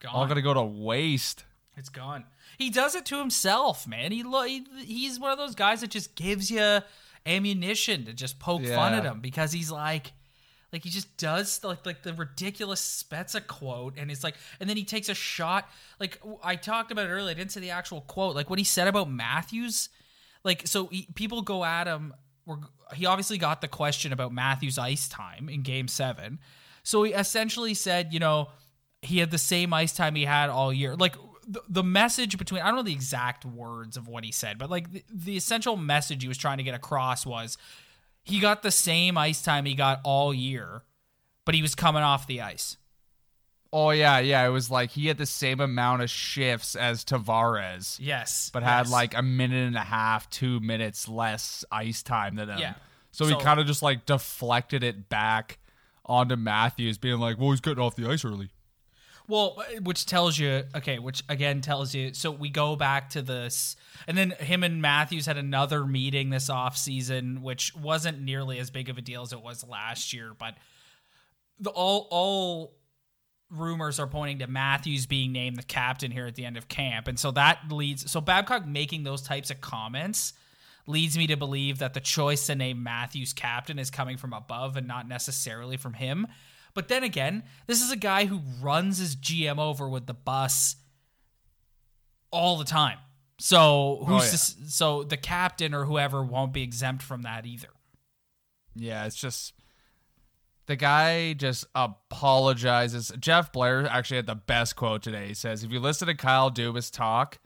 Gone. 0.00 0.12
all 0.14 0.26
gonna 0.26 0.42
go 0.42 0.52
to 0.52 0.62
waste. 0.62 1.44
It's 1.74 1.88
gone. 1.88 2.26
He 2.58 2.68
does 2.68 2.94
it 2.94 3.06
to 3.06 3.18
himself, 3.18 3.88
man. 3.88 4.12
He, 4.12 4.22
lo- 4.24 4.42
he 4.42 4.66
he's 4.84 5.18
one 5.18 5.30
of 5.30 5.38
those 5.38 5.54
guys 5.54 5.80
that 5.80 5.88
just 5.88 6.14
gives 6.16 6.50
you 6.50 6.80
ammunition 7.24 8.04
to 8.04 8.12
just 8.12 8.38
poke 8.38 8.66
fun 8.66 8.92
at 8.92 9.04
him 9.04 9.20
because 9.20 9.52
he's 9.52 9.70
like 9.70 10.12
like 10.70 10.82
he 10.82 10.90
just 10.90 11.16
does 11.16 11.64
like 11.64 11.86
like 11.86 12.02
the 12.02 12.12
ridiculous 12.12 13.04
Spezza 13.08 13.46
quote 13.46 13.94
and 13.96 14.10
it's 14.10 14.24
like 14.24 14.34
and 14.60 14.68
then 14.68 14.76
he 14.76 14.84
takes 14.84 15.08
a 15.08 15.14
shot 15.14 15.66
like 16.00 16.20
I 16.42 16.56
talked 16.56 16.90
about 16.90 17.06
it 17.06 17.10
earlier 17.10 17.30
I 17.30 17.34
didn't 17.34 17.52
say 17.52 17.60
the 17.60 17.70
actual 17.70 18.00
quote 18.02 18.34
like 18.34 18.50
what 18.50 18.58
he 18.58 18.64
said 18.64 18.88
about 18.88 19.08
Matthews 19.08 19.88
like 20.42 20.66
so 20.66 20.88
he, 20.88 21.06
people 21.14 21.42
go 21.42 21.64
at 21.64 21.86
him 21.86 22.12
he 22.94 23.06
obviously 23.06 23.38
got 23.38 23.60
the 23.60 23.68
question 23.68 24.12
about 24.12 24.32
Matthews 24.32 24.78
ice 24.78 25.08
time 25.08 25.48
in 25.48 25.62
game 25.62 25.88
7 25.88 26.38
so 26.82 27.02
he 27.02 27.12
essentially 27.12 27.74
said 27.74 28.12
you 28.12 28.18
know 28.18 28.48
he 29.02 29.18
had 29.18 29.32
the 29.32 29.38
same 29.38 29.74
ice 29.74 29.92
time 29.92 30.14
he 30.14 30.24
had 30.24 30.48
all 30.48 30.72
year. 30.72 30.94
Like 30.94 31.16
the, 31.46 31.60
the 31.68 31.82
message 31.82 32.38
between 32.38 32.62
I 32.62 32.66
don't 32.66 32.76
know 32.76 32.82
the 32.82 32.92
exact 32.92 33.44
words 33.44 33.96
of 33.96 34.08
what 34.08 34.24
he 34.24 34.32
said, 34.32 34.58
but 34.58 34.70
like 34.70 34.90
the, 34.90 35.04
the 35.12 35.36
essential 35.36 35.76
message 35.76 36.22
he 36.22 36.28
was 36.28 36.38
trying 36.38 36.58
to 36.58 36.64
get 36.64 36.74
across 36.74 37.26
was 37.26 37.58
he 38.22 38.38
got 38.38 38.62
the 38.62 38.70
same 38.70 39.18
ice 39.18 39.42
time 39.42 39.64
he 39.64 39.74
got 39.74 40.00
all 40.04 40.32
year, 40.32 40.82
but 41.44 41.56
he 41.56 41.62
was 41.62 41.74
coming 41.74 42.02
off 42.02 42.28
the 42.28 42.40
ice. 42.40 42.76
Oh 43.72 43.90
yeah, 43.90 44.18
yeah. 44.18 44.46
It 44.46 44.50
was 44.50 44.70
like 44.70 44.90
he 44.90 45.06
had 45.06 45.16
the 45.16 45.24
same 45.26 45.60
amount 45.60 46.02
of 46.02 46.10
shifts 46.10 46.76
as 46.76 47.04
Tavares, 47.04 47.96
Yes, 47.98 48.50
but 48.52 48.62
had 48.62 48.80
yes. 48.86 48.90
like 48.90 49.16
a 49.16 49.22
minute 49.22 49.66
and 49.66 49.76
a 49.76 49.80
half, 49.80 50.28
two 50.28 50.60
minutes 50.60 51.08
less 51.08 51.64
ice 51.72 52.02
time 52.02 52.36
than 52.36 52.50
him. 52.50 52.58
Yeah. 52.58 52.74
So, 53.12 53.26
So- 53.26 53.38
he 53.38 53.42
kind 53.44 53.58
of 53.60 53.66
just 53.66 53.82
like 53.82 54.04
deflected 54.04 54.82
it 54.82 55.08
back 55.08 55.58
onto 56.04 56.36
Matthews, 56.36 56.98
being 56.98 57.18
like, 57.18 57.38
"Well, 57.38 57.50
he's 57.50 57.60
getting 57.60 57.82
off 57.82 57.96
the 57.96 58.10
ice 58.10 58.24
early." 58.24 58.50
Well, 59.28 59.56
uh, 59.60 59.80
which 59.82 60.04
tells 60.04 60.36
you, 60.36 60.64
okay, 60.74 60.98
which 60.98 61.22
again 61.28 61.60
tells 61.62 61.94
you. 61.94 62.12
So 62.12 62.30
we 62.30 62.50
go 62.50 62.74
back 62.76 63.08
to 63.10 63.22
this, 63.22 63.76
and 64.06 64.18
then 64.18 64.32
him 64.32 64.62
and 64.64 64.82
Matthews 64.82 65.24
had 65.26 65.38
another 65.38 65.86
meeting 65.86 66.28
this 66.30 66.50
off 66.50 66.76
season, 66.76 67.40
which 67.40 67.74
wasn't 67.74 68.20
nearly 68.20 68.58
as 68.58 68.70
big 68.70 68.88
of 68.90 68.98
a 68.98 69.00
deal 69.00 69.22
as 69.22 69.32
it 69.32 69.40
was 69.40 69.66
last 69.66 70.12
year. 70.12 70.32
But 70.38 70.56
the 71.60 71.70
all 71.70 72.08
all 72.10 72.74
rumors 73.52 74.00
are 74.00 74.06
pointing 74.06 74.38
to 74.40 74.46
Matthews 74.46 75.06
being 75.06 75.32
named 75.32 75.56
the 75.56 75.62
captain 75.62 76.10
here 76.10 76.26
at 76.26 76.34
the 76.34 76.44
end 76.44 76.56
of 76.56 76.68
camp, 76.68 77.06
and 77.08 77.18
so 77.18 77.30
that 77.32 77.70
leads. 77.70 78.10
So 78.10 78.20
Babcock 78.20 78.66
making 78.66 79.04
those 79.04 79.22
types 79.22 79.50
of 79.50 79.60
comments 79.60 80.32
leads 80.86 81.16
me 81.16 81.26
to 81.28 81.36
believe 81.36 81.78
that 81.78 81.94
the 81.94 82.00
choice 82.00 82.46
to 82.46 82.54
name 82.54 82.82
Matthews 82.82 83.32
captain 83.32 83.78
is 83.78 83.90
coming 83.90 84.16
from 84.16 84.32
above 84.32 84.76
and 84.76 84.88
not 84.88 85.06
necessarily 85.06 85.76
from 85.76 85.94
him. 85.94 86.26
But 86.74 86.88
then 86.88 87.04
again, 87.04 87.44
this 87.66 87.82
is 87.82 87.92
a 87.92 87.96
guy 87.96 88.24
who 88.24 88.40
runs 88.60 88.98
his 88.98 89.14
GM 89.14 89.58
over 89.58 89.88
with 89.88 90.06
the 90.06 90.14
bus 90.14 90.76
all 92.30 92.56
the 92.58 92.64
time. 92.64 92.98
So 93.38 93.58
oh, 94.00 94.04
who's 94.06 94.22
Oh, 94.22 94.24
yeah. 94.24 94.30
to 94.30 94.34
s 94.34 94.56
so 94.68 95.02
the 95.02 95.16
captain 95.16 95.74
or 95.74 95.84
whoever 95.84 96.22
won't 96.22 96.52
be 96.52 96.62
exempt 96.62 97.02
from 97.02 97.22
that 97.22 97.44
either. 97.46 97.68
Yeah, 98.74 99.04
it's 99.04 99.16
just 99.16 99.52
the 100.66 100.76
guy 100.76 101.32
just 101.32 101.66
apologizes. 101.74 103.12
Jeff 103.18 103.52
Blair 103.52 103.86
actually 103.86 104.16
had 104.18 104.26
the 104.26 104.34
best 104.34 104.76
quote 104.76 105.02
today. 105.02 105.28
He 105.28 105.34
says, 105.34 105.64
"If 105.64 105.72
you 105.72 105.80
listen 105.80 106.08
to 106.08 106.14
Kyle 106.14 106.50
Dubas 106.50 106.90
talk, 106.92 107.38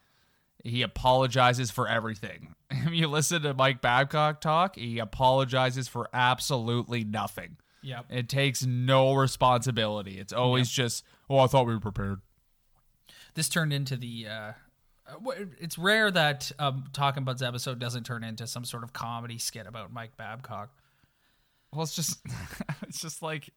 he 0.62 0.82
apologizes 0.82 1.70
for 1.70 1.88
everything. 1.88 2.54
If 2.68 2.92
you 2.92 3.06
listen 3.06 3.42
to 3.42 3.54
Mike 3.54 3.80
Babcock 3.80 4.40
talk, 4.40 4.74
he 4.74 4.98
apologizes 4.98 5.86
for 5.86 6.08
absolutely 6.12 7.04
nothing. 7.04 7.58
Yep. 7.82 8.06
It 8.10 8.28
takes 8.28 8.66
no 8.66 9.14
responsibility. 9.14 10.18
It's 10.18 10.32
always 10.32 10.68
just, 10.68 11.04
oh, 11.30 11.38
I 11.38 11.46
thought 11.46 11.68
we 11.68 11.74
were 11.74 11.80
prepared. 11.80 12.22
This 13.34 13.48
turned 13.48 13.72
into 13.72 13.96
the. 13.96 14.26
Uh, 14.28 14.52
uh, 15.08 15.32
it's 15.60 15.78
rare 15.78 16.10
that 16.10 16.50
um, 16.58 16.86
Talking 16.92 17.22
Buds 17.22 17.40
episode 17.40 17.78
doesn't 17.78 18.04
turn 18.04 18.24
into 18.24 18.48
some 18.48 18.64
sort 18.64 18.82
of 18.82 18.92
comedy 18.92 19.38
skit 19.38 19.68
about 19.68 19.92
Mike 19.92 20.16
Babcock. 20.16 20.70
Well, 21.76 21.84
it's 21.84 21.94
just, 21.94 22.18
it's 22.82 23.00
just 23.00 23.22
like, 23.22 23.50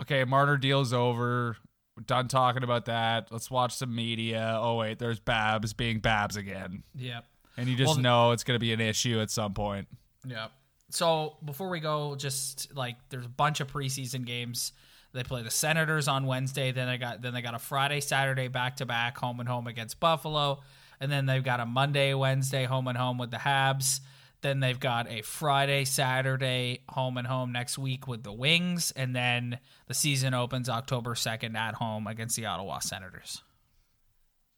okay, 0.00 0.24
Martyr 0.24 0.56
deal's 0.56 0.92
over. 0.92 1.56
We're 1.96 2.02
done 2.04 2.28
talking 2.28 2.62
about 2.64 2.86
that. 2.86 3.28
Let's 3.30 3.50
watch 3.50 3.74
some 3.76 3.94
media. 3.94 4.56
Oh 4.60 4.76
wait, 4.76 4.98
there's 4.98 5.20
Babs 5.20 5.72
being 5.72 6.00
Babs 6.00 6.36
again, 6.36 6.82
Yep. 6.96 7.24
and 7.56 7.68
you 7.68 7.76
just 7.76 7.94
Well, 7.94 7.98
know 8.02 8.30
it's 8.32 8.42
gonna 8.44 8.58
be 8.58 8.72
an 8.72 8.80
issue 8.80 9.20
at 9.20 9.30
some 9.30 9.54
point. 9.54 9.86
Yeah. 10.26 10.48
So 10.90 11.36
before 11.44 11.68
we 11.68 11.80
go, 11.80 12.14
just 12.16 12.74
like 12.74 12.96
there's 13.10 13.26
a 13.26 13.30
bunch 13.30 13.60
of 13.60 13.70
preseason 13.72 14.24
games. 14.24 14.72
They 15.12 15.22
play 15.22 15.42
the 15.42 15.50
Senators 15.50 16.08
on 16.08 16.26
Wednesday. 16.26 16.72
Then 16.72 16.88
they 16.88 16.98
got 16.98 17.22
then 17.22 17.32
they 17.34 17.42
got 17.42 17.54
a 17.54 17.58
Friday, 17.60 18.00
Saturday 18.00 18.48
back 18.48 18.76
to 18.76 18.86
back, 18.86 19.16
home 19.18 19.38
and 19.38 19.48
home 19.48 19.68
against 19.68 20.00
Buffalo, 20.00 20.62
and 21.00 21.10
then 21.12 21.26
they've 21.26 21.44
got 21.44 21.60
a 21.60 21.66
Monday, 21.66 22.14
Wednesday, 22.14 22.64
home 22.64 22.88
and 22.88 22.98
home 22.98 23.18
with 23.18 23.30
the 23.30 23.36
Habs. 23.36 24.00
Then 24.44 24.60
they've 24.60 24.78
got 24.78 25.10
a 25.10 25.22
Friday, 25.22 25.86
Saturday, 25.86 26.80
home 26.90 27.16
and 27.16 27.26
home 27.26 27.50
next 27.50 27.78
week 27.78 28.06
with 28.06 28.24
the 28.24 28.32
Wings, 28.32 28.92
and 28.94 29.16
then 29.16 29.58
the 29.88 29.94
season 29.94 30.34
opens 30.34 30.68
October 30.68 31.14
second 31.14 31.56
at 31.56 31.76
home 31.76 32.06
against 32.06 32.36
the 32.36 32.44
Ottawa 32.44 32.80
Senators. 32.80 33.42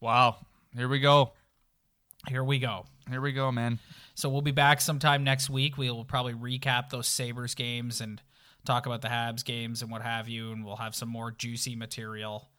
Wow, 0.01 0.39
here 0.75 0.89
we 0.89 0.99
go. 0.99 1.31
Here 2.27 2.43
we 2.43 2.59
go. 2.59 2.83
Here 3.09 3.21
we 3.21 3.31
go, 3.31 3.49
man. 3.49 3.79
So 4.13 4.27
we'll 4.27 4.41
be 4.41 4.51
back 4.51 4.81
sometime 4.81 5.23
next 5.23 5.49
week. 5.49 5.77
We'll 5.77 6.03
probably 6.03 6.33
recap 6.33 6.89
those 6.89 7.07
Sabres 7.07 7.55
games 7.55 8.01
and 8.01 8.21
talk 8.65 8.87
about 8.87 9.01
the 9.01 9.07
Habs 9.07 9.45
games 9.45 9.81
and 9.81 9.89
what 9.89 10.01
have 10.01 10.27
you, 10.27 10.51
and 10.51 10.65
we'll 10.65 10.75
have 10.75 10.95
some 10.95 11.07
more 11.07 11.31
juicy 11.31 11.77
material, 11.77 12.49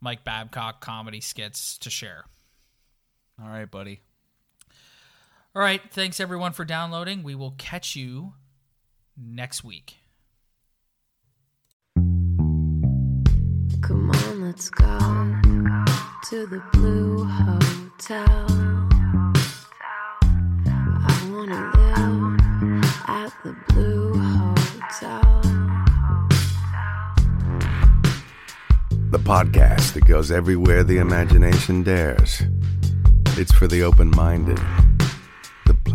Mike 0.00 0.24
Babcock 0.24 0.80
comedy 0.80 1.20
skits 1.20 1.76
to 1.76 1.90
share. 1.90 2.24
All 3.38 3.50
right, 3.50 3.70
buddy. 3.70 4.00
All 5.56 5.62
right, 5.62 5.80
thanks 5.90 6.20
everyone 6.20 6.52
for 6.52 6.66
downloading. 6.66 7.22
We 7.22 7.34
will 7.34 7.54
catch 7.56 7.96
you 7.96 8.34
next 9.16 9.64
week. 9.64 9.96
Come 13.80 14.10
on, 14.10 14.44
let's 14.44 14.68
go 14.68 14.98
to 16.28 16.46
the 16.46 16.62
Blue 16.74 17.24
Hotel. 17.24 18.46
I 21.06 21.28
wanna 21.32 21.72
live 21.74 22.84
at 23.08 23.32
the 23.42 23.56
Blue 23.70 24.12
Hotel. 24.12 25.40
The 29.10 29.18
podcast 29.20 29.94
that 29.94 30.04
goes 30.04 30.30
everywhere 30.30 30.84
the 30.84 30.98
imagination 30.98 31.82
dares. 31.82 32.42
It's 33.38 33.52
for 33.52 33.66
the 33.66 33.82
open 33.82 34.10
minded, 34.14 34.58
the 34.58 34.85